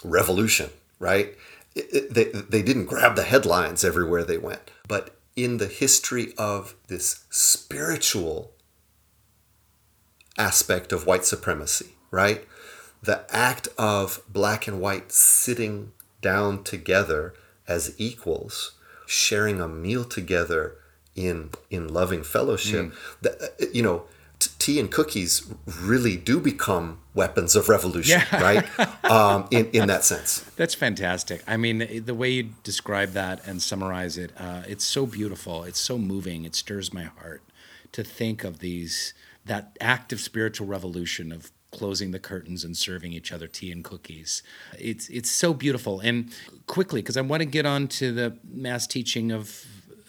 revolution, 0.04 0.70
right? 1.00 1.36
It, 1.76 1.94
it, 1.94 2.14
they, 2.14 2.26
they 2.26 2.62
didn't 2.62 2.86
grab 2.86 3.16
the 3.16 3.24
headlines 3.24 3.84
everywhere 3.84 4.24
they 4.24 4.38
went. 4.38 4.72
But 4.88 5.16
in 5.36 5.58
the 5.58 5.68
history 5.68 6.34
of 6.38 6.76
this 6.88 7.26
spiritual 7.30 8.54
aspect 10.38 10.92
of 10.92 11.06
white 11.06 11.26
supremacy, 11.26 11.96
right? 12.12 12.46
The 13.02 13.26
act 13.30 13.68
of 13.78 14.22
black 14.28 14.68
and 14.68 14.80
white 14.80 15.12
sitting 15.12 15.92
down 16.22 16.64
together 16.64 17.34
as 17.68 17.94
equals 17.98 18.77
sharing 19.08 19.60
a 19.60 19.68
meal 19.68 20.04
together 20.04 20.76
in 21.16 21.50
in 21.70 21.88
loving 21.88 22.24
fellowship 22.24 22.86
mm. 22.86 22.94
that 23.22 23.42
uh, 23.42 23.66
you 23.74 23.82
know 23.82 24.04
t- 24.38 24.52
tea 24.60 24.80
and 24.80 24.92
cookies 24.92 25.52
really 25.82 26.16
do 26.16 26.40
become 26.40 27.00
weapons 27.16 27.56
of 27.56 27.70
revolution 27.70 28.22
yeah. 28.32 28.42
right? 28.42 28.66
Um, 29.08 29.48
in, 29.52 29.70
in 29.72 29.88
that 29.88 30.04
sense. 30.04 30.42
That's 30.58 30.76
fantastic. 30.76 31.42
I 31.48 31.56
mean 31.56 32.04
the 32.04 32.14
way 32.14 32.30
you 32.30 32.50
describe 32.64 33.12
that 33.14 33.48
and 33.48 33.62
summarize 33.62 34.18
it 34.18 34.34
uh, 34.38 34.64
it's 34.68 34.84
so 34.84 35.06
beautiful. 35.06 35.64
It's 35.64 35.80
so 35.80 35.98
moving. 35.98 36.44
It 36.44 36.56
stirs 36.56 36.94
my 36.94 37.04
heart 37.04 37.42
to 37.94 38.04
think 38.04 38.44
of 38.44 38.60
these 38.60 39.14
that 39.46 39.78
active 39.80 40.20
spiritual 40.20 40.68
revolution 40.68 41.32
of 41.32 41.52
closing 41.72 42.12
the 42.12 42.20
curtains 42.20 42.64
and 42.64 42.76
serving 42.76 43.14
each 43.14 43.32
other 43.32 43.48
tea 43.48 43.72
and 43.72 43.84
cookies. 43.84 44.44
It's 44.80 45.10
it's 45.10 45.30
so 45.30 45.54
beautiful. 45.54 46.00
And 46.00 46.32
quickly, 46.66 47.02
because 47.02 47.18
I 47.18 47.22
want 47.22 47.42
to 47.42 47.46
get 47.46 47.66
on 47.66 47.88
to 47.90 48.12
the 48.12 48.38
mass 48.48 48.88
teaching 48.88 49.32
of 49.32 49.66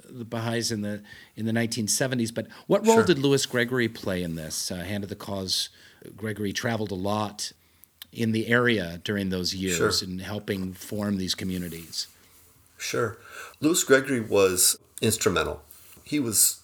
the 0.09 0.25
Baha'is 0.25 0.73
in 0.73 0.83
the 0.83 1.03
in 1.37 1.47
the 1.47 1.53
1970s. 1.53 2.35
But 2.35 2.47
what 2.67 2.87
role 2.87 2.97
sure. 2.97 3.05
did 3.05 3.19
Louis 3.19 3.45
Gregory 3.47 3.89
play 3.89 4.23
in 4.23 4.35
this? 4.35 4.71
Uh, 4.71 4.77
Hand 4.77 5.05
of 5.05 5.11
the 5.11 5.17
Cause. 5.17 5.71
Gregory 6.17 6.53
traveled 6.53 6.93
a 6.93 6.97
lot 6.97 7.53
in 8.13 8.33
the 8.33 8.47
area 8.47 9.01
during 9.05 9.31
those 9.31 9.55
years 9.55 9.99
sure. 9.99 10.09
in 10.09 10.21
helping 10.21 10.73
form 10.73 11.17
these 11.17 11.35
communities. 11.35 12.07
Sure, 12.77 13.19
Louis 13.61 13.83
Gregory 13.83 14.21
was 14.21 14.79
instrumental. 15.03 15.63
He 16.05 16.21
was 16.21 16.58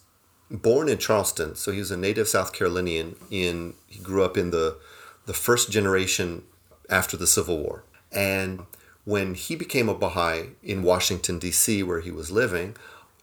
born 0.49 0.89
in 0.89 0.97
Charleston, 0.97 1.55
so 1.55 1.71
he 1.71 1.79
was 1.79 1.91
a 1.91 1.97
native 1.97 2.27
South 2.27 2.53
Carolinian. 2.53 3.15
In 3.29 3.73
he 3.87 3.99
grew 3.99 4.23
up 4.23 4.37
in 4.37 4.51
the 4.51 4.77
the 5.25 5.33
first 5.33 5.71
generation 5.71 6.43
after 6.89 7.17
the 7.17 7.27
Civil 7.27 7.57
War. 7.57 7.83
And 8.11 8.65
when 9.05 9.35
he 9.35 9.55
became 9.55 9.89
a 9.89 9.95
Baha'i 9.95 10.51
in 10.63 10.83
Washington, 10.83 11.39
D.C., 11.39 11.83
where 11.83 11.99
he 11.99 12.11
was 12.11 12.31
living, 12.31 12.75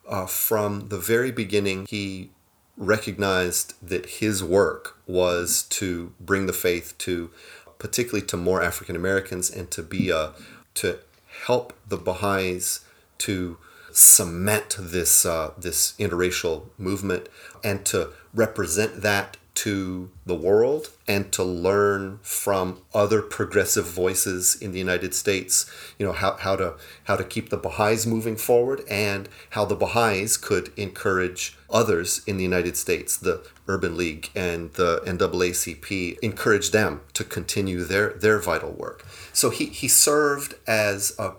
uh, 0.09 0.27
from 0.27 0.89
the 0.89 0.99
very 0.99 1.31
beginning, 1.31 1.87
he 1.89 2.31
recognized 2.77 3.75
that 3.87 4.07
his 4.07 4.43
work 4.43 4.99
was 5.07 5.63
to 5.65 6.13
bring 6.21 6.47
the 6.47 6.53
faith 6.53 6.95
to, 6.99 7.31
particularly 7.79 8.27
to 8.27 8.37
more 8.37 8.63
African 8.63 8.97
Americans, 8.97 9.51
and 9.51 9.71
to 9.71 9.83
be 9.83 10.11
a, 10.11 10.33
to 10.75 10.99
help 11.47 11.73
the 11.89 11.97
Baha'is 11.97 12.81
to 13.19 13.59
cement 13.93 14.77
this 14.79 15.25
uh, 15.25 15.53
this 15.59 15.95
interracial 15.99 16.65
movement 16.79 17.29
and 17.63 17.85
to 17.87 18.11
represent 18.35 19.03
that 19.03 19.37
to 19.55 20.11
the 20.25 20.35
world 20.35 20.89
and 21.07 21.31
to 21.31 21.45
learn 21.45 22.19
from 22.23 22.79
other 22.95 23.21
progressive 23.21 23.85
voices 23.87 24.57
in 24.57 24.73
the 24.73 24.79
United 24.79 25.15
States, 25.15 25.71
you 25.99 26.07
know, 26.07 26.13
how, 26.13 26.37
how 26.39 26.57
to 26.57 26.75
how 27.05 27.17
to 27.17 27.25
keep 27.25 27.51
the 27.51 27.59
Baha'is 27.59 28.07
moving 28.07 28.37
forward 28.37 28.83
and 28.89 29.29
how 29.51 29.65
the 29.65 29.77
Baha'is 29.77 30.37
could 30.39 30.73
encourage 30.79 31.59
others 31.69 32.23
in 32.27 32.39
the 32.39 32.43
United 32.45 32.77
States, 32.77 33.17
the 33.17 33.47
Urban 33.69 33.97
League 33.97 34.31
and 34.35 34.73
the 34.75 35.03
NAACP, 35.05 36.19
encourage 36.21 36.71
them 36.71 37.03
to 37.13 37.23
continue 37.23 37.85
their 37.85 38.15
their 38.15 38.39
vital 38.39 38.73
work. 38.73 39.05
So 39.33 39.51
he, 39.51 39.67
he 39.67 39.89
served 39.89 40.55
as 40.67 41.15
a, 41.19 41.33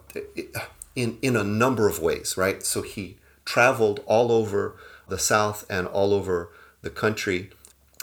in 0.95 1.17
in 1.21 1.35
a 1.35 1.43
number 1.43 1.87
of 1.87 1.99
ways, 1.99 2.37
right? 2.37 2.63
So 2.63 2.81
he 2.81 3.17
traveled 3.45 4.01
all 4.05 4.31
over 4.31 4.75
the 5.07 5.19
South 5.19 5.65
and 5.69 5.87
all 5.87 6.13
over 6.13 6.49
the 6.81 6.89
country 6.89 7.49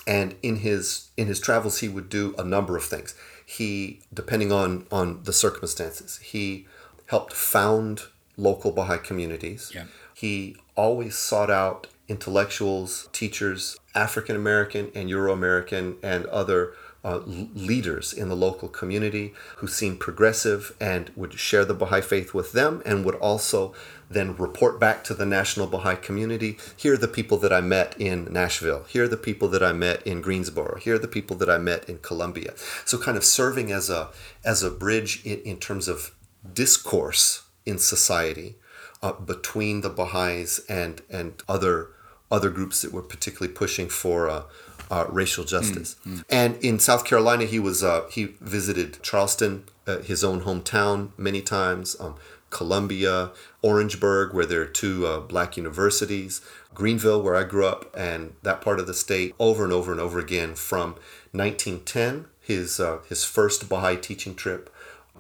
and 0.06 0.34
in 0.42 0.56
his 0.56 1.10
in 1.16 1.26
his 1.26 1.40
travels 1.40 1.78
he 1.78 1.88
would 1.88 2.08
do 2.08 2.34
a 2.38 2.44
number 2.44 2.76
of 2.76 2.84
things 2.84 3.14
he 3.44 4.00
depending 4.12 4.50
on 4.50 4.86
on 4.90 5.22
the 5.22 5.32
circumstances 5.32 6.18
he 6.18 6.66
helped 7.06 7.32
found 7.32 8.02
local 8.36 8.72
baha'i 8.72 8.98
communities 8.98 9.70
yeah. 9.74 9.84
he 10.14 10.56
always 10.74 11.16
sought 11.16 11.50
out 11.50 11.86
intellectuals 12.08 13.08
teachers 13.12 13.78
african 13.94 14.34
american 14.34 14.90
and 14.94 15.08
euro 15.08 15.32
american 15.32 15.96
and 16.02 16.26
other 16.26 16.72
uh, 17.02 17.20
leaders 17.24 18.12
in 18.12 18.28
the 18.28 18.36
local 18.36 18.68
community 18.68 19.32
who 19.56 19.66
seemed 19.66 20.00
progressive 20.00 20.76
and 20.80 21.10
would 21.16 21.38
share 21.38 21.64
the 21.64 21.74
Baha'i 21.74 22.02
faith 22.02 22.34
with 22.34 22.52
them 22.52 22.82
and 22.84 23.04
would 23.04 23.14
also 23.16 23.74
then 24.10 24.36
report 24.36 24.78
back 24.78 25.02
to 25.04 25.14
the 25.14 25.24
national 25.24 25.66
Baha'i 25.66 25.96
community. 25.96 26.58
Here 26.76 26.94
are 26.94 26.98
the 26.98 27.08
people 27.08 27.38
that 27.38 27.52
I 27.52 27.60
met 27.60 27.98
in 27.98 28.30
Nashville. 28.30 28.84
Here 28.84 29.04
are 29.04 29.08
the 29.08 29.16
people 29.16 29.48
that 29.48 29.62
I 29.62 29.72
met 29.72 30.06
in 30.06 30.20
Greensboro. 30.20 30.78
Here 30.78 30.96
are 30.96 30.98
the 30.98 31.08
people 31.08 31.36
that 31.36 31.48
I 31.48 31.58
met 31.58 31.88
in 31.88 31.98
Columbia. 31.98 32.54
So 32.84 32.98
kind 32.98 33.16
of 33.16 33.24
serving 33.24 33.72
as 33.72 33.88
a 33.88 34.08
as 34.44 34.62
a 34.62 34.70
bridge 34.70 35.24
in, 35.24 35.40
in 35.40 35.56
terms 35.58 35.88
of 35.88 36.14
discourse 36.52 37.44
in 37.64 37.78
society 37.78 38.56
uh, 39.02 39.12
between 39.12 39.80
the 39.80 39.90
Baha'is 39.90 40.60
and 40.68 41.02
and 41.08 41.42
other 41.48 41.90
other 42.30 42.50
groups 42.50 42.82
that 42.82 42.92
were 42.92 43.02
particularly 43.02 43.52
pushing 43.52 43.88
for 43.88 44.28
uh, 44.28 44.42
uh, 44.90 45.06
racial 45.08 45.44
justice. 45.44 45.96
Mm, 46.06 46.24
And 46.28 46.56
in 46.64 46.78
South 46.78 47.04
Carolina, 47.04 47.44
he 47.44 47.58
was 47.58 47.82
uh, 47.82 48.06
he 48.10 48.24
visited 48.40 49.02
Charleston, 49.02 49.64
uh, 49.86 49.98
his 49.98 50.24
own 50.24 50.42
hometown, 50.42 51.10
many 51.16 51.40
times. 51.40 51.96
Um, 52.00 52.16
Columbia, 52.50 53.30
Orangeburg, 53.62 54.34
where 54.34 54.44
there 54.44 54.62
are 54.62 54.66
two 54.66 55.06
uh, 55.06 55.20
black 55.20 55.56
universities, 55.56 56.40
Greenville, 56.74 57.22
where 57.22 57.36
I 57.36 57.44
grew 57.44 57.64
up, 57.64 57.94
and 57.96 58.34
that 58.42 58.60
part 58.60 58.80
of 58.80 58.88
the 58.88 58.94
state, 58.94 59.36
over 59.38 59.62
and 59.62 59.72
over 59.72 59.92
and 59.92 60.00
over 60.00 60.18
again 60.18 60.56
from 60.56 60.96
1910, 61.30 62.26
his 62.40 62.80
uh, 62.80 62.98
his 63.08 63.24
first 63.24 63.68
Baha'i 63.68 63.96
teaching 63.96 64.34
trip, 64.34 64.68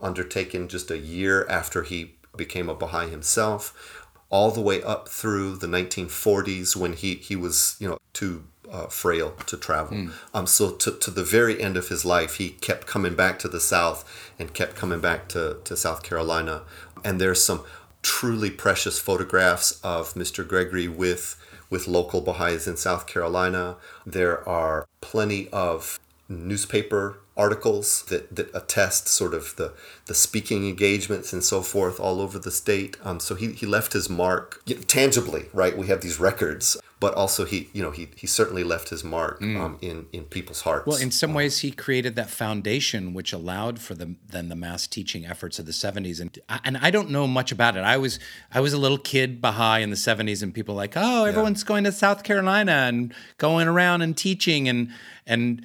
undertaken 0.02 0.68
just 0.68 0.90
a 0.90 0.98
year 0.98 1.46
after 1.48 1.84
he 1.84 2.14
became 2.36 2.68
a 2.68 2.74
Baha'i 2.74 3.08
himself, 3.08 4.04
all 4.28 4.50
the 4.50 4.60
way 4.60 4.82
up 4.82 5.08
through 5.08 5.56
the 5.56 5.66
1940s 5.66 6.74
when 6.76 6.94
he, 6.94 7.14
he 7.14 7.36
was 7.36 7.76
you 7.78 7.88
know 7.88 7.98
too 8.12 8.44
uh, 8.70 8.86
frail 8.86 9.32
to 9.46 9.56
travel. 9.56 9.96
Mm. 9.96 10.12
Um, 10.32 10.46
so 10.46 10.70
to, 10.70 10.92
to 10.92 11.10
the 11.10 11.24
very 11.24 11.60
end 11.60 11.76
of 11.76 11.88
his 11.88 12.04
life, 12.04 12.36
he 12.36 12.50
kept 12.50 12.86
coming 12.86 13.14
back 13.14 13.38
to 13.40 13.48
the 13.48 13.60
South 13.60 14.04
and 14.38 14.54
kept 14.54 14.76
coming 14.76 15.00
back 15.00 15.28
to, 15.28 15.58
to 15.64 15.76
South 15.76 16.02
Carolina. 16.02 16.62
And 17.04 17.20
there's 17.20 17.42
some 17.42 17.64
truly 18.02 18.50
precious 18.50 18.98
photographs 18.98 19.80
of 19.82 20.14
Mr. 20.14 20.46
Gregory 20.46 20.88
with 20.88 21.36
with 21.68 21.86
local 21.86 22.20
Baha'is 22.20 22.66
in 22.66 22.76
South 22.76 23.06
Carolina. 23.06 23.76
There 24.04 24.46
are 24.48 24.88
plenty 25.00 25.48
of 25.50 26.00
newspaper 26.30 27.20
articles 27.36 28.04
that, 28.04 28.34
that 28.34 28.54
attest 28.54 29.08
sort 29.08 29.34
of 29.34 29.56
the, 29.56 29.72
the 30.06 30.14
speaking 30.14 30.68
engagements 30.68 31.32
and 31.32 31.42
so 31.42 31.62
forth 31.62 31.98
all 31.98 32.20
over 32.20 32.38
the 32.38 32.50
state. 32.50 32.96
Um, 33.02 33.18
so 33.18 33.34
he, 33.34 33.52
he 33.52 33.66
left 33.66 33.92
his 33.92 34.08
mark 34.08 34.62
tangibly, 34.86 35.46
right? 35.52 35.76
We 35.76 35.88
have 35.88 36.02
these 36.02 36.20
records 36.20 36.76
but 37.00 37.14
also 37.14 37.46
he 37.46 37.68
you 37.72 37.82
know 37.82 37.90
he, 37.90 38.08
he 38.14 38.26
certainly 38.26 38.62
left 38.62 38.90
his 38.90 39.02
mark 39.02 39.40
mm. 39.40 39.58
um, 39.58 39.78
in 39.80 40.06
in 40.12 40.24
people's 40.24 40.60
hearts 40.60 40.86
well 40.86 40.98
in 40.98 41.10
some 41.10 41.34
ways 41.34 41.60
he 41.60 41.70
created 41.70 42.14
that 42.14 42.28
foundation 42.28 43.14
which 43.14 43.32
allowed 43.32 43.80
for 43.80 43.94
the 43.94 44.14
then 44.28 44.48
the 44.48 44.54
mass 44.54 44.86
teaching 44.86 45.26
efforts 45.26 45.58
of 45.58 45.66
the 45.66 45.72
70s 45.72 46.20
and 46.20 46.38
and 46.64 46.76
I 46.76 46.90
don't 46.90 47.10
know 47.10 47.26
much 47.26 47.50
about 47.50 47.76
it 47.76 47.80
I 47.80 47.96
was 47.96 48.20
I 48.52 48.60
was 48.60 48.72
a 48.72 48.78
little 48.78 48.98
kid 48.98 49.40
Baha'i 49.40 49.82
in 49.82 49.90
the 49.90 49.96
70s 49.96 50.42
and 50.42 50.54
people 50.54 50.74
like 50.74 50.92
oh 50.94 51.24
everyone's 51.24 51.62
yeah. 51.62 51.68
going 51.68 51.84
to 51.84 51.92
South 51.92 52.22
Carolina 52.22 52.72
and 52.72 53.12
going 53.38 53.66
around 53.66 54.02
and 54.02 54.16
teaching 54.16 54.68
and 54.68 54.90
and 55.26 55.64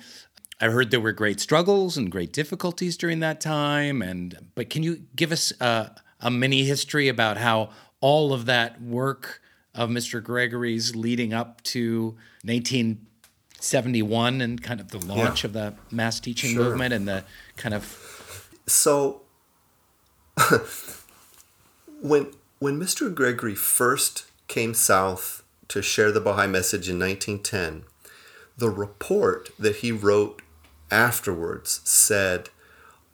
I 0.62 0.70
heard 0.70 0.92
there 0.92 1.02
were 1.02 1.12
great 1.12 1.40
struggles 1.40 1.98
and 1.98 2.12
great 2.12 2.32
difficulties 2.32 2.96
during 2.98 3.20
that 3.20 3.42
time 3.42 4.02
and 4.02 4.50
but 4.56 4.70
can 4.70 4.84
you 4.84 5.04
give 5.16 5.32
us 5.32 5.52
a, 5.60 5.96
a 6.22 6.32
mini 6.32 6.64
history 6.64 7.08
about 7.08 7.38
how 7.38 7.70
all 8.02 8.34
of 8.34 8.46
that 8.46 8.82
work 8.82 9.42
of 9.74 9.90
Mr. 9.90 10.24
Gregory's 10.24 10.96
leading 10.96 11.34
up 11.34 11.62
to 11.64 12.16
1971 12.44 14.42
and 14.42 14.64
kind 14.64 14.80
of 14.80 14.92
the 14.92 15.00
launch 15.00 15.44
yeah. 15.44 15.48
of 15.48 15.54
the 15.54 15.74
mass 15.92 16.20
teaching 16.20 16.52
sure. 16.54 16.64
movement 16.64 16.94
and 16.94 17.08
the 17.08 17.26
kind 17.58 17.74
of 17.74 18.62
so 18.66 19.22
when 22.02 22.32
when 22.60 22.80
Mr. 22.80 23.14
Gregory 23.14 23.56
first 23.56 24.26
came 24.48 24.74
south 24.74 25.44
to 25.68 25.82
share 25.82 26.12
the 26.12 26.22
Baha'i 26.22 26.48
message 26.48 26.90
in 26.90 27.00
1910, 27.00 27.84
the 28.58 28.70
report 28.70 29.50
that 29.60 29.78
he 29.78 29.92
wrote 29.92 30.42
afterwards 30.92 31.82
said, 31.84 32.50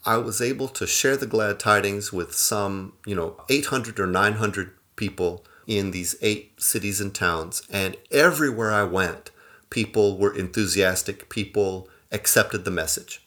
I 0.05 0.17
was 0.17 0.41
able 0.41 0.67
to 0.69 0.87
share 0.87 1.15
the 1.15 1.27
glad 1.27 1.59
tidings 1.59 2.11
with 2.11 2.33
some, 2.33 2.93
you 3.05 3.15
know, 3.15 3.41
800 3.49 3.99
or 3.99 4.07
900 4.07 4.71
people 4.95 5.45
in 5.67 5.91
these 5.91 6.15
eight 6.21 6.59
cities 6.59 6.99
and 6.99 7.13
towns. 7.13 7.61
And 7.69 7.95
everywhere 8.09 8.71
I 8.71 8.83
went, 8.83 9.31
people 9.69 10.17
were 10.17 10.35
enthusiastic, 10.35 11.29
people 11.29 11.87
accepted 12.11 12.65
the 12.65 12.71
message. 12.71 13.21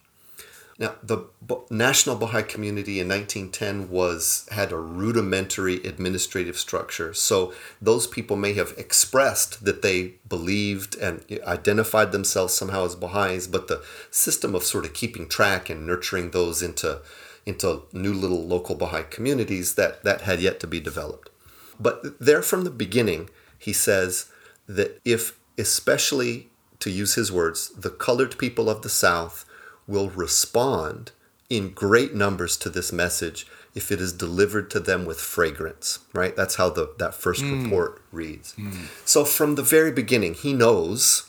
Now, 0.77 0.97
the 1.03 1.27
National 1.71 2.17
Baha'i 2.17 2.43
Community 2.43 2.99
in 2.99 3.09
1910 3.09 3.91
was 3.91 4.49
had 4.51 4.73
a 4.73 4.77
rudimentary 4.77 5.77
administrative 5.77 6.59
structure. 6.59 7.15
So 7.15 7.53
those 7.81 8.09
people 8.09 8.37
may 8.37 8.55
have 8.55 8.75
expressed 8.77 9.65
that 9.65 9.83
they 9.83 10.15
believed 10.29 10.97
and 10.97 11.25
identified 11.47 12.11
themselves 12.11 12.55
somehow 12.55 12.87
as 12.87 12.97
Baha'is, 12.97 13.47
but 13.47 13.69
the 13.69 13.85
system 14.11 14.55
of 14.55 14.65
sort 14.65 14.85
of 14.85 14.95
keeping 14.95 15.29
track 15.29 15.71
and 15.71 15.87
nurturing 15.87 16.31
those 16.33 16.61
into 16.61 17.03
into 17.47 17.83
new 17.93 18.15
little 18.15 18.47
local 18.47 18.75
Baha'i 18.75 19.05
communities 19.05 19.75
that 19.75 20.03
that 20.03 20.23
had 20.23 20.41
yet 20.41 20.59
to 20.61 20.67
be 20.67 20.81
developed. 20.81 21.31
But 21.79 22.19
there 22.19 22.43
from 22.43 22.65
the 22.65 22.71
beginning, 22.71 23.31
he 23.59 23.73
says 23.73 24.31
that 24.67 25.01
if, 25.05 25.39
especially 25.59 26.49
to 26.81 26.91
use 26.91 27.15
his 27.15 27.31
words, 27.31 27.69
the 27.69 27.91
colored 27.91 28.39
people 28.39 28.71
of 28.71 28.83
the 28.83 28.89
South 28.89 29.45
will 29.87 30.11
respond 30.11 31.13
in 31.51 31.71
great 31.71 32.15
numbers 32.15 32.57
to 32.57 32.71
this 32.71 32.93
message 32.93 33.47
if 33.75 33.91
it 33.91 34.01
is 34.01 34.13
delivered 34.13 34.71
to 34.71 34.81
them 34.81 35.05
with 35.05 35.21
fragrance 35.21 36.01
right 36.13 36.37
that's 36.37 36.57
how 36.57 36.71
the 36.71 36.95
that 36.99 37.15
first 37.15 37.43
mm. 37.43 37.63
report 37.63 38.03
reads 38.13 38.55
mm. 38.55 38.87
so 39.05 39.25
from 39.25 39.55
the 39.55 39.63
very 39.63 39.93
beginning 39.93 40.35
he 40.35 40.53
knows 40.53 41.29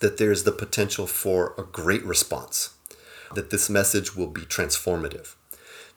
that 0.00 0.16
there's 0.16 0.44
the 0.44 0.52
potential 0.52 1.06
for 1.06 1.54
a 1.58 1.62
great 1.62 2.04
response 2.04 2.74
that 3.34 3.50
this 3.50 3.68
message 3.68 4.16
will 4.16 4.26
be 4.26 4.42
transformative 4.42 5.34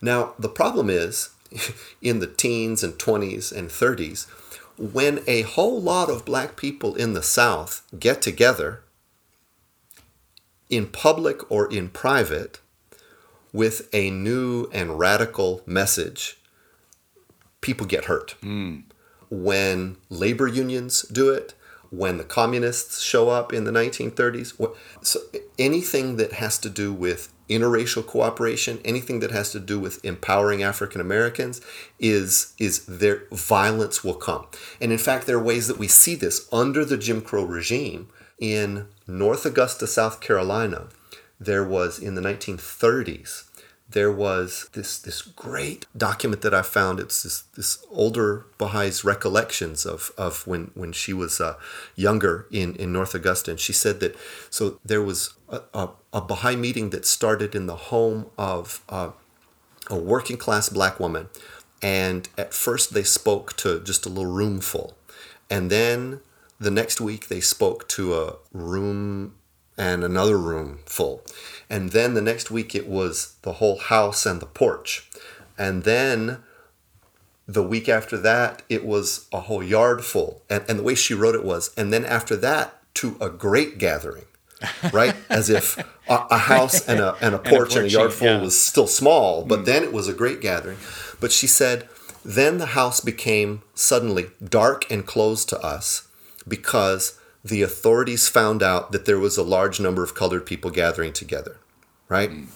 now 0.02 0.34
the 0.38 0.50
problem 0.50 0.90
is 0.90 1.30
in 2.02 2.20
the 2.20 2.28
teens 2.28 2.84
and 2.84 2.96
20s 2.96 3.52
and 3.56 3.70
30s 3.70 4.28
when 4.78 5.24
a 5.26 5.44
whole 5.44 5.82
lot 5.82 6.10
of 6.10 6.26
black 6.26 6.56
people 6.56 6.96
in 6.96 7.14
the 7.14 7.24
South 7.24 7.82
get 7.98 8.22
together 8.22 8.82
in 10.70 10.88
public 10.88 11.50
or 11.52 11.72
in 11.72 11.90
private 11.90 12.60
with 13.54 13.88
a 13.94 14.10
new 14.10 14.68
and 14.74 15.00
radical 15.00 15.62
message, 15.66 16.38
people 17.62 17.86
get 17.86 18.06
hurt. 18.06 18.36
Mm. 18.42 18.84
When 19.30 19.98
labor 20.10 20.48
unions 20.48 21.04
do 21.04 21.30
it, 21.30 21.54
when 21.90 22.18
the 22.18 22.24
communists 22.24 23.02
show 23.02 23.30
up 23.30 23.54
in 23.54 23.64
the 23.64 23.72
1930s. 23.72 24.76
So 25.02 25.20
anything 25.58 26.18
that 26.18 26.34
has 26.34 26.58
to 26.60 26.70
do 26.70 26.94
with 26.94 27.32
interracial 27.50 28.06
cooperation, 28.06 28.80
anything 28.84 29.20
that 29.20 29.32
has 29.32 29.52
to 29.52 29.60
do 29.60 29.80
with 29.80 30.04
empowering 30.04 30.64
African 30.64 31.00
Americans, 31.00 31.62
is 32.00 32.54
is 32.58 32.86
their 32.86 33.24
violence 33.32 34.04
will 34.04 34.16
come. 34.16 34.48
And 34.82 34.92
in 34.92 34.98
fact, 34.98 35.28
there 35.28 35.38
are 35.38 35.44
ways 35.44 35.68
that 35.68 35.78
we 35.78 35.88
see 35.88 36.16
this 36.16 36.48
under 36.52 36.84
the 36.84 36.98
Jim 36.98 37.22
Crow 37.22 37.44
regime 37.44 38.10
in 38.40 38.88
North 39.08 39.46
Augusta, 39.46 39.88
South 39.88 40.22
Carolina. 40.22 40.88
There 41.40 41.64
was 41.64 42.00
in 42.00 42.16
the 42.16 42.22
1930s 42.22 43.44
there 43.88 44.12
was 44.12 44.70
this 44.74 44.98
this 44.98 45.22
great 45.22 45.86
document 45.96 46.42
that 46.42 46.54
I 46.54 46.64
found. 46.64 47.00
It's 47.00 47.22
this 47.24 47.42
this 47.56 47.86
older 47.92 48.46
Bahai's 48.58 49.04
recollections 49.04 49.86
of 49.86 50.12
of 50.18 50.46
when 50.48 50.72
when 50.74 50.92
she 50.92 51.14
was 51.14 51.40
uh, 51.40 51.56
younger 51.96 52.48
in 52.52 52.76
in 52.76 52.92
North 52.92 53.14
Augusta, 53.14 53.52
and 53.52 53.60
she 53.60 53.74
said 53.74 54.00
that 54.00 54.16
so 54.50 54.80
there 54.84 55.04
was 55.04 55.36
a, 55.50 55.62
a, 55.74 55.90
a 56.14 56.22
Baha'i 56.22 56.56
meeting 56.56 56.90
that 56.90 57.06
started 57.06 57.54
in 57.54 57.68
the 57.68 57.76
home 57.76 58.28
of 58.38 58.82
uh, 58.90 59.12
a 59.90 59.98
working 59.98 60.38
class 60.38 60.68
black 60.70 61.00
woman, 61.00 61.30
and 61.82 62.28
at 62.40 62.56
first 62.56 62.94
they 62.94 63.04
spoke 63.04 63.56
to 63.58 63.80
just 63.82 64.06
a 64.08 64.10
little 64.10 64.32
room 64.32 64.62
full, 64.62 64.98
and 65.48 65.70
then 65.70 66.22
the 66.60 66.72
next 66.72 67.02
week 67.02 67.28
they 67.28 67.42
spoke 67.42 67.88
to 67.90 68.16
a 68.16 68.36
room 68.52 69.36
and 69.78 70.04
another 70.04 70.38
room 70.38 70.80
full. 70.86 71.24
And 71.70 71.92
then 71.92 72.14
the 72.14 72.22
next 72.22 72.50
week 72.50 72.74
it 72.76 72.88
was 72.88 73.36
the 73.42 73.54
whole 73.54 73.78
house 73.78 74.26
and 74.26 74.40
the 74.40 74.46
porch. 74.46 75.10
And 75.58 75.84
then 75.84 76.44
the 77.48 77.64
week 77.64 77.90
after 77.90 78.18
that 78.18 78.64
it 78.70 78.86
was 78.86 79.28
a 79.34 79.42
whole 79.42 79.64
yard 79.64 80.04
full. 80.04 80.44
And, 80.50 80.64
and 80.70 80.80
the 80.80 80.84
way 80.84 80.96
she 80.96 81.14
wrote 81.14 81.36
it 81.36 81.44
was, 81.44 81.74
and 81.76 81.92
then 81.92 82.06
after 82.06 82.36
that 82.38 82.82
to 82.96 83.18
a 83.20 83.30
great 83.30 83.78
gathering. 83.78 84.26
right? 84.94 85.14
As 85.30 85.50
if 85.50 85.78
a, 86.08 86.26
a 86.32 86.38
house 86.38 86.88
and 86.88 87.02
a, 87.02 87.16
and 87.22 87.36
a 87.36 87.38
porch 87.40 87.76
and 87.76 87.80
a, 87.80 87.80
and 87.80 87.88
a 87.88 87.90
yard 87.90 88.14
full 88.14 88.28
yeah. 88.28 88.42
was 88.42 88.60
still 88.60 88.88
small, 88.88 89.44
but 89.44 89.60
mm. 89.60 89.66
then 89.66 89.84
it 89.84 89.92
was 89.92 90.08
a 90.08 90.14
great 90.14 90.40
gathering. 90.40 90.78
But 91.20 91.34
she 91.34 91.46
said, 91.46 91.90
then 92.24 92.58
the 92.58 92.68
house 92.68 93.02
became 93.02 93.62
suddenly 93.76 94.28
dark 94.44 94.90
and 94.90 95.06
closed 95.06 95.50
to 95.50 95.60
us 95.60 96.08
because 96.48 97.20
the 97.44 97.62
authorities 97.62 98.28
found 98.28 98.64
out 98.64 98.92
that 98.92 99.06
there 99.06 99.20
was 99.20 99.38
a 99.38 99.44
large 99.44 99.80
number 99.80 100.04
of 100.04 100.16
colored 100.16 100.46
people 100.46 100.72
gathering 100.72 101.14
together, 101.14 101.58
right? 102.10 102.32
Mm. 102.32 102.48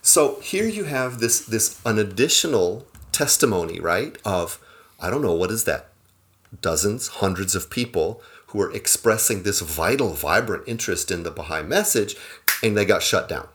So 0.00 0.40
here 0.40 0.66
you 0.66 0.84
have 0.84 1.20
this 1.20 1.40
this 1.44 1.80
an 1.84 1.98
additional 1.98 2.86
testimony, 3.12 3.78
right? 3.78 4.16
Of 4.24 4.58
I 4.98 5.10
don't 5.10 5.22
know 5.22 5.34
what 5.34 5.50
is 5.50 5.64
that, 5.64 5.88
dozens, 6.60 7.08
hundreds 7.08 7.54
of 7.54 7.70
people 7.70 8.22
who 8.48 8.60
are 8.60 8.72
expressing 8.72 9.42
this 9.42 9.60
vital, 9.60 10.10
vibrant 10.10 10.64
interest 10.66 11.10
in 11.10 11.22
the 11.22 11.30
Baha'i 11.30 11.62
message, 11.62 12.16
and 12.62 12.76
they 12.76 12.84
got 12.84 13.02
shut 13.02 13.28
down. 13.28 13.48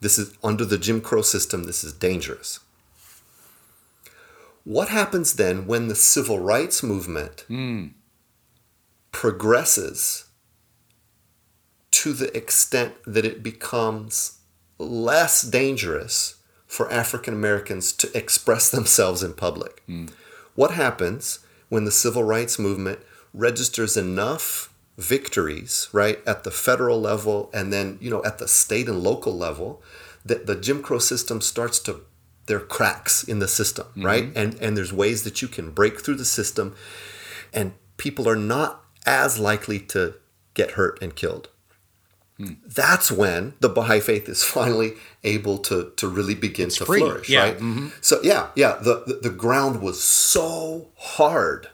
This 0.00 0.18
is 0.18 0.32
under 0.44 0.64
the 0.64 0.78
Jim 0.78 1.00
Crow 1.00 1.22
system. 1.22 1.64
This 1.64 1.82
is 1.82 1.92
dangerous. 1.92 2.60
What 4.64 4.88
happens 4.88 5.34
then 5.34 5.66
when 5.66 5.88
the 5.88 5.94
civil 5.94 6.38
rights 6.38 6.82
movement 6.82 7.44
mm 7.48 7.90
progresses 9.18 10.26
to 11.90 12.12
the 12.12 12.36
extent 12.36 12.94
that 13.04 13.24
it 13.24 13.42
becomes 13.42 14.38
less 14.78 15.42
dangerous 15.42 16.36
for 16.68 16.88
African 16.92 17.34
Americans 17.34 17.92
to 17.94 18.16
express 18.16 18.70
themselves 18.76 19.24
in 19.24 19.32
public. 19.32 19.82
Mm. 19.88 20.12
What 20.54 20.70
happens 20.70 21.40
when 21.68 21.84
the 21.84 21.90
civil 21.90 22.22
rights 22.22 22.60
movement 22.60 23.00
registers 23.34 23.96
enough 23.96 24.72
victories, 24.96 25.88
right, 25.92 26.20
at 26.24 26.44
the 26.44 26.52
federal 26.52 27.00
level 27.00 27.50
and 27.52 27.72
then, 27.72 27.98
you 28.00 28.10
know, 28.10 28.22
at 28.24 28.38
the 28.38 28.46
state 28.46 28.88
and 28.88 29.02
local 29.02 29.36
level 29.36 29.82
that 30.24 30.46
the 30.46 30.54
Jim 30.54 30.80
Crow 30.80 31.00
system 31.00 31.40
starts 31.40 31.80
to 31.80 32.02
there 32.46 32.58
are 32.58 32.60
cracks 32.60 33.24
in 33.24 33.40
the 33.40 33.48
system, 33.48 33.88
mm-hmm. 33.88 34.06
right? 34.06 34.30
And 34.36 34.54
and 34.60 34.76
there's 34.76 34.92
ways 34.92 35.24
that 35.24 35.42
you 35.42 35.48
can 35.48 35.72
break 35.72 36.02
through 36.02 36.18
the 36.18 36.24
system 36.24 36.76
and 37.52 37.72
people 37.96 38.28
are 38.28 38.36
not 38.36 38.84
as 39.06 39.38
likely 39.38 39.78
to 39.80 40.14
get 40.54 40.72
hurt 40.72 41.00
and 41.02 41.14
killed. 41.14 41.48
Hmm. 42.36 42.54
That's 42.64 43.10
when 43.10 43.54
the 43.60 43.68
Baha'i 43.68 44.00
faith 44.00 44.28
is 44.28 44.44
finally 44.58 44.92
able 45.24 45.58
to, 45.58 45.92
to 45.96 46.08
really 46.08 46.34
begin 46.34 46.68
it's 46.68 46.78
to 46.78 46.86
free. 46.86 47.00
flourish, 47.00 47.28
yeah. 47.28 47.42
right? 47.42 47.56
Mm-hmm. 47.56 47.88
So 48.00 48.20
yeah, 48.22 48.48
yeah, 48.54 48.78
the, 48.80 49.04
the, 49.06 49.14
the 49.22 49.30
ground 49.30 49.82
was 49.82 50.02
so 50.02 50.88
hard 50.96 51.68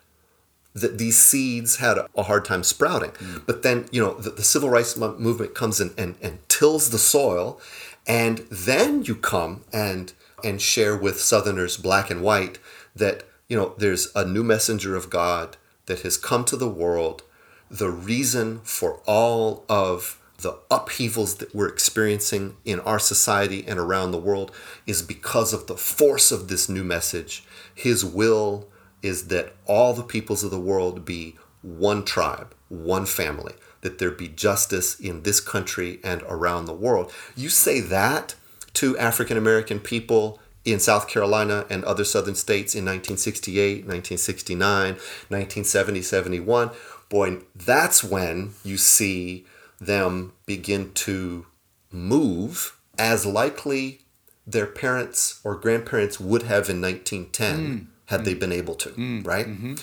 that 0.74 0.98
these 0.98 1.18
seeds 1.18 1.76
had 1.76 1.98
a, 1.98 2.22
hard 2.24 2.44
time 2.44 2.64
sprouting. 2.64 3.10
Mm. 3.12 3.46
But 3.46 3.62
then, 3.62 3.86
you 3.92 4.02
know, 4.02 4.14
the, 4.14 4.30
the, 4.30 4.42
civil 4.42 4.68
rights 4.68 4.96
movement 4.96 5.54
comes 5.54 5.80
in 5.80 5.94
and, 5.96 6.16
and 6.20 6.40
tills 6.48 6.90
the 6.90 6.98
soil, 6.98 7.60
and 8.06 8.38
then 8.50 9.04
you 9.04 9.14
come 9.14 9.64
and 9.72 10.12
and 10.42 10.60
share 10.60 10.94
with 10.94 11.20
Southerners, 11.20 11.78
black 11.78 12.10
and 12.10 12.20
white, 12.22 12.58
that 12.94 13.24
you 13.48 13.56
know 13.56 13.74
there's 13.78 14.10
a 14.14 14.26
new 14.26 14.42
messenger 14.42 14.94
of 14.96 15.08
God 15.08 15.56
that 15.86 16.00
has 16.00 16.16
come 16.16 16.44
to 16.46 16.56
the 16.56 16.68
world, 16.68 17.22
the 17.70 17.90
reason 17.90 18.60
for 18.60 19.00
all 19.06 19.64
of 19.68 20.20
the 20.38 20.58
upheavals 20.70 21.36
that 21.36 21.54
we're 21.54 21.68
experiencing 21.68 22.56
in 22.64 22.80
our 22.80 22.98
society 22.98 23.64
and 23.66 23.78
around 23.78 24.10
the 24.10 24.18
world 24.18 24.50
is 24.86 25.00
because 25.00 25.52
of 25.52 25.66
the 25.66 25.76
force 25.76 26.32
of 26.32 26.48
this 26.48 26.68
new 26.68 26.84
message. 26.84 27.44
His 27.74 28.04
will 28.04 28.68
is 29.02 29.28
that 29.28 29.54
all 29.66 29.94
the 29.94 30.02
peoples 30.02 30.42
of 30.42 30.50
the 30.50 30.60
world 30.60 31.04
be 31.04 31.36
one 31.62 32.04
tribe, 32.04 32.54
one 32.68 33.06
family, 33.06 33.54
that 33.82 33.98
there 33.98 34.10
be 34.10 34.28
justice 34.28 34.98
in 34.98 35.22
this 35.22 35.40
country 35.40 36.00
and 36.02 36.22
around 36.22 36.64
the 36.64 36.74
world. 36.74 37.12
You 37.36 37.48
say 37.48 37.80
that 37.80 38.34
to 38.74 38.98
African 38.98 39.36
American 39.36 39.78
people 39.78 40.40
in 40.64 40.80
South 40.80 41.08
Carolina 41.08 41.66
and 41.68 41.84
other 41.84 42.04
southern 42.04 42.34
states 42.34 42.74
in 42.74 42.84
1968, 42.84 43.86
1969, 43.86 44.94
1970, 44.94 46.02
71, 46.02 46.70
boy, 47.08 47.38
that's 47.54 48.02
when 48.02 48.54
you 48.64 48.76
see 48.76 49.44
them 49.78 50.32
begin 50.46 50.92
to 50.92 51.46
move 51.90 52.78
as 52.98 53.26
likely 53.26 54.00
their 54.46 54.66
parents 54.66 55.40
or 55.44 55.54
grandparents 55.54 56.18
would 56.20 56.42
have 56.42 56.68
in 56.68 56.80
1910 56.80 57.56
mm. 57.56 57.86
had 58.06 58.20
mm. 58.20 58.24
they 58.24 58.34
been 58.34 58.52
able 58.52 58.74
to, 58.74 58.90
mm. 58.90 59.26
right? 59.26 59.46
Mm-hmm. 59.46 59.74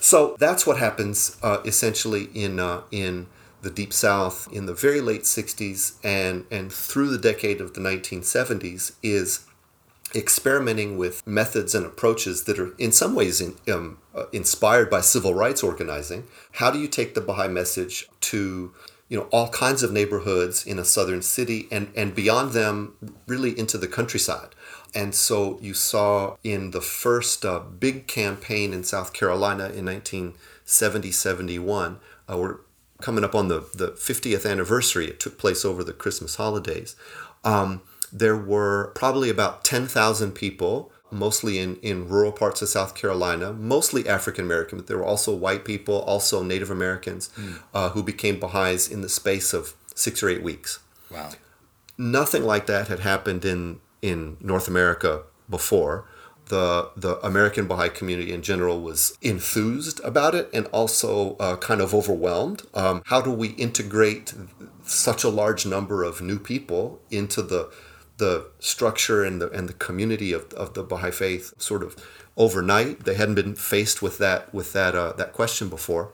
So 0.00 0.36
that's 0.38 0.66
what 0.66 0.78
happens 0.78 1.36
uh, 1.42 1.58
essentially 1.64 2.28
in 2.34 2.60
uh, 2.60 2.82
in 2.90 3.26
the 3.62 3.70
Deep 3.70 3.92
South 3.92 4.48
in 4.52 4.66
the 4.66 4.74
very 4.74 5.00
late 5.00 5.22
60s 5.22 5.94
and 6.04 6.44
and 6.50 6.72
through 6.72 7.08
the 7.08 7.18
decade 7.18 7.60
of 7.60 7.74
the 7.74 7.80
1970s 7.80 8.92
is 9.02 9.45
experimenting 10.16 10.96
with 10.96 11.24
methods 11.26 11.74
and 11.74 11.84
approaches 11.84 12.44
that 12.44 12.58
are 12.58 12.74
in 12.78 12.90
some 12.90 13.14
ways 13.14 13.40
in, 13.40 13.54
um, 13.72 13.98
uh, 14.14 14.24
inspired 14.32 14.88
by 14.88 15.00
civil 15.00 15.34
rights 15.34 15.62
organizing. 15.62 16.24
How 16.52 16.70
do 16.70 16.78
you 16.78 16.88
take 16.88 17.14
the 17.14 17.20
Baha'i 17.20 17.48
message 17.48 18.08
to 18.22 18.72
you 19.08 19.16
know 19.16 19.28
all 19.30 19.48
kinds 19.50 19.82
of 19.84 19.92
neighborhoods 19.92 20.66
in 20.66 20.78
a 20.78 20.84
southern 20.84 21.22
city 21.22 21.68
and 21.70 21.92
and 21.94 22.14
beyond 22.14 22.52
them 22.52 22.94
really 23.26 23.56
into 23.58 23.78
the 23.78 23.88
countryside? 23.88 24.54
And 24.94 25.14
so 25.14 25.58
you 25.60 25.74
saw 25.74 26.36
in 26.42 26.70
the 26.70 26.80
first 26.80 27.44
uh, 27.44 27.60
big 27.60 28.06
campaign 28.06 28.72
in 28.72 28.82
south 28.82 29.12
carolina 29.12 29.64
in 29.64 29.84
1970 29.84 31.12
71 31.12 32.00
uh, 32.28 32.36
we're 32.36 32.58
coming 33.00 33.24
up 33.24 33.34
on 33.34 33.48
the, 33.48 33.60
the 33.74 33.88
50th 33.88 34.50
anniversary. 34.50 35.06
It 35.06 35.20
took 35.20 35.38
place 35.38 35.66
over 35.66 35.84
the 35.84 35.92
christmas 35.92 36.36
holidays. 36.36 36.96
Um, 37.44 37.82
there 38.18 38.36
were 38.36 38.92
probably 38.94 39.28
about 39.28 39.62
10,000 39.62 40.32
people, 40.32 40.90
mostly 41.10 41.58
in, 41.58 41.76
in 41.76 42.08
rural 42.08 42.32
parts 42.32 42.62
of 42.62 42.68
South 42.68 42.94
Carolina, 42.94 43.52
mostly 43.52 44.08
African 44.08 44.44
American, 44.44 44.78
but 44.78 44.86
there 44.86 44.96
were 44.96 45.04
also 45.04 45.34
white 45.34 45.64
people, 45.64 46.00
also 46.00 46.42
Native 46.42 46.70
Americans, 46.70 47.28
mm. 47.36 47.58
uh, 47.74 47.90
who 47.90 48.02
became 48.02 48.40
Baha'is 48.40 48.88
in 48.88 49.02
the 49.02 49.08
space 49.10 49.52
of 49.52 49.74
six 49.94 50.22
or 50.22 50.30
eight 50.30 50.42
weeks. 50.42 50.78
Wow. 51.10 51.30
Nothing 51.98 52.44
like 52.44 52.66
that 52.66 52.88
had 52.88 53.00
happened 53.00 53.44
in, 53.44 53.80
in 54.00 54.38
North 54.40 54.66
America 54.66 55.24
before. 55.48 56.08
The, 56.46 56.90
the 56.96 57.18
American 57.26 57.66
Baha'i 57.66 57.88
community 57.90 58.32
in 58.32 58.40
general 58.40 58.80
was 58.80 59.18
enthused 59.20 60.00
about 60.04 60.34
it 60.34 60.48
and 60.54 60.66
also 60.66 61.36
uh, 61.36 61.56
kind 61.56 61.80
of 61.80 61.92
overwhelmed. 61.92 62.62
Um, 62.72 63.02
how 63.06 63.20
do 63.20 63.30
we 63.30 63.48
integrate 63.48 64.32
such 64.84 65.24
a 65.24 65.28
large 65.28 65.66
number 65.66 66.04
of 66.04 66.22
new 66.22 66.38
people 66.38 67.00
into 67.10 67.42
the 67.42 67.68
the 68.18 68.46
structure 68.58 69.24
and 69.24 69.40
the 69.40 69.50
and 69.50 69.68
the 69.68 69.74
community 69.74 70.32
of, 70.32 70.52
of 70.54 70.74
the 70.74 70.82
Baha'i 70.82 71.10
faith 71.10 71.54
sort 71.58 71.82
of 71.82 71.96
overnight. 72.36 73.04
They 73.04 73.14
hadn't 73.14 73.34
been 73.34 73.54
faced 73.54 74.02
with 74.02 74.18
that 74.18 74.52
with 74.54 74.72
that 74.72 74.94
uh, 74.94 75.12
that 75.12 75.32
question 75.32 75.68
before, 75.68 76.12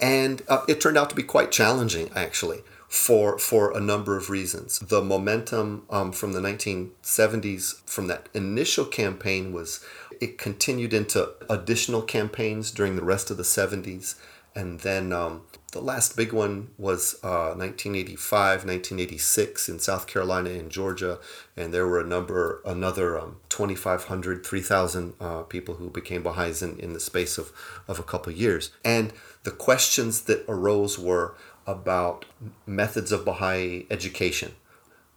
and 0.00 0.42
uh, 0.48 0.64
it 0.68 0.80
turned 0.80 0.98
out 0.98 1.10
to 1.10 1.16
be 1.16 1.22
quite 1.22 1.52
challenging 1.52 2.10
actually 2.14 2.62
for 2.88 3.38
for 3.38 3.76
a 3.76 3.80
number 3.80 4.16
of 4.16 4.30
reasons. 4.30 4.78
The 4.78 5.02
momentum 5.02 5.84
um, 5.90 6.12
from 6.12 6.32
the 6.32 6.40
1970s 6.40 7.82
from 7.88 8.06
that 8.06 8.28
initial 8.34 8.84
campaign 8.84 9.52
was 9.52 9.84
it 10.20 10.38
continued 10.38 10.94
into 10.94 11.30
additional 11.50 12.02
campaigns 12.02 12.70
during 12.70 12.96
the 12.96 13.04
rest 13.04 13.30
of 13.30 13.36
the 13.36 13.42
70s, 13.42 14.14
and 14.54 14.80
then 14.80 15.12
um, 15.12 15.42
The 15.76 15.82
last 15.82 16.16
big 16.16 16.32
one 16.32 16.70
was 16.78 17.16
uh, 17.22 17.52
1985, 17.52 18.64
1986 18.64 19.68
in 19.68 19.78
South 19.78 20.06
Carolina 20.06 20.48
and 20.48 20.70
Georgia, 20.70 21.18
and 21.54 21.74
there 21.74 21.86
were 21.86 22.00
a 22.00 22.06
number, 22.06 22.62
another 22.64 23.18
um, 23.20 23.36
2,500, 23.50 24.46
3,000 24.46 25.12
uh, 25.20 25.42
people 25.42 25.74
who 25.74 25.90
became 25.90 26.22
Baha'is 26.22 26.62
in, 26.62 26.80
in 26.80 26.94
the 26.94 26.98
space 26.98 27.36
of, 27.36 27.52
of 27.86 27.98
a 27.98 28.02
couple 28.02 28.32
of 28.32 28.38
years. 28.38 28.70
And 28.86 29.12
the 29.42 29.50
questions 29.50 30.22
that 30.22 30.46
arose 30.48 30.98
were 30.98 31.34
about 31.66 32.24
methods 32.64 33.12
of 33.12 33.26
Baha'i 33.26 33.86
education, 33.90 34.54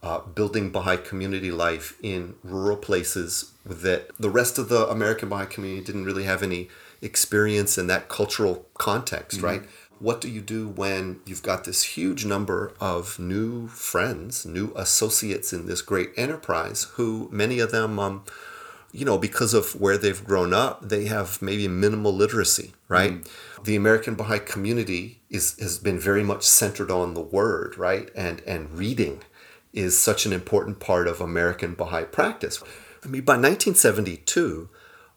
uh, 0.02 0.18
building 0.20 0.70
Baha'i 0.70 0.98
community 0.98 1.50
life 1.50 1.96
in 2.02 2.34
rural 2.44 2.76
places 2.76 3.52
that 3.64 4.10
the 4.18 4.28
rest 4.28 4.58
of 4.58 4.68
the 4.68 4.86
American 4.88 5.30
Baha'i 5.30 5.46
community 5.46 5.82
didn't 5.82 6.04
really 6.04 6.24
have 6.24 6.42
any 6.42 6.68
experience 7.00 7.78
in 7.78 7.86
that 7.86 8.10
cultural 8.10 8.66
context, 8.74 9.38
mm-hmm. 9.38 9.46
right? 9.46 9.62
What 10.00 10.22
do 10.22 10.30
you 10.30 10.40
do 10.40 10.66
when 10.66 11.20
you've 11.26 11.42
got 11.42 11.64
this 11.64 11.82
huge 11.82 12.24
number 12.24 12.72
of 12.80 13.18
new 13.18 13.68
friends, 13.68 14.46
new 14.46 14.72
associates 14.74 15.52
in 15.52 15.66
this 15.66 15.82
great 15.82 16.12
enterprise 16.16 16.84
who 16.94 17.28
many 17.30 17.60
of 17.60 17.70
them, 17.70 17.98
um, 17.98 18.24
you 18.92 19.04
know, 19.04 19.18
because 19.18 19.52
of 19.52 19.78
where 19.78 19.98
they've 19.98 20.24
grown 20.24 20.54
up, 20.54 20.88
they 20.88 21.04
have 21.04 21.42
maybe 21.42 21.68
minimal 21.68 22.14
literacy, 22.14 22.72
right? 22.88 23.12
Mm. 23.12 23.28
The 23.64 23.76
American 23.76 24.14
Baha'i 24.14 24.38
community 24.38 25.20
is 25.28 25.58
has 25.60 25.78
been 25.78 25.98
very 25.98 26.24
much 26.24 26.44
centered 26.44 26.90
on 26.90 27.12
the 27.12 27.20
word, 27.20 27.76
right? 27.76 28.08
And 28.16 28.40
and 28.46 28.72
reading 28.72 29.20
is 29.74 29.98
such 29.98 30.24
an 30.24 30.32
important 30.32 30.80
part 30.80 31.08
of 31.08 31.20
American 31.20 31.74
Baha'i 31.74 32.04
practice. 32.04 32.62
I 33.04 33.08
mean, 33.08 33.22
by 33.22 33.34
1972, 33.34 34.70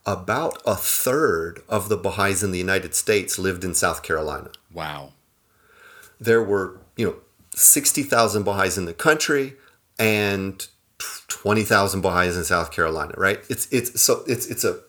about 0.06 0.62
a 0.66 0.76
third 0.76 1.62
of 1.70 1.90
the 1.90 1.98
Baha'is 1.98 2.44
in 2.44 2.52
the 2.52 2.60
United 2.60 2.94
States 2.94 3.40
lived 3.40 3.64
in 3.64 3.74
South 3.74 4.04
Carolina. 4.04 4.50
Wow. 4.74 5.14
There 6.20 6.44
were, 6.44 6.80
you 6.98 7.06
know, 7.06 7.16
60,000 7.56 8.44
Baha'is 8.44 8.78
in 8.78 8.86
the 8.86 8.94
country 8.94 9.54
and 9.98 10.68
20,000 11.28 12.02
Baha'is 12.02 12.38
in 12.38 12.44
South 12.44 12.72
Carolina, 12.72 13.14
right? 13.18 13.40
It's 13.50 13.68
it's 13.72 14.02
so 14.02 14.24
it's 14.28 14.48
it's 14.48 14.64
a 14.64 14.80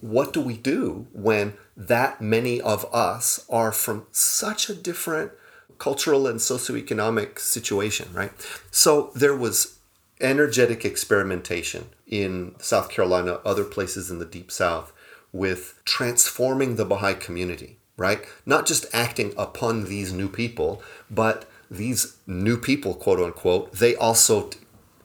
what 0.00 0.32
do 0.32 0.40
we 0.40 0.56
do 0.56 1.06
when 1.12 1.54
that 1.76 2.20
many 2.20 2.60
of 2.60 2.84
us 2.94 3.44
are 3.48 3.72
from 3.72 4.06
such 4.12 4.68
a 4.68 4.74
different 4.74 5.32
cultural 5.78 6.26
and 6.26 6.38
socioeconomic 6.38 7.38
situation, 7.38 8.08
right? 8.12 8.32
So 8.70 9.10
there 9.14 9.36
was 9.36 9.78
energetic 10.20 10.84
experimentation 10.84 11.88
in 12.06 12.54
South 12.58 12.90
Carolina, 12.90 13.40
other 13.44 13.64
places 13.64 14.10
in 14.10 14.18
the 14.18 14.24
deep 14.24 14.50
south 14.50 14.92
with 15.32 15.80
transforming 15.84 16.76
the 16.76 16.84
Baha'i 16.84 17.14
community, 17.14 17.78
right? 17.96 18.24
Not 18.46 18.66
just 18.66 18.86
acting 18.92 19.34
upon 19.36 19.84
these 19.84 20.12
new 20.12 20.28
people, 20.28 20.82
but 21.10 21.44
these 21.70 22.16
new 22.26 22.56
people, 22.56 22.94
quote 22.94 23.18
unquote, 23.18 23.72
they 23.72 23.96
also 23.96 24.50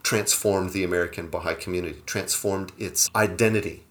transformed 0.03 0.71
the 0.71 0.83
American 0.83 1.29
Baha'i 1.29 1.55
community, 1.55 2.01
transformed 2.05 2.71
its 2.77 3.09
identity. 3.15 3.83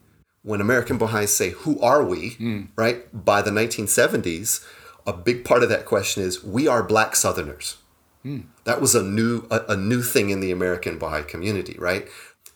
When 0.43 0.61
American 0.61 0.97
Baha'is 0.97 1.35
say, 1.35 1.51
Who 1.51 1.81
are 1.81 2.05
we? 2.05 2.31
Mm. 2.37 2.69
right? 2.77 3.25
By 3.25 3.43
the 3.43 3.51
1970s, 3.51 4.65
a 5.07 5.13
big 5.13 5.45
part 5.45 5.63
of 5.63 5.69
that 5.69 5.85
question 5.85 6.23
is, 6.23 6.45
We 6.45 6.69
are 6.69 6.83
black 6.83 7.17
Southerners. 7.17 7.77
Mm. 8.25 8.45
That 8.65 8.81
was 8.81 8.95
a 8.95 9.03
new, 9.03 9.47
a, 9.51 9.61
a 9.71 9.77
new 9.77 10.03
thing 10.03 10.31
in 10.31 10.41
the 10.41 10.51
American 10.51 10.99
Baha'i 10.99 11.23
community, 11.23 11.77
right? 11.79 12.09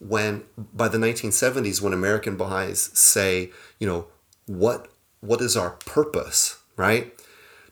When 0.07 0.45
by 0.57 0.89
the 0.89 0.99
1970s, 0.99 1.81
when 1.81 1.93
American 1.93 2.37
Baha'is 2.37 2.91
say, 2.93 3.51
you 3.79 3.87
know, 3.87 4.07
what 4.47 4.89
what 5.21 5.41
is 5.41 5.57
our 5.57 5.71
purpose, 5.71 6.61
right? 6.77 7.13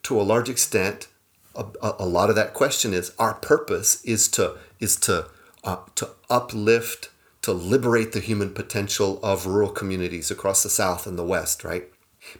To 0.04 0.20
a 0.20 0.22
large 0.22 0.48
extent, 0.48 1.08
a, 1.54 1.64
a 1.82 2.06
lot 2.06 2.30
of 2.30 2.36
that 2.36 2.54
question 2.54 2.94
is 2.94 3.12
our 3.18 3.34
purpose 3.34 4.02
is 4.04 4.28
to 4.28 4.56
is 4.78 4.96
to 4.96 5.26
uh, 5.64 5.78
to 5.96 6.10
uplift, 6.28 7.10
to 7.42 7.52
liberate 7.52 8.12
the 8.12 8.20
human 8.20 8.54
potential 8.54 9.20
of 9.22 9.46
rural 9.46 9.70
communities 9.70 10.30
across 10.30 10.62
the 10.62 10.70
South 10.70 11.06
and 11.06 11.18
the 11.18 11.24
West, 11.24 11.64
right? 11.64 11.88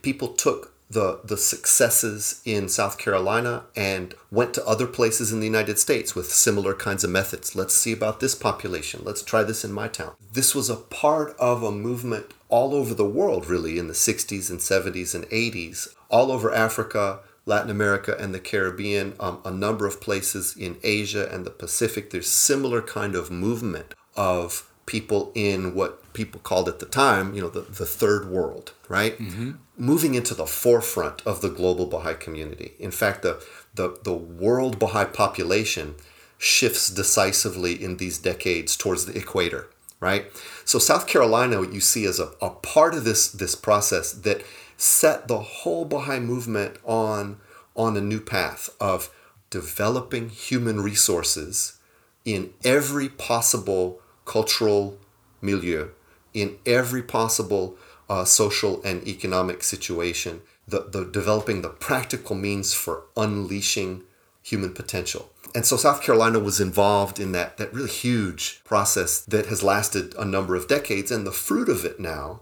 People 0.03 0.29
took 0.29 0.73
the, 0.91 1.21
the 1.23 1.37
successes 1.37 2.43
in 2.45 2.69
South 2.69 2.99
Carolina 2.99 3.63
and 3.77 4.15
went 4.31 4.53
to 4.55 4.67
other 4.67 4.89
places 4.89 5.33
in 5.33 5.39
the 5.39 5.47
United 5.47 5.79
States 5.79 6.17
with 6.17 6.33
similar 6.33 6.75
kinds 6.75 7.05
of 7.05 7.11
methods. 7.11 7.55
Let's 7.55 7.75
see 7.75 7.93
about 7.93 8.19
this 8.19 8.35
population. 8.35 9.03
Let's 9.05 9.23
try 9.23 9.45
this 9.45 9.65
in 9.65 9.73
my 9.73 9.87
town. 9.87 10.15
This 10.33 10.53
was 10.53 10.69
a 10.69 10.77
part 10.77 11.37
of 11.39 11.63
a 11.63 11.71
movement 11.71 12.35
all 12.49 12.75
over 12.75 12.93
the 12.93 13.05
world, 13.05 13.47
really, 13.47 13.79
in 13.79 13.87
the 13.87 13.95
60s 13.95 14.51
and 14.51 14.59
70s 14.59 15.15
and 15.15 15.25
80s, 15.27 15.95
all 16.11 16.33
over 16.33 16.53
Africa, 16.53 17.21
Latin 17.47 17.71
America 17.71 18.17
and 18.19 18.35
the 18.35 18.41
Caribbean, 18.41 19.15
um, 19.21 19.41
a 19.45 19.51
number 19.51 19.87
of 19.87 20.01
places 20.01 20.57
in 20.57 20.77
Asia 20.83 21.29
and 21.33 21.47
the 21.47 21.51
Pacific. 21.51 22.11
There's 22.11 22.29
similar 22.29 22.83
kind 22.83 23.15
of 23.15 23.31
movement 23.31 23.95
of 24.17 24.69
people 24.87 25.31
in 25.37 25.73
what 25.73 26.13
people 26.13 26.41
called 26.41 26.69
at 26.69 26.81
the 26.81 26.87
time, 26.87 27.33
you 27.33 27.41
know, 27.41 27.49
the, 27.49 27.61
the 27.61 27.87
third 27.87 28.29
world, 28.29 28.73
right? 28.89 29.17
Mm-hmm. 29.19 29.53
Moving 29.81 30.15
into 30.15 30.35
the 30.35 30.45
forefront 30.45 31.23
of 31.27 31.41
the 31.41 31.49
global 31.49 31.87
Baha'i 31.87 32.15
community. 32.15 32.75
In 32.79 32.91
fact, 32.91 33.23
the, 33.23 33.43
the, 33.75 33.99
the 34.05 34.13
world 34.13 34.79
Baha'i 34.79 35.07
population 35.07 35.95
shifts 36.37 36.91
decisively 36.91 37.83
in 37.83 37.97
these 37.97 38.19
decades 38.19 38.77
towards 38.77 39.07
the 39.07 39.17
equator, 39.17 39.71
right? 39.99 40.27
So 40.67 40.79
South 40.79 41.07
Carolina, 41.07 41.63
you 41.63 41.81
see 41.81 42.05
as 42.05 42.21
a, 42.21 42.33
a 42.43 42.51
part 42.51 42.95
of 42.95 43.05
this, 43.05 43.33
this 43.33 43.55
process 43.55 44.13
that 44.13 44.43
set 44.77 45.29
the 45.29 45.41
whole 45.41 45.87
Baha'i 45.87 46.21
movement 46.21 46.77
on, 46.85 47.39
on 47.75 47.97
a 47.97 48.03
new 48.03 48.21
path 48.21 48.69
of 48.79 49.11
developing 49.49 50.29
human 50.29 50.83
resources 50.83 51.79
in 52.27 52.53
every 52.65 53.09
possible 53.09 54.03
cultural 54.27 54.99
milieu, 55.41 55.89
in 56.35 56.59
every 56.67 57.03
possible 57.03 57.79
uh, 58.11 58.25
social 58.25 58.83
and 58.83 59.07
economic 59.07 59.63
situation, 59.63 60.43
the, 60.67 60.81
the 60.81 61.05
developing 61.05 61.63
the 61.63 61.69
practical 61.69 62.35
means 62.35 62.75
for 62.75 63.05
unleashing 63.17 64.03
human 64.43 64.75
potential. 64.75 65.31
And 65.55 65.65
so 65.65 65.77
South 65.77 66.03
Carolina 66.03 66.41
was 66.41 66.61
involved 66.61 67.21
in 67.21 67.31
that, 67.33 67.57
that 67.59 67.73
really 67.73 67.89
huge 67.89 68.63
process 68.65 69.21
that 69.21 69.47
has 69.47 69.63
lasted 69.63 70.15
a 70.17 70.25
number 70.25 70.57
of 70.57 70.67
decades. 70.67 71.13
And 71.13 71.25
the 71.25 71.33
fruit 71.33 71.69
of 71.69 71.85
it 71.85 72.01
now 72.01 72.41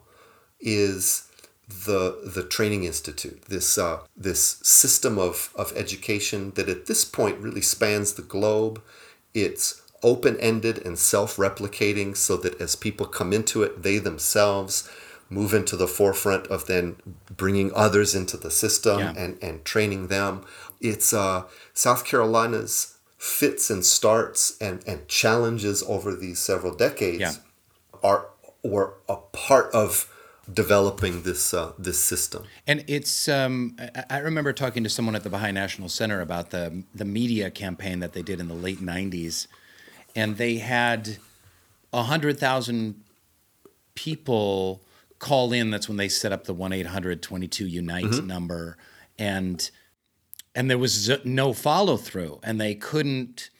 is 0.59 1.29
the 1.69 2.19
the 2.25 2.43
training 2.43 2.85
institute 2.85 3.43
this 3.43 3.77
uh, 3.77 4.01
this 4.17 4.59
system 4.63 5.19
of 5.19 5.53
of 5.55 5.71
education 5.77 6.51
that 6.53 6.67
at 6.67 6.87
this 6.87 7.05
point 7.05 7.39
really 7.39 7.61
spans 7.61 8.15
the 8.15 8.23
globe 8.23 8.81
it's 9.35 9.83
open-ended 10.03 10.79
and 10.87 10.99
self-replicating 10.99 12.17
so 12.17 12.39
that 12.39 12.59
as 12.59 12.75
people 12.75 13.05
come 13.05 13.35
into 13.35 13.63
it 13.63 13.83
they 13.83 13.99
themselves 13.99 14.89
move 15.31 15.53
into 15.53 15.77
the 15.77 15.89
forefront 15.89 16.47
of 16.47 16.67
then 16.67 16.97
bringing 17.37 17.71
others 17.75 18.15
into 18.15 18.37
the 18.37 18.51
system 18.51 18.99
yeah. 18.99 19.15
and 19.17 19.39
and 19.43 19.65
training 19.65 20.09
them 20.09 20.45
it's 20.81 21.13
uh, 21.13 21.45
South 21.75 22.05
Carolina's 22.05 22.97
fits 23.17 23.69
and 23.69 23.85
starts 23.85 24.57
and 24.61 24.83
and 24.87 25.07
challenges 25.09 25.83
over 25.85 26.15
these 26.15 26.39
several 26.39 26.75
decades 26.75 27.21
yeah. 27.21 27.33
are 28.03 28.27
were 28.63 28.95
a 29.09 29.17
part 29.17 29.73
of 29.73 30.13
developing 30.53 31.23
this 31.23 31.53
uh, 31.53 31.73
this 31.79 32.03
system. 32.03 32.45
And 32.67 32.85
it's 32.87 33.29
um, 33.29 33.77
I 34.09 34.19
remember 34.19 34.53
talking 34.53 34.85
to 34.85 34.91
someone 34.91 35.17
at 35.17 35.25
the 35.25 35.31
Baha'i 35.31 35.53
National 35.53 35.89
Center 35.89 36.21
about 36.21 36.51
the 36.51 36.85
the 36.95 37.05
media 37.05 37.51
campaign 37.51 37.99
that 38.01 38.13
they 38.13 38.23
did 38.23 38.41
in 38.41 38.49
the 38.49 38.55
late 38.55 38.81
'90s, 38.81 39.47
and 40.15 40.37
they 40.37 40.59
had 40.59 41.19
hundred 41.93 42.39
thousand 42.39 43.03
people 43.97 44.81
call 45.19 45.53
in. 45.53 45.71
That's 45.71 45.89
when 45.89 45.97
they 45.97 46.09
set 46.09 46.33
up 46.33 46.45
the 46.45 46.55
one 46.55 46.73
800 46.73 47.27
Unite 47.31 48.05
mm-hmm. 48.05 48.27
number, 48.27 48.77
and 49.19 49.71
and 50.55 50.71
there 50.71 50.79
was 50.79 51.11
no 51.25 51.53
follow 51.53 51.97
through, 51.97 52.41
and 52.43 52.61
they 52.61 52.75
couldn't. 52.75 53.51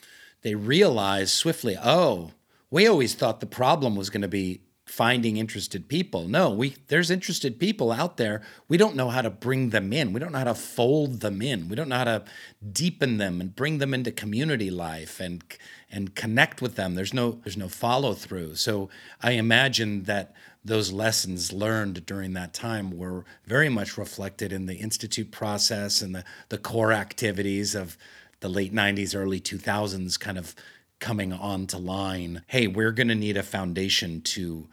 They 0.43 0.55
realized 0.55 1.31
swiftly, 1.31 1.77
oh, 1.83 2.33
we 2.71 2.87
always 2.87 3.15
thought 3.15 3.41
the 3.41 3.47
problem 3.47 3.97
was 3.97 4.09
going 4.11 4.23
to 4.23 4.29
be 4.29 4.61
finding 4.89 5.37
interested 5.37 5.87
people. 5.87 6.27
No, 6.27 6.51
we 6.51 6.77
there's 6.89 7.11
interested 7.11 7.59
people 7.59 7.93
out 7.93 8.17
there. 8.17 8.43
We 8.69 8.77
don't 8.77 8.97
know 8.97 9.11
how 9.11 9.23
to 9.23 9.31
bring 9.31 9.71
them 9.71 9.93
in. 9.93 10.13
We 10.13 10.21
don't 10.21 10.33
know 10.33 10.39
how 10.39 10.45
to 10.45 10.55
fold 10.55 11.21
them 11.21 11.43
in. 11.43 11.69
We 11.69 11.77
don't 11.77 11.89
know 11.89 11.99
how 11.99 12.05
to 12.05 12.25
deepen 12.73 13.19
them 13.19 13.41
and 13.41 13.55
bring 13.55 13.79
them 13.79 13.93
into 13.93 14.11
community 14.11 14.71
life 14.71 15.21
and 15.21 15.45
and 15.91 16.15
connect 16.15 16.63
with 16.63 16.77
them. 16.77 16.95
There's 16.95 17.15
no 17.15 17.33
there's 17.45 17.57
no 17.57 17.69
follow 17.69 18.15
through. 18.15 18.55
So 18.55 18.89
I 19.23 19.33
imagine 19.33 20.05
that 20.05 20.35
those 20.65 20.91
lessons 20.91 21.53
learned 21.53 22.05
during 22.07 22.33
that 22.35 22.55
time 22.55 22.97
were 22.97 23.25
very 23.47 23.69
much 23.69 23.97
reflected 23.99 24.53
in 24.53 24.67
the 24.67 24.77
institute 24.77 25.31
process 25.31 26.01
and 26.01 26.15
the 26.15 26.25
the 26.49 26.59
core 26.59 26.93
activities 26.93 27.75
of 27.75 27.99
the 28.41 28.49
late 28.49 28.73
90s 28.73 29.17
early 29.17 29.41
2000s 29.41 30.19
kind 30.19 30.39
of 30.39 30.55
coming 31.01 31.33
onto 31.33 31.77
line 31.77 32.43
hey 32.49 32.67
we're 32.67 32.93
going 32.93 33.09
to 33.09 33.15
need 33.15 33.37
a 33.37 33.43
foundation 33.43 34.21
to 34.21 34.69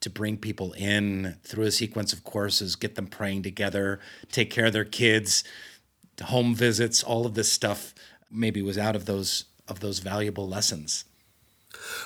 to 0.00 0.10
bring 0.10 0.36
people 0.36 0.72
in 0.72 1.36
through 1.44 1.64
a 1.64 1.70
sequence 1.70 2.12
of 2.12 2.24
courses, 2.24 2.76
get 2.76 2.94
them 2.94 3.06
praying 3.06 3.42
together, 3.42 4.00
take 4.32 4.50
care 4.50 4.66
of 4.66 4.72
their 4.72 4.84
kids, 4.84 5.44
home 6.24 6.54
visits, 6.54 7.02
all 7.02 7.26
of 7.26 7.34
this 7.34 7.50
stuff 7.50 7.94
maybe 8.30 8.62
was 8.62 8.78
out 8.78 8.96
of 8.96 9.06
those 9.06 9.44
of 9.68 9.80
those 9.80 10.00
valuable 10.00 10.48
lessons. 10.48 11.04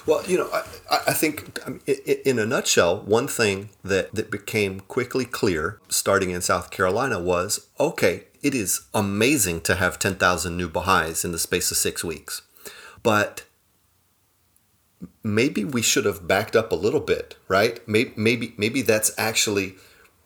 Well, 0.06 0.22
you 0.26 0.36
know, 0.36 0.50
I, 0.52 1.00
I 1.08 1.12
think 1.14 1.58
um, 1.66 1.80
in 1.86 2.38
a 2.38 2.44
nutshell, 2.44 3.00
one 3.00 3.26
thing 3.26 3.70
that, 3.82 4.14
that 4.14 4.30
became 4.30 4.80
quickly 4.80 5.24
clear 5.24 5.80
starting 5.88 6.30
in 6.30 6.42
South 6.42 6.70
Carolina 6.70 7.18
was 7.18 7.68
okay, 7.80 8.24
it 8.42 8.54
is 8.54 8.82
amazing 8.92 9.62
to 9.62 9.76
have 9.76 9.98
10,000 9.98 10.56
new 10.56 10.68
Baha'is 10.68 11.24
in 11.24 11.32
the 11.32 11.38
space 11.38 11.70
of 11.70 11.78
six 11.78 12.04
weeks. 12.04 12.42
But 13.02 13.44
maybe 15.22 15.64
we 15.64 15.82
should 15.82 16.04
have 16.04 16.26
backed 16.26 16.56
up 16.56 16.72
a 16.72 16.76
little 16.76 17.00
bit, 17.00 17.36
right? 17.48 17.86
Maybe, 17.88 18.12
maybe, 18.16 18.54
maybe 18.56 18.82
that's 18.82 19.12
actually 19.18 19.76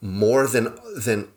more 0.01 0.47
than 0.47 0.79
than 0.97 1.29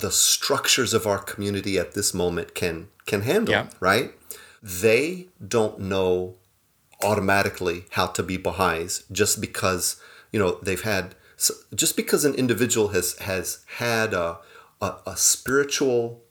the 0.00 0.10
structures 0.10 0.92
of 0.92 1.06
our 1.06 1.18
community 1.18 1.78
at 1.78 1.94
this 1.94 2.12
moment 2.12 2.54
can 2.54 2.88
can 3.06 3.22
handle, 3.22 3.52
yeah. 3.52 3.66
right? 3.80 4.12
They 4.62 5.28
don't 5.46 5.80
know 5.80 6.36
automatically 7.02 7.84
how 7.90 8.06
to 8.06 8.22
be 8.22 8.36
Baha'is 8.36 9.04
just 9.10 9.40
because 9.40 10.00
you 10.30 10.38
know 10.38 10.58
they've 10.62 10.82
had 10.82 11.14
just 11.74 11.96
because 11.96 12.24
an 12.24 12.34
individual 12.34 12.88
has 12.88 13.18
has 13.18 13.64
had 13.78 14.14
a, 14.14 14.38
a, 14.80 14.94
a 15.06 15.16
spiritual 15.16 16.22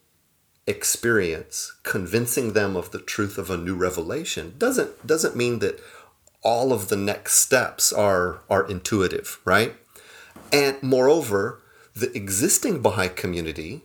experience 0.67 1.73
convincing 1.83 2.53
them 2.53 2.75
of 2.75 2.91
the 2.91 2.99
truth 2.99 3.37
of 3.37 3.49
a 3.49 3.57
new 3.57 3.75
revelation 3.75 4.53
doesn't 4.57 5.05
doesn't 5.05 5.35
mean 5.35 5.59
that 5.59 5.79
all 6.43 6.73
of 6.73 6.89
the 6.89 6.95
next 6.95 7.35
steps 7.35 7.91
are 7.93 8.39
are 8.49 8.69
intuitive 8.69 9.39
right 9.45 9.75
and 10.51 10.81
moreover 10.81 11.61
the 11.95 12.15
existing 12.15 12.81
baha'i 12.81 13.07
community 13.07 13.81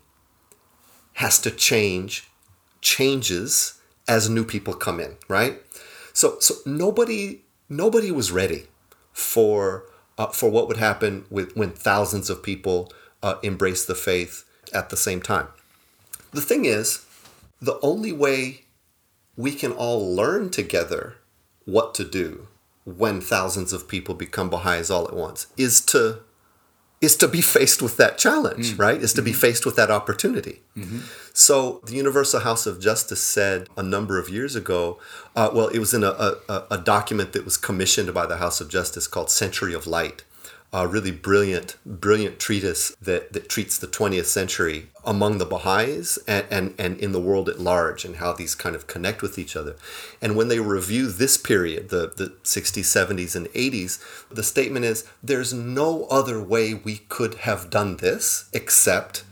has 1.14 1.40
to 1.40 1.50
change 1.50 2.28
changes 2.80 3.80
as 4.08 4.30
new 4.30 4.44
people 4.44 4.74
come 4.74 5.00
in 5.00 5.16
right 5.28 5.62
so 6.12 6.38
so 6.40 6.54
nobody 6.64 7.40
nobody 7.68 8.10
was 8.10 8.30
ready 8.30 8.66
for 9.12 9.84
uh, 10.18 10.28
for 10.28 10.50
what 10.50 10.68
would 10.68 10.76
happen 10.76 11.24
with 11.30 11.56
when 11.56 11.70
thousands 11.70 12.30
of 12.30 12.42
people 12.42 12.92
uh, 13.22 13.36
embrace 13.42 13.84
the 13.84 13.94
faith 13.94 14.44
at 14.72 14.90
the 14.90 14.96
same 14.96 15.20
time. 15.20 15.48
The 16.32 16.40
thing 16.40 16.64
is, 16.64 17.04
the 17.60 17.78
only 17.80 18.12
way 18.12 18.62
we 19.36 19.52
can 19.52 19.72
all 19.72 20.14
learn 20.14 20.50
together 20.50 21.16
what 21.66 21.94
to 21.94 22.04
do 22.04 22.48
when 22.84 23.20
thousands 23.20 23.72
of 23.72 23.88
people 23.88 24.14
become 24.14 24.48
Baha'is 24.48 24.90
all 24.90 25.06
at 25.06 25.14
once 25.14 25.48
is 25.58 25.80
to 25.86 26.20
is 27.02 27.14
to 27.14 27.28
be 27.28 27.42
faced 27.42 27.82
with 27.82 27.98
that 27.98 28.16
challenge, 28.16 28.72
mm. 28.72 28.78
right? 28.78 29.02
Is 29.02 29.12
to 29.12 29.20
mm-hmm. 29.20 29.26
be 29.26 29.32
faced 29.34 29.66
with 29.66 29.76
that 29.76 29.90
opportunity. 29.90 30.62
Mm-hmm. 30.76 31.00
So 31.34 31.82
the 31.84 31.92
Universal 31.92 32.40
House 32.40 32.66
of 32.66 32.80
Justice 32.80 33.22
said 33.22 33.68
a 33.76 33.82
number 33.82 34.18
of 34.18 34.30
years 34.30 34.56
ago, 34.56 34.98
uh, 35.34 35.50
well, 35.52 35.68
it 35.68 35.78
was 35.78 35.92
in 35.92 36.02
a, 36.02 36.36
a, 36.48 36.64
a, 36.70 36.78
document 36.78 37.34
that 37.34 37.44
was 37.44 37.58
commissioned 37.58 38.14
by 38.14 38.24
the 38.24 38.38
House 38.38 38.62
of 38.62 38.70
Justice 38.70 39.06
called 39.06 39.30
Century 39.30 39.74
of 39.74 39.86
Light 39.86 40.24
a 40.72 40.86
really 40.86 41.10
brilliant, 41.10 41.76
brilliant 41.86 42.38
treatise 42.38 42.94
that, 43.00 43.32
that 43.32 43.48
treats 43.48 43.78
the 43.78 43.86
20th 43.86 44.26
century 44.26 44.88
among 45.04 45.38
the 45.38 45.46
Baha'is 45.46 46.18
and, 46.26 46.44
and, 46.50 46.74
and 46.78 46.98
in 46.98 47.12
the 47.12 47.20
world 47.20 47.48
at 47.48 47.60
large 47.60 48.04
and 48.04 48.16
how 48.16 48.32
these 48.32 48.54
kind 48.54 48.74
of 48.74 48.86
connect 48.86 49.22
with 49.22 49.38
each 49.38 49.54
other. 49.56 49.76
And 50.20 50.36
when 50.36 50.48
they 50.48 50.58
review 50.58 51.08
this 51.10 51.36
period, 51.36 51.88
the, 51.88 52.12
the 52.16 52.34
60s, 52.42 52.82
70s, 52.82 53.36
and 53.36 53.46
80s, 53.48 54.28
the 54.28 54.42
statement 54.42 54.84
is 54.84 55.08
there's 55.22 55.52
no 55.52 56.06
other 56.06 56.42
way 56.42 56.74
we 56.74 56.98
could 57.08 57.34
have 57.36 57.70
done 57.70 57.98
this 57.98 58.50
except 58.52 59.24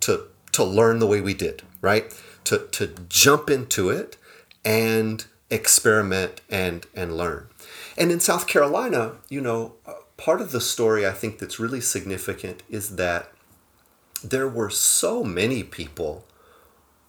to, 0.00 0.24
to 0.52 0.64
learn 0.64 0.98
the 0.98 1.06
way 1.06 1.20
we 1.20 1.34
did, 1.34 1.62
right? 1.80 2.12
To, 2.44 2.58
to 2.72 2.88
jump 3.08 3.48
into 3.48 3.90
it 3.90 4.16
and 4.64 5.24
experiment 5.50 6.40
and, 6.50 6.86
and 6.94 7.16
learn. 7.16 7.48
And 7.96 8.10
in 8.10 8.20
South 8.20 8.46
Carolina, 8.46 9.12
you 9.28 9.40
know, 9.40 9.74
part 10.16 10.40
of 10.40 10.52
the 10.52 10.60
story 10.60 11.06
I 11.06 11.12
think 11.12 11.38
that's 11.38 11.60
really 11.60 11.80
significant 11.80 12.62
is 12.68 12.96
that 12.96 13.32
there 14.22 14.48
were 14.48 14.70
so 14.70 15.22
many 15.22 15.62
people, 15.62 16.24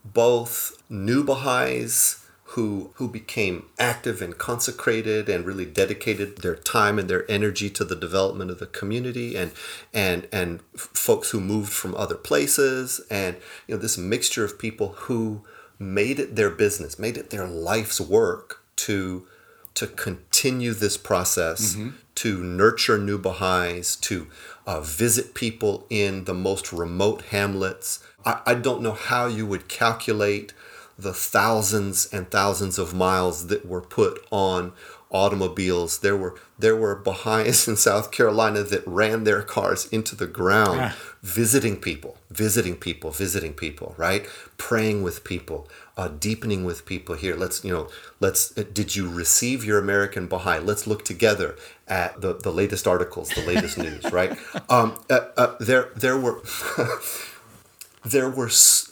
both 0.03 0.81
new 0.89 1.23
Baha'is 1.23 2.21
who, 2.49 2.91
who 2.95 3.07
became 3.07 3.65
active 3.79 4.21
and 4.21 4.37
consecrated 4.37 5.27
and 5.29 5.45
really 5.45 5.65
dedicated 5.65 6.37
their 6.37 6.55
time 6.55 6.99
and 6.99 7.09
their 7.09 7.29
energy 7.29 7.69
to 7.71 7.83
the 7.83 7.95
development 7.95 8.51
of 8.51 8.59
the 8.59 8.67
community 8.67 9.35
and, 9.35 9.51
and, 9.93 10.27
and 10.31 10.61
folks 10.75 11.31
who 11.31 11.39
moved 11.39 11.71
from 11.71 11.95
other 11.95 12.15
places 12.15 13.01
and 13.09 13.37
you 13.67 13.75
know 13.75 13.81
this 13.81 13.97
mixture 13.97 14.45
of 14.45 14.59
people 14.59 14.89
who 14.89 15.41
made 15.79 16.19
it 16.19 16.35
their 16.35 16.49
business, 16.49 16.99
made 16.99 17.17
it 17.17 17.29
their 17.29 17.47
life's 17.47 17.99
work 17.99 18.61
to 18.75 19.27
to 19.73 19.87
continue 19.87 20.73
this 20.73 20.95
process, 20.95 21.75
mm-hmm. 21.75 21.89
To 22.15 22.43
nurture 22.43 22.97
new 22.97 23.17
Baha'is, 23.17 23.95
to 23.97 24.27
uh, 24.65 24.81
visit 24.81 25.33
people 25.33 25.85
in 25.89 26.23
the 26.23 26.33
most 26.33 26.73
remote 26.73 27.23
hamlets. 27.23 28.03
I, 28.25 28.41
I 28.45 28.53
don't 28.55 28.81
know 28.81 28.93
how 28.93 29.27
you 29.27 29.45
would 29.45 29.67
calculate 29.67 30.53
the 30.97 31.13
thousands 31.13 32.07
and 32.13 32.29
thousands 32.31 32.79
of 32.79 32.93
miles 32.93 33.47
that 33.47 33.65
were 33.65 33.81
put 33.81 34.25
on 34.31 34.71
automobiles. 35.11 35.99
There 35.99 36.17
were 36.17 36.35
there 36.57 36.75
were 36.75 36.95
Baha'is 36.95 37.67
in 37.67 37.75
South 37.75 38.11
Carolina 38.11 38.63
that 38.63 38.85
ran 38.87 39.23
their 39.23 39.41
cars 39.41 39.87
into 39.87 40.15
the 40.15 40.27
ground, 40.27 40.93
visiting 41.21 41.77
people, 41.77 42.17
visiting 42.29 42.75
people, 42.75 43.11
visiting 43.11 43.53
people, 43.53 43.93
right? 43.97 44.25
Praying 44.57 45.03
with 45.03 45.23
people, 45.23 45.67
uh, 45.97 46.07
deepening 46.07 46.63
with 46.63 46.85
people 46.85 47.15
here. 47.15 47.35
Let's 47.35 47.63
you 47.63 47.73
know, 47.73 47.89
let's. 48.19 48.57
Uh, 48.57 48.63
did 48.71 48.95
you 48.95 49.09
receive 49.09 49.63
your 49.63 49.79
American 49.79 50.27
Baha'i? 50.27 50.59
Let's 50.59 50.87
look 50.87 51.05
together 51.05 51.55
at 51.87 52.21
the 52.21 52.33
the 52.35 52.51
latest 52.51 52.87
articles, 52.87 53.29
the 53.29 53.45
latest 53.45 53.77
news, 53.77 54.03
right? 54.11 54.37
Um, 54.69 54.97
uh, 55.09 55.27
uh, 55.37 55.55
there 55.59 55.89
there 55.95 56.17
were. 56.17 56.41
there 58.05 58.29
were 58.29 58.51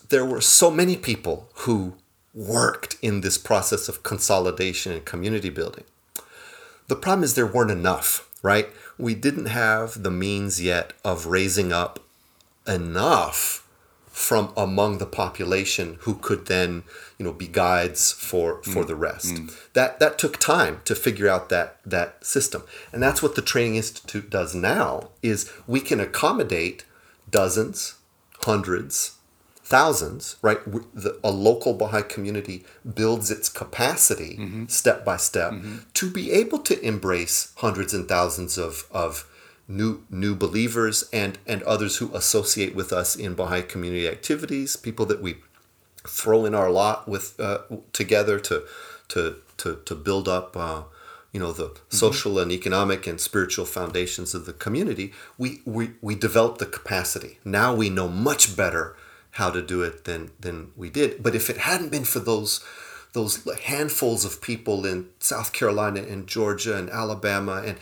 there 0.09 0.25
were 0.25 0.41
so 0.41 0.71
many 0.71 0.97
people 0.97 1.49
who 1.53 1.95
worked 2.33 2.97
in 3.01 3.21
this 3.21 3.37
process 3.37 3.87
of 3.87 4.03
consolidation 4.03 4.91
and 4.91 5.05
community 5.05 5.49
building. 5.49 5.83
The 6.87 6.95
problem 6.95 7.23
is 7.23 7.35
there 7.35 7.47
weren't 7.47 7.71
enough, 7.71 8.29
right? 8.41 8.69
We 8.97 9.15
didn't 9.15 9.47
have 9.47 10.03
the 10.03 10.11
means 10.11 10.61
yet 10.61 10.93
of 11.03 11.27
raising 11.27 11.71
up 11.71 11.99
enough 12.67 13.67
from 14.07 14.53
among 14.55 14.99
the 14.99 15.07
population 15.07 15.97
who 16.01 16.13
could 16.13 16.45
then, 16.45 16.83
you 17.17 17.25
know, 17.25 17.33
be 17.33 17.47
guides 17.47 18.11
for 18.11 18.61
for 18.61 18.83
mm. 18.83 18.87
the 18.87 18.95
rest. 18.95 19.33
Mm. 19.33 19.73
That 19.73 19.99
that 19.99 20.19
took 20.19 20.37
time 20.37 20.81
to 20.85 20.93
figure 20.93 21.27
out 21.27 21.49
that 21.49 21.79
that 21.83 22.23
system. 22.23 22.63
And 22.91 23.01
that's 23.01 23.23
what 23.23 23.33
the 23.33 23.41
Training 23.41 23.75
Institute 23.75 24.29
does 24.29 24.53
now 24.53 25.09
is 25.23 25.51
we 25.65 25.79
can 25.79 25.99
accommodate 25.99 26.85
dozens, 27.31 27.95
hundreds, 28.41 29.17
thousands, 29.63 30.35
right? 30.41 30.59
The, 30.93 31.17
a 31.23 31.31
local 31.31 31.73
Baha'i 31.73 32.03
community 32.03 32.65
builds 32.93 33.31
its 33.31 33.47
capacity 33.49 34.37
mm-hmm. 34.37 34.65
step 34.67 35.05
by 35.05 35.17
step 35.17 35.53
mm-hmm. 35.53 35.77
to 35.93 36.11
be 36.11 36.31
able 36.31 36.59
to 36.59 36.79
embrace 36.85 37.53
hundreds 37.57 37.93
and 37.93 38.07
thousands 38.07 38.57
of, 38.57 38.85
of 38.91 39.25
new 39.65 40.03
new 40.09 40.35
believers 40.35 41.09
and 41.13 41.37
and 41.47 41.63
others 41.63 41.97
who 41.97 42.13
associate 42.13 42.75
with 42.75 42.91
us 42.91 43.15
in 43.15 43.33
Baha'i 43.33 43.61
community 43.61 44.07
activities, 44.07 44.75
people 44.75 45.05
that 45.05 45.21
we 45.21 45.37
throw 46.05 46.43
in 46.43 46.53
our 46.53 46.69
lot 46.69 47.07
with 47.07 47.39
uh, 47.39 47.59
together 47.93 48.39
to 48.41 48.63
to 49.09 49.37
to 49.57 49.79
to 49.85 49.95
build 49.95 50.27
up. 50.27 50.55
Uh, 50.57 50.83
you 51.31 51.39
know 51.39 51.51
the 51.51 51.69
mm-hmm. 51.69 51.95
social 51.95 52.37
and 52.37 52.51
economic 52.51 53.07
and 53.07 53.19
spiritual 53.19 53.65
foundations 53.65 54.35
of 54.35 54.45
the 54.45 54.53
community 54.53 55.11
we, 55.35 55.61
we 55.65 55.89
we 55.99 56.13
develop 56.13 56.59
the 56.59 56.65
capacity 56.67 57.39
now 57.43 57.73
we 57.73 57.89
know 57.89 58.07
much 58.07 58.55
better 58.55 58.95
how 59.33 59.49
to 59.51 59.61
do 59.61 59.81
it 59.81 60.05
than 60.05 60.31
than 60.39 60.71
we 60.75 60.89
did. 60.89 61.21
But 61.21 61.35
if 61.35 61.49
it 61.49 61.57
hadn't 61.57 61.91
been 61.91 62.05
for 62.05 62.19
those 62.19 62.63
those 63.13 63.47
handfuls 63.61 64.25
of 64.25 64.41
people 64.41 64.87
in 64.87 65.07
South 65.19 65.53
Carolina 65.53 66.01
and 66.01 66.25
Georgia 66.25 66.75
and 66.75 66.89
Alabama 66.89 67.63
and 67.63 67.77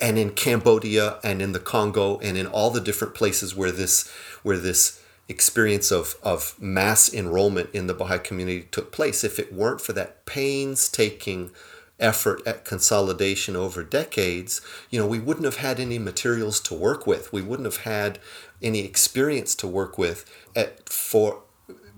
and 0.00 0.18
in 0.18 0.30
Cambodia 0.30 1.18
and 1.24 1.42
in 1.42 1.52
the 1.52 1.58
Congo 1.58 2.18
and 2.18 2.36
in 2.36 2.46
all 2.46 2.70
the 2.70 2.80
different 2.80 3.14
places 3.14 3.56
where 3.56 3.72
this 3.72 4.10
where 4.42 4.58
this 4.58 5.00
experience 5.28 5.90
of, 5.90 6.14
of 6.22 6.54
mass 6.60 7.12
enrollment 7.12 7.70
in 7.72 7.86
the 7.86 7.94
Baha'i 7.94 8.18
community 8.18 8.68
took 8.70 8.92
place, 8.92 9.24
if 9.24 9.38
it 9.38 9.52
weren't 9.52 9.80
for 9.80 9.92
that 9.92 10.24
painstaking 10.24 11.50
effort 11.98 12.46
at 12.46 12.64
consolidation 12.64 13.56
over 13.56 13.82
decades, 13.82 14.60
you 14.90 14.98
know, 14.98 15.06
we 15.06 15.18
wouldn't 15.18 15.46
have 15.46 15.56
had 15.56 15.80
any 15.80 15.98
materials 15.98 16.60
to 16.60 16.74
work 16.74 17.06
with. 17.06 17.32
We 17.32 17.42
wouldn't 17.42 17.66
have 17.66 17.84
had 17.84 18.18
any 18.62 18.80
experience 18.80 19.54
to 19.56 19.66
work 19.66 19.98
with 19.98 20.30
at, 20.54 20.88
for 20.88 21.42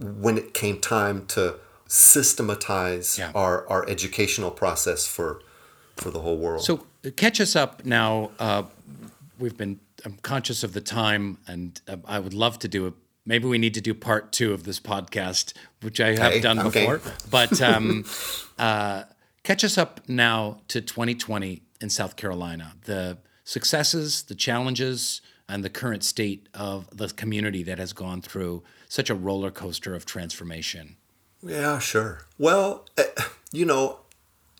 when 0.01 0.39
it 0.39 0.55
came 0.55 0.81
time 0.81 1.27
to 1.27 1.57
systematize 1.87 3.19
yeah. 3.19 3.33
our, 3.35 3.67
our 3.69 3.89
educational 3.89 4.51
process 4.51 5.07
for 5.07 5.41
for 5.97 6.11
the 6.13 6.21
whole 6.21 6.37
world. 6.37 6.63
So 6.63 6.87
catch 7.17 7.41
us 7.41 7.57
up 7.57 7.85
now. 7.85 8.31
Uh, 8.39 8.65
we've 9.39 9.57
been 9.57 9.81
I'm 10.05 10.17
conscious 10.23 10.63
of 10.63 10.73
the 10.75 10.81
time, 10.81 11.39
and 11.49 11.81
uh, 11.89 11.97
I 12.05 12.21
would 12.21 12.35
love 12.35 12.59
to 12.61 12.69
do 12.69 12.87
a 12.87 12.93
maybe 13.27 13.47
we 13.47 13.59
need 13.59 13.75
to 13.75 13.81
do 13.81 13.95
part 13.95 14.33
two 14.33 14.53
of 14.53 14.65
this 14.65 14.81
podcast, 14.81 15.53
which 15.83 16.01
I 16.01 16.17
have 16.17 16.33
Hey, 16.33 16.41
done 16.41 16.59
okay. 16.59 16.87
before. 16.87 17.13
But 17.31 17.61
um, 17.61 18.05
uh, 18.59 19.05
catch 19.43 19.65
us 19.65 19.77
up 19.77 20.09
now 20.09 20.61
to 20.69 20.81
2020 20.81 21.63
in 21.81 21.91
South 21.91 22.17
Carolina. 22.17 22.75
The 22.85 23.19
successes, 23.45 24.23
the 24.23 24.35
challenges, 24.35 25.21
and 25.49 25.65
the 25.65 25.71
current 25.71 26.05
state 26.05 26.49
of 26.55 26.89
the 26.97 27.09
community 27.09 27.63
that 27.63 27.79
has 27.79 27.93
gone 27.93 28.21
through 28.21 28.63
such 28.89 29.09
a 29.11 29.15
roller 29.15 29.51
coaster 29.51 29.95
of 29.95 30.05
transformation. 30.05 30.97
Yeah, 31.43 31.79
sure. 31.79 32.27
Well, 32.39 32.85
eh, 32.97 33.05
you 33.53 33.65
know, 33.65 34.01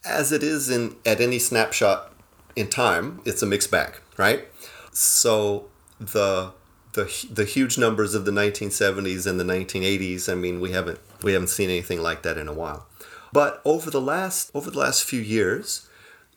as 0.05 0.33
it 0.33 0.43
is 0.43 0.71
in 0.71 0.97
at 1.05 1.21
any 1.21 1.39
snapshot 1.39 2.13
in 2.57 2.69
time, 2.69 3.21
it's 3.25 3.43
a 3.43 3.47
mixed 3.47 3.71
bag, 3.71 4.01
right? 4.17 4.49
So 4.93 5.67
the 6.01 6.53
the 6.93 7.27
the 7.31 7.45
huge 7.45 7.79
numbers 7.79 8.15
of 8.15 8.25
the 8.25 8.31
1970s 8.31 9.27
and 9.27 9.39
the 9.39 9.45
1980s, 9.45 10.31
I 10.31 10.35
mean, 10.35 10.61
we 10.61 10.73
haven't 10.73 11.01
we 11.23 11.33
haven't 11.33 11.49
seen 11.49 11.69
anything 11.71 12.01
like 12.03 12.23
that 12.23 12.39
in 12.39 12.49
a 12.49 12.53
while. 12.53 12.87
But 13.33 13.61
over 13.65 13.91
the 13.91 14.01
last 14.01 14.51
over 14.55 14.71
the 14.71 14.79
last 14.79 15.05
few 15.05 15.21
years, 15.21 15.88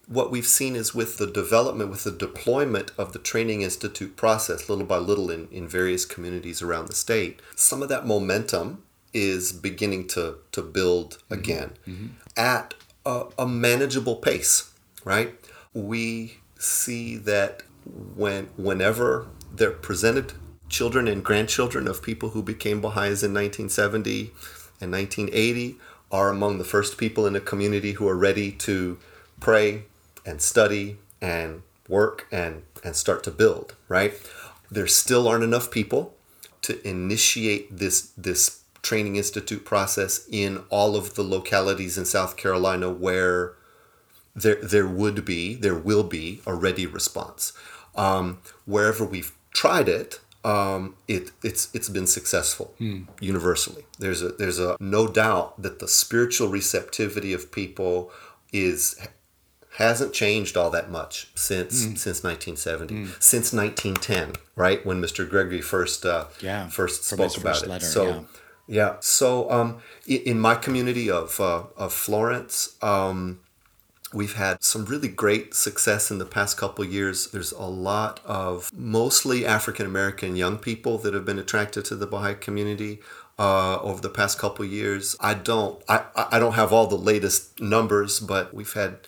what 0.07 0.32
we've 0.32 0.48
seen 0.48 0.76
is 0.76 0.94
with 0.94 1.18
the 1.18 1.28
development, 1.28 1.90
with 1.90 2.03
the 2.03 2.11
deployment 2.11 2.91
of 2.98 3.14
the 3.14 3.19
Training 3.19 3.61
Institute 3.61 4.15
process, 4.15 4.68
little 4.68 4.86
by 4.86 4.98
little 4.98 5.30
in, 5.30 5.48
in 5.52 5.68
various 5.68 6.06
communities 6.06 6.61
around 6.61 6.88
the 6.88 6.95
state, 6.95 7.41
some 7.56 7.82
of 7.82 7.90
that 7.90 8.06
momentum 8.06 8.84
is 9.14 9.52
beginning 9.52 10.07
to, 10.07 10.36
to 10.52 10.61
build 10.61 11.14
mm-hmm. 11.14 11.34
again 11.34 11.72
mm-hmm. 11.88 12.07
at 12.36 12.73
a, 13.06 13.26
a 13.38 13.48
manageable 13.48 14.15
pace, 14.15 14.73
right? 15.03 15.34
We 15.73 16.38
see 16.57 17.18
that 17.18 17.64
when 18.15 18.45
whenever 18.57 19.28
they're 19.52 19.72
presented 19.72 20.34
children 20.69 21.07
and 21.07 21.23
grandchildren 21.23 21.88
of 21.88 22.02
people 22.02 22.30
who 22.30 22.44
became 22.44 22.80
Baha'is 22.80 23.23
in 23.23 23.34
1970 23.34 24.32
and 24.80 24.91
1980 24.91 25.78
are 26.11 26.30
among 26.30 26.57
the 26.57 26.64
first 26.64 26.98
people 26.98 27.26
in 27.26 27.36
a 27.36 27.40
community 27.40 27.94
who 27.94 28.07
are 28.07 28.15
ready 28.15 28.52
to 28.52 28.98
pray 29.40 29.84
and 30.26 30.41
study 30.41 30.98
and 31.22 31.64
work 31.88 32.27
and, 32.31 32.64
and 32.84 32.95
start 32.95 33.23
to 33.23 33.31
build, 33.31 33.76
right? 33.88 34.14
There 34.69 34.88
still 34.88 35.27
aren't 35.27 35.43
enough 35.43 35.72
people 35.72 36.15
to 36.61 36.88
initiate 36.88 37.76
this 37.76 38.11
this 38.15 38.61
training 38.81 39.15
institute 39.15 39.64
process 39.64 40.27
in 40.31 40.64
all 40.69 40.95
of 40.95 41.15
the 41.15 41.23
localities 41.23 41.98
in 41.98 42.06
South 42.06 42.35
Carolina 42.35 42.89
where 42.89 43.53
there 44.35 44.56
there 44.56 44.88
would 44.88 45.26
be 45.26 45.56
there 45.56 45.76
will 45.76 46.03
be 46.03 46.41
a 46.45 46.53
ready 46.53 46.85
response. 46.85 47.53
Um, 47.95 48.39
wherever 48.65 49.03
we've 49.03 49.34
tried 49.53 49.89
it, 49.89 50.19
um, 50.43 50.95
it 51.07 51.31
it's 51.43 51.73
it's 51.73 51.89
been 51.89 52.07
successful 52.07 52.73
universally. 53.19 53.85
There's 53.99 54.22
a 54.22 54.30
there's 54.30 54.60
a 54.60 54.77
no 54.80 55.07
doubt 55.07 55.61
that 55.61 55.80
the 55.80 55.88
spiritual 55.88 56.48
receptivity 56.48 57.34
of 57.34 57.52
people 57.52 58.11
is 58.53 58.95
hasn't 59.77 60.14
changed 60.14 60.57
all 60.57 60.69
that 60.69 60.91
much 60.91 61.27
since 61.35 61.80
since 61.80 62.23
1970 62.23 63.06
since 63.19 63.53
1910 63.53 64.34
right 64.56 64.85
when 64.85 65.02
mr 65.02 65.27
gregory 65.27 65.61
first 65.61 66.06
uh, 66.06 66.26
Yeah, 66.41 66.68
first 66.68 67.03
spoke 67.06 67.38
about 67.38 67.53
first 67.53 67.64
it 67.64 67.69
letter, 67.69 67.85
so 67.85 68.06
yeah. 68.07 68.22
yeah. 68.68 68.95
So 68.99 69.49
um, 69.49 69.81
in 70.06 70.39
my 70.39 70.56
community 70.56 71.10
of, 71.10 71.39
uh, 71.39 71.64
of 71.77 71.93
Florence, 71.93 72.76
um, 72.81 73.39
we've 74.14 74.34
had 74.35 74.61
some 74.64 74.85
really 74.85 75.07
great 75.07 75.53
success 75.53 76.11
in 76.11 76.18
the 76.18 76.26
past 76.26 76.57
couple 76.57 76.84
years. 76.84 77.27
There's 77.31 77.52
a 77.53 77.64
lot 77.64 78.19
of 78.26 78.69
mostly 78.73 79.45
African 79.45 79.85
American 79.85 80.35
young 80.35 80.57
people 80.57 80.98
that 80.99 81.14
have 81.14 81.26
been 81.26 81.39
attracted 81.39 81.85
to 81.85 81.95
the 81.95 82.07
Baha'i 82.07 82.35
community. 82.35 82.99
Uh, 83.39 83.80
over 83.81 84.02
the 84.02 84.10
past 84.10 84.38
couple 84.38 84.64
years, 84.65 85.15
I 85.19 85.34
don't, 85.34 85.81
I 85.89 86.03
I 86.15 86.38
don't 86.38 86.53
have 86.53 86.72
all 86.72 86.85
the 86.85 86.98
latest 86.98 87.60
numbers, 87.60 88.19
but 88.19 88.53
we've 88.53 88.73
had 88.73 88.99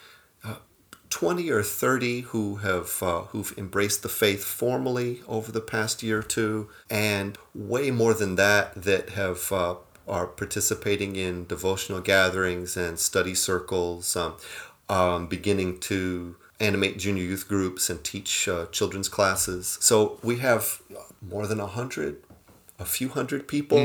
20 1.14 1.52
or 1.52 1.62
30 1.62 2.22
who 2.32 2.56
have 2.58 2.98
uh, 3.04 3.22
who've 3.32 3.54
embraced 3.56 4.02
the 4.02 4.10
faith 4.10 4.44
formally 4.44 5.22
over 5.28 5.52
the 5.52 5.62
past 5.62 6.02
year 6.02 6.20
or 6.20 6.24
two 6.24 6.68
and 6.90 7.38
way 7.54 7.92
more 7.92 8.16
than 8.16 8.36
that 8.36 8.74
that 8.74 9.12
have 9.12 9.52
uh, 9.52 9.76
are 10.08 10.26
participating 10.26 11.16
in 11.16 11.46
devotional 11.46 12.02
gatherings 12.02 12.76
and 12.76 12.98
study 12.98 13.36
circles 13.36 14.16
um, 14.16 14.34
um, 14.90 15.28
beginning 15.28 15.80
to 15.80 16.36
animate 16.60 16.98
junior 16.98 17.24
youth 17.24 17.48
groups 17.48 17.92
and 17.92 18.04
teach 18.04 18.48
uh, 18.48 18.66
children's 18.72 19.08
classes. 19.08 19.78
So 19.82 20.20
we 20.24 20.38
have 20.40 20.82
more 21.22 21.46
than 21.46 21.60
a 21.60 21.68
hundred 21.68 22.18
a 22.80 22.86
few 22.86 23.10
hundred 23.10 23.48
people, 23.48 23.78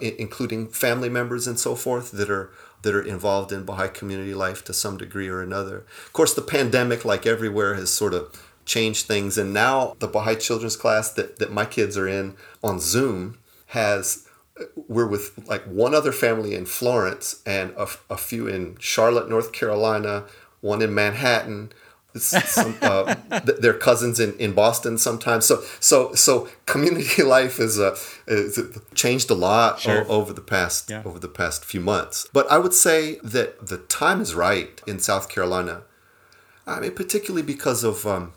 i- 0.00 0.14
including 0.18 0.68
family 0.68 1.08
members 1.08 1.48
and 1.48 1.58
so 1.58 1.74
forth, 1.74 2.12
that 2.12 2.30
are 2.30 2.50
that 2.82 2.94
are 2.94 3.02
involved 3.02 3.52
in 3.52 3.64
Baha'i 3.64 3.88
community 3.88 4.34
life 4.34 4.64
to 4.64 4.72
some 4.72 4.96
degree 4.96 5.28
or 5.28 5.42
another. 5.42 5.78
Of 6.06 6.12
course, 6.12 6.34
the 6.34 6.42
pandemic, 6.42 7.04
like 7.04 7.26
everywhere, 7.26 7.74
has 7.74 7.90
sort 7.90 8.14
of 8.14 8.42
changed 8.64 9.06
things, 9.06 9.38
and 9.38 9.52
now 9.52 9.96
the 9.98 10.08
Baha'i 10.08 10.36
children's 10.36 10.76
class 10.76 11.10
that, 11.12 11.38
that 11.38 11.52
my 11.52 11.64
kids 11.64 11.96
are 11.96 12.08
in 12.08 12.36
on 12.62 12.80
Zoom 12.80 13.38
has 13.66 14.28
we're 14.88 15.06
with 15.06 15.46
like 15.46 15.62
one 15.64 15.94
other 15.94 16.12
family 16.12 16.54
in 16.54 16.66
Florence 16.66 17.42
and 17.46 17.70
a, 17.76 17.88
a 18.10 18.16
few 18.16 18.46
in 18.46 18.76
Charlotte, 18.78 19.28
North 19.28 19.52
Carolina, 19.52 20.24
one 20.60 20.82
in 20.82 20.94
Manhattan. 20.94 21.72
Some, 22.26 22.76
uh, 22.82 23.14
th- 23.46 23.58
their 23.60 23.74
cousins 23.74 24.18
in, 24.20 24.34
in 24.38 24.52
Boston 24.52 24.98
sometimes. 24.98 25.44
So 25.46 25.62
so 25.80 26.14
so 26.14 26.48
community 26.66 27.22
life 27.36 27.58
is 27.60 27.78
uh, 27.78 27.96
is 28.26 28.58
changed 28.94 29.30
a 29.30 29.34
lot 29.34 29.80
Sure. 29.80 30.02
o- 30.04 30.08
over 30.08 30.32
the 30.32 30.40
past 30.40 30.90
Yeah. 30.90 31.02
over 31.04 31.18
the 31.18 31.28
past 31.28 31.64
few 31.64 31.80
months. 31.80 32.26
But 32.32 32.50
I 32.50 32.58
would 32.58 32.74
say 32.74 33.18
that 33.22 33.66
the 33.66 33.78
time 33.78 34.20
is 34.20 34.34
right 34.34 34.80
in 34.86 34.98
South 34.98 35.28
Carolina. 35.28 35.82
I 36.66 36.80
mean, 36.80 36.92
particularly 36.94 37.46
because 37.46 37.82
of 37.84 38.06
um, 38.06 38.32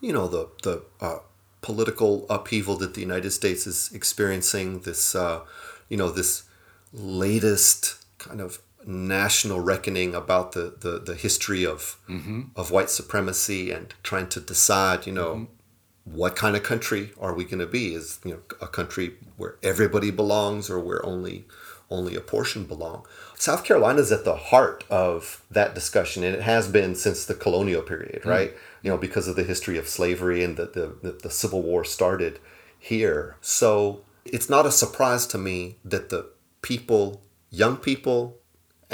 you 0.00 0.12
know 0.12 0.26
the 0.28 0.48
the 0.62 0.82
uh, 1.00 1.18
political 1.60 2.26
upheaval 2.28 2.76
that 2.78 2.94
the 2.94 3.00
United 3.00 3.30
States 3.32 3.66
is 3.66 3.90
experiencing. 3.92 4.80
This 4.80 5.14
uh, 5.14 5.40
you 5.88 5.96
know 5.96 6.10
this 6.10 6.44
latest 6.92 7.96
kind 8.18 8.40
of 8.40 8.58
national 8.86 9.60
reckoning 9.60 10.14
about 10.14 10.52
the 10.52 10.74
the, 10.80 10.98
the 10.98 11.14
history 11.14 11.64
of 11.64 11.98
mm-hmm. 12.08 12.42
of 12.56 12.70
white 12.70 12.90
supremacy 12.90 13.70
and 13.70 13.94
trying 14.02 14.28
to 14.28 14.40
decide 14.40 15.06
you 15.06 15.12
know 15.12 15.34
mm-hmm. 15.34 16.16
what 16.16 16.36
kind 16.36 16.56
of 16.56 16.62
country 16.62 17.12
are 17.20 17.34
we 17.34 17.44
going 17.44 17.58
to 17.58 17.66
be? 17.66 17.94
Is 17.94 18.20
you 18.24 18.32
know 18.32 18.40
a 18.60 18.66
country 18.66 19.14
where 19.36 19.56
everybody 19.62 20.10
belongs 20.10 20.70
or 20.70 20.78
where 20.78 21.04
only 21.04 21.46
only 21.90 22.14
a 22.14 22.20
portion 22.20 22.64
belong? 22.64 23.06
South 23.36 23.64
carolina 23.64 24.00
is 24.00 24.12
at 24.12 24.24
the 24.24 24.36
heart 24.36 24.84
of 24.90 25.42
that 25.50 25.74
discussion 25.74 26.24
and 26.24 26.34
it 26.34 26.42
has 26.42 26.68
been 26.68 26.94
since 26.94 27.24
the 27.24 27.34
colonial 27.34 27.82
period 27.82 28.22
mm. 28.22 28.30
right? 28.30 28.52
You 28.82 28.90
know 28.90 28.98
because 28.98 29.28
of 29.28 29.36
the 29.36 29.44
history 29.44 29.78
of 29.78 29.88
slavery 29.88 30.42
and 30.44 30.56
that 30.56 30.74
the, 30.74 30.96
the, 31.02 31.12
the 31.12 31.30
civil 31.30 31.62
war 31.62 31.84
started 31.84 32.38
here. 32.78 33.36
So 33.40 34.04
it's 34.24 34.50
not 34.50 34.66
a 34.66 34.70
surprise 34.70 35.26
to 35.28 35.38
me 35.38 35.76
that 35.84 36.10
the 36.10 36.30
people 36.60 37.22
young 37.50 37.76
people 37.76 38.38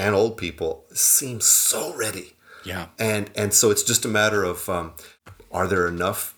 and 0.00 0.14
old 0.14 0.36
people 0.36 0.84
seem 0.92 1.40
so 1.40 1.94
ready 1.94 2.28
Yeah. 2.64 2.86
and 2.98 3.30
and 3.36 3.52
so 3.54 3.70
it's 3.70 3.82
just 3.82 4.04
a 4.04 4.08
matter 4.08 4.42
of 4.52 4.68
um, 4.68 4.92
are 5.52 5.66
there 5.68 5.86
enough 5.88 6.34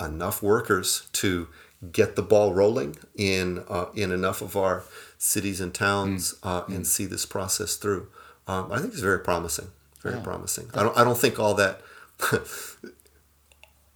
enough 0.00 0.42
workers 0.42 1.08
to 1.12 1.48
get 1.92 2.16
the 2.16 2.22
ball 2.22 2.52
rolling 2.54 2.96
in 3.14 3.62
uh, 3.68 3.86
in 3.94 4.10
enough 4.12 4.42
of 4.42 4.56
our 4.56 4.82
cities 5.18 5.60
and 5.60 5.72
towns 5.74 6.34
uh, 6.42 6.62
and 6.68 6.86
see 6.86 7.06
this 7.06 7.24
process 7.26 7.76
through. 7.76 8.08
Um, 8.46 8.72
I 8.72 8.78
think 8.80 8.92
it's 8.92 9.02
very 9.02 9.20
promising. 9.20 9.68
Very 10.02 10.20
promising. 10.20 10.66
I 10.74 10.82
don't 10.82 10.96
I 10.98 11.04
don't 11.04 11.16
think 11.24 11.38
all 11.38 11.54
that 11.54 11.80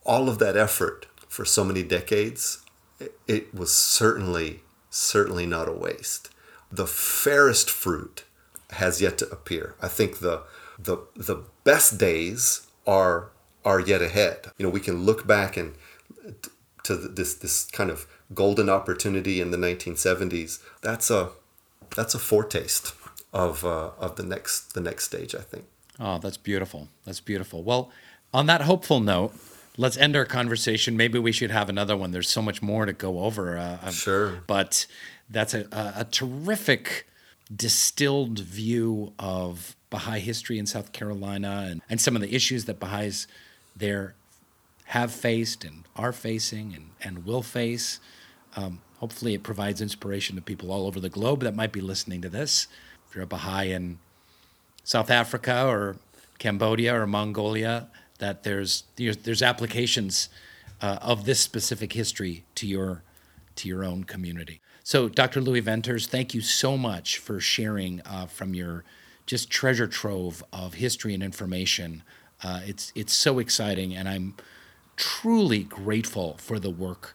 all 0.04 0.28
of 0.28 0.38
that 0.38 0.56
effort 0.56 1.06
for 1.28 1.44
so 1.44 1.64
many 1.64 1.82
decades 1.82 2.64
it, 3.00 3.12
it 3.26 3.54
was 3.54 3.72
certainly 3.74 4.60
certainly 4.90 5.46
not 5.46 5.68
a 5.68 5.72
waste. 5.72 6.30
The 6.72 6.86
fairest 6.86 7.68
fruit 7.70 8.24
has 8.70 9.00
yet 9.00 9.18
to 9.18 9.28
appear. 9.30 9.74
I 9.80 9.88
think 9.88 10.20
the 10.20 10.42
the 10.78 10.98
the 11.16 11.44
best 11.64 11.98
days 11.98 12.66
are 12.86 13.30
are 13.64 13.80
yet 13.80 14.02
ahead. 14.02 14.46
You 14.58 14.66
know, 14.66 14.70
we 14.70 14.80
can 14.80 15.04
look 15.04 15.26
back 15.26 15.56
and 15.56 15.74
to 16.84 16.96
this 16.96 17.34
this 17.34 17.66
kind 17.66 17.90
of 17.90 18.06
golden 18.34 18.68
opportunity 18.68 19.40
in 19.40 19.50
the 19.50 19.56
1970s. 19.56 20.60
That's 20.82 21.10
a 21.10 21.30
that's 21.96 22.14
a 22.14 22.18
foretaste 22.18 22.94
of 23.32 23.64
uh, 23.64 23.90
of 23.98 24.16
the 24.16 24.22
next 24.22 24.74
the 24.74 24.80
next 24.80 25.04
stage. 25.04 25.34
I 25.34 25.42
think. 25.42 25.64
Oh, 26.00 26.18
that's 26.18 26.36
beautiful. 26.36 26.88
That's 27.04 27.20
beautiful. 27.20 27.62
Well, 27.62 27.90
on 28.32 28.46
that 28.46 28.62
hopeful 28.62 29.00
note, 29.00 29.32
let's 29.76 29.96
end 29.96 30.14
our 30.14 30.24
conversation. 30.24 30.96
Maybe 30.96 31.18
we 31.18 31.32
should 31.32 31.50
have 31.50 31.68
another 31.68 31.96
one. 31.96 32.12
There's 32.12 32.28
so 32.28 32.40
much 32.40 32.62
more 32.62 32.86
to 32.86 32.92
go 32.92 33.20
over. 33.20 33.58
Uh, 33.58 33.78
um, 33.82 33.92
Sure. 33.92 34.42
But 34.46 34.86
that's 35.28 35.54
a, 35.54 35.66
a, 35.72 36.00
a 36.00 36.04
terrific 36.04 37.08
distilled 37.54 38.40
view 38.40 39.12
of 39.18 39.76
Baha'i 39.90 40.20
history 40.20 40.58
in 40.58 40.66
South 40.66 40.92
Carolina 40.92 41.66
and, 41.70 41.82
and 41.88 42.00
some 42.00 42.14
of 42.14 42.22
the 42.22 42.34
issues 42.34 42.66
that 42.66 42.78
Baha'is 42.78 43.26
there 43.74 44.14
have 44.86 45.12
faced 45.12 45.64
and 45.64 45.84
are 45.96 46.12
facing 46.12 46.74
and, 46.74 46.90
and 47.02 47.24
will 47.24 47.42
face. 47.42 48.00
Um, 48.56 48.80
hopefully 48.98 49.34
it 49.34 49.42
provides 49.42 49.80
inspiration 49.80 50.36
to 50.36 50.42
people 50.42 50.70
all 50.70 50.86
over 50.86 51.00
the 51.00 51.08
globe 51.08 51.40
that 51.40 51.54
might 51.54 51.72
be 51.72 51.80
listening 51.80 52.20
to 52.22 52.28
this. 52.28 52.66
If 53.08 53.14
you're 53.14 53.24
a 53.24 53.26
Baha'i 53.26 53.72
in 53.72 53.98
South 54.84 55.10
Africa 55.10 55.66
or 55.66 55.96
Cambodia 56.38 56.94
or 56.94 57.06
Mongolia, 57.06 57.88
that 58.18 58.42
there's 58.42 58.84
there's 58.96 59.42
applications 59.42 60.28
uh, 60.80 60.98
of 61.00 61.24
this 61.24 61.40
specific 61.40 61.92
history 61.92 62.44
to 62.56 62.66
your 62.66 63.02
to 63.56 63.68
your 63.68 63.84
own 63.84 64.04
community. 64.04 64.60
So, 64.88 65.10
Dr. 65.10 65.42
Louis 65.42 65.60
Venters, 65.60 66.06
thank 66.06 66.32
you 66.32 66.40
so 66.40 66.78
much 66.78 67.18
for 67.18 67.40
sharing 67.40 68.00
uh, 68.06 68.24
from 68.24 68.54
your 68.54 68.84
just 69.26 69.50
treasure 69.50 69.86
trove 69.86 70.42
of 70.50 70.72
history 70.72 71.12
and 71.12 71.22
information. 71.22 72.02
Uh, 72.42 72.62
it's 72.64 72.90
it's 72.94 73.12
so 73.12 73.38
exciting, 73.38 73.94
and 73.94 74.08
I'm 74.08 74.34
truly 74.96 75.62
grateful 75.62 76.38
for 76.38 76.58
the 76.58 76.70
work 76.70 77.14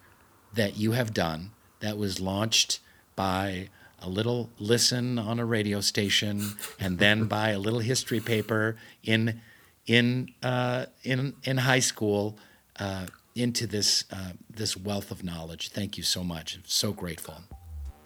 that 0.54 0.78
you 0.78 0.91
have 0.91 1.16
done. 1.16 1.50
That 1.80 1.98
was 1.98 2.20
launched 2.20 2.80
by 3.16 3.70
a 4.00 4.08
little 4.08 4.52
listen 4.60 5.18
on 5.18 5.40
a 5.40 5.45
radio 5.45 5.82
station, 5.82 6.56
and 6.80 7.00
then 7.00 7.26
by 7.38 7.50
a 7.50 7.58
little 7.58 7.80
history 7.80 8.20
paper 8.20 8.78
in 9.04 9.41
in 9.88 10.30
uh, 10.44 10.86
in 11.02 11.34
in 11.44 11.58
high 11.58 11.80
school 11.80 12.38
uh, 12.80 13.08
into 13.34 13.66
this 13.66 14.04
uh, 14.12 14.34
this 14.48 14.78
wealth 14.78 15.10
of 15.10 15.24
knowledge. 15.24 15.70
Thank 15.70 15.98
you 15.98 16.04
so 16.04 16.24
much. 16.24 16.56
I'm 16.56 16.62
so 16.68 16.94
grateful. 16.94 17.41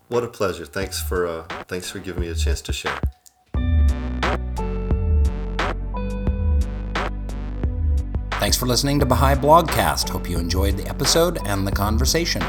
What 0.09 0.23
a 0.23 0.27
pleasure. 0.27 0.65
Thanks 0.65 1.01
for 1.01 1.27
uh, 1.27 1.43
thanks 1.67 1.89
for 1.89 1.99
giving 1.99 2.21
me 2.21 2.29
a 2.29 2.35
chance 2.35 2.61
to 2.61 2.73
share. 2.73 2.99
Thanks 8.39 8.55
for 8.55 8.65
listening 8.65 8.99
to 8.99 9.05
Baha'i 9.05 9.35
Blogcast. 9.35 10.07
Hope 10.09 10.29
you 10.29 10.37
enjoyed 10.37 10.77
the 10.77 10.87
episode 10.87 11.45
and 11.45 11.67
the 11.67 11.71
conversation. 11.71 12.41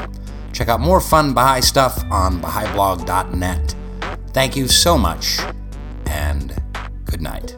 Check 0.53 0.69
out 0.69 0.79
more 0.79 1.01
fun 1.01 1.33
Baha'i 1.33 1.61
stuff 1.61 2.01
on 2.09 2.39
Baha'iBlog.net. 2.41 3.75
Thank 4.31 4.55
you 4.55 4.67
so 4.67 4.97
much, 4.97 5.39
and 6.05 6.55
good 7.05 7.21
night. 7.21 7.57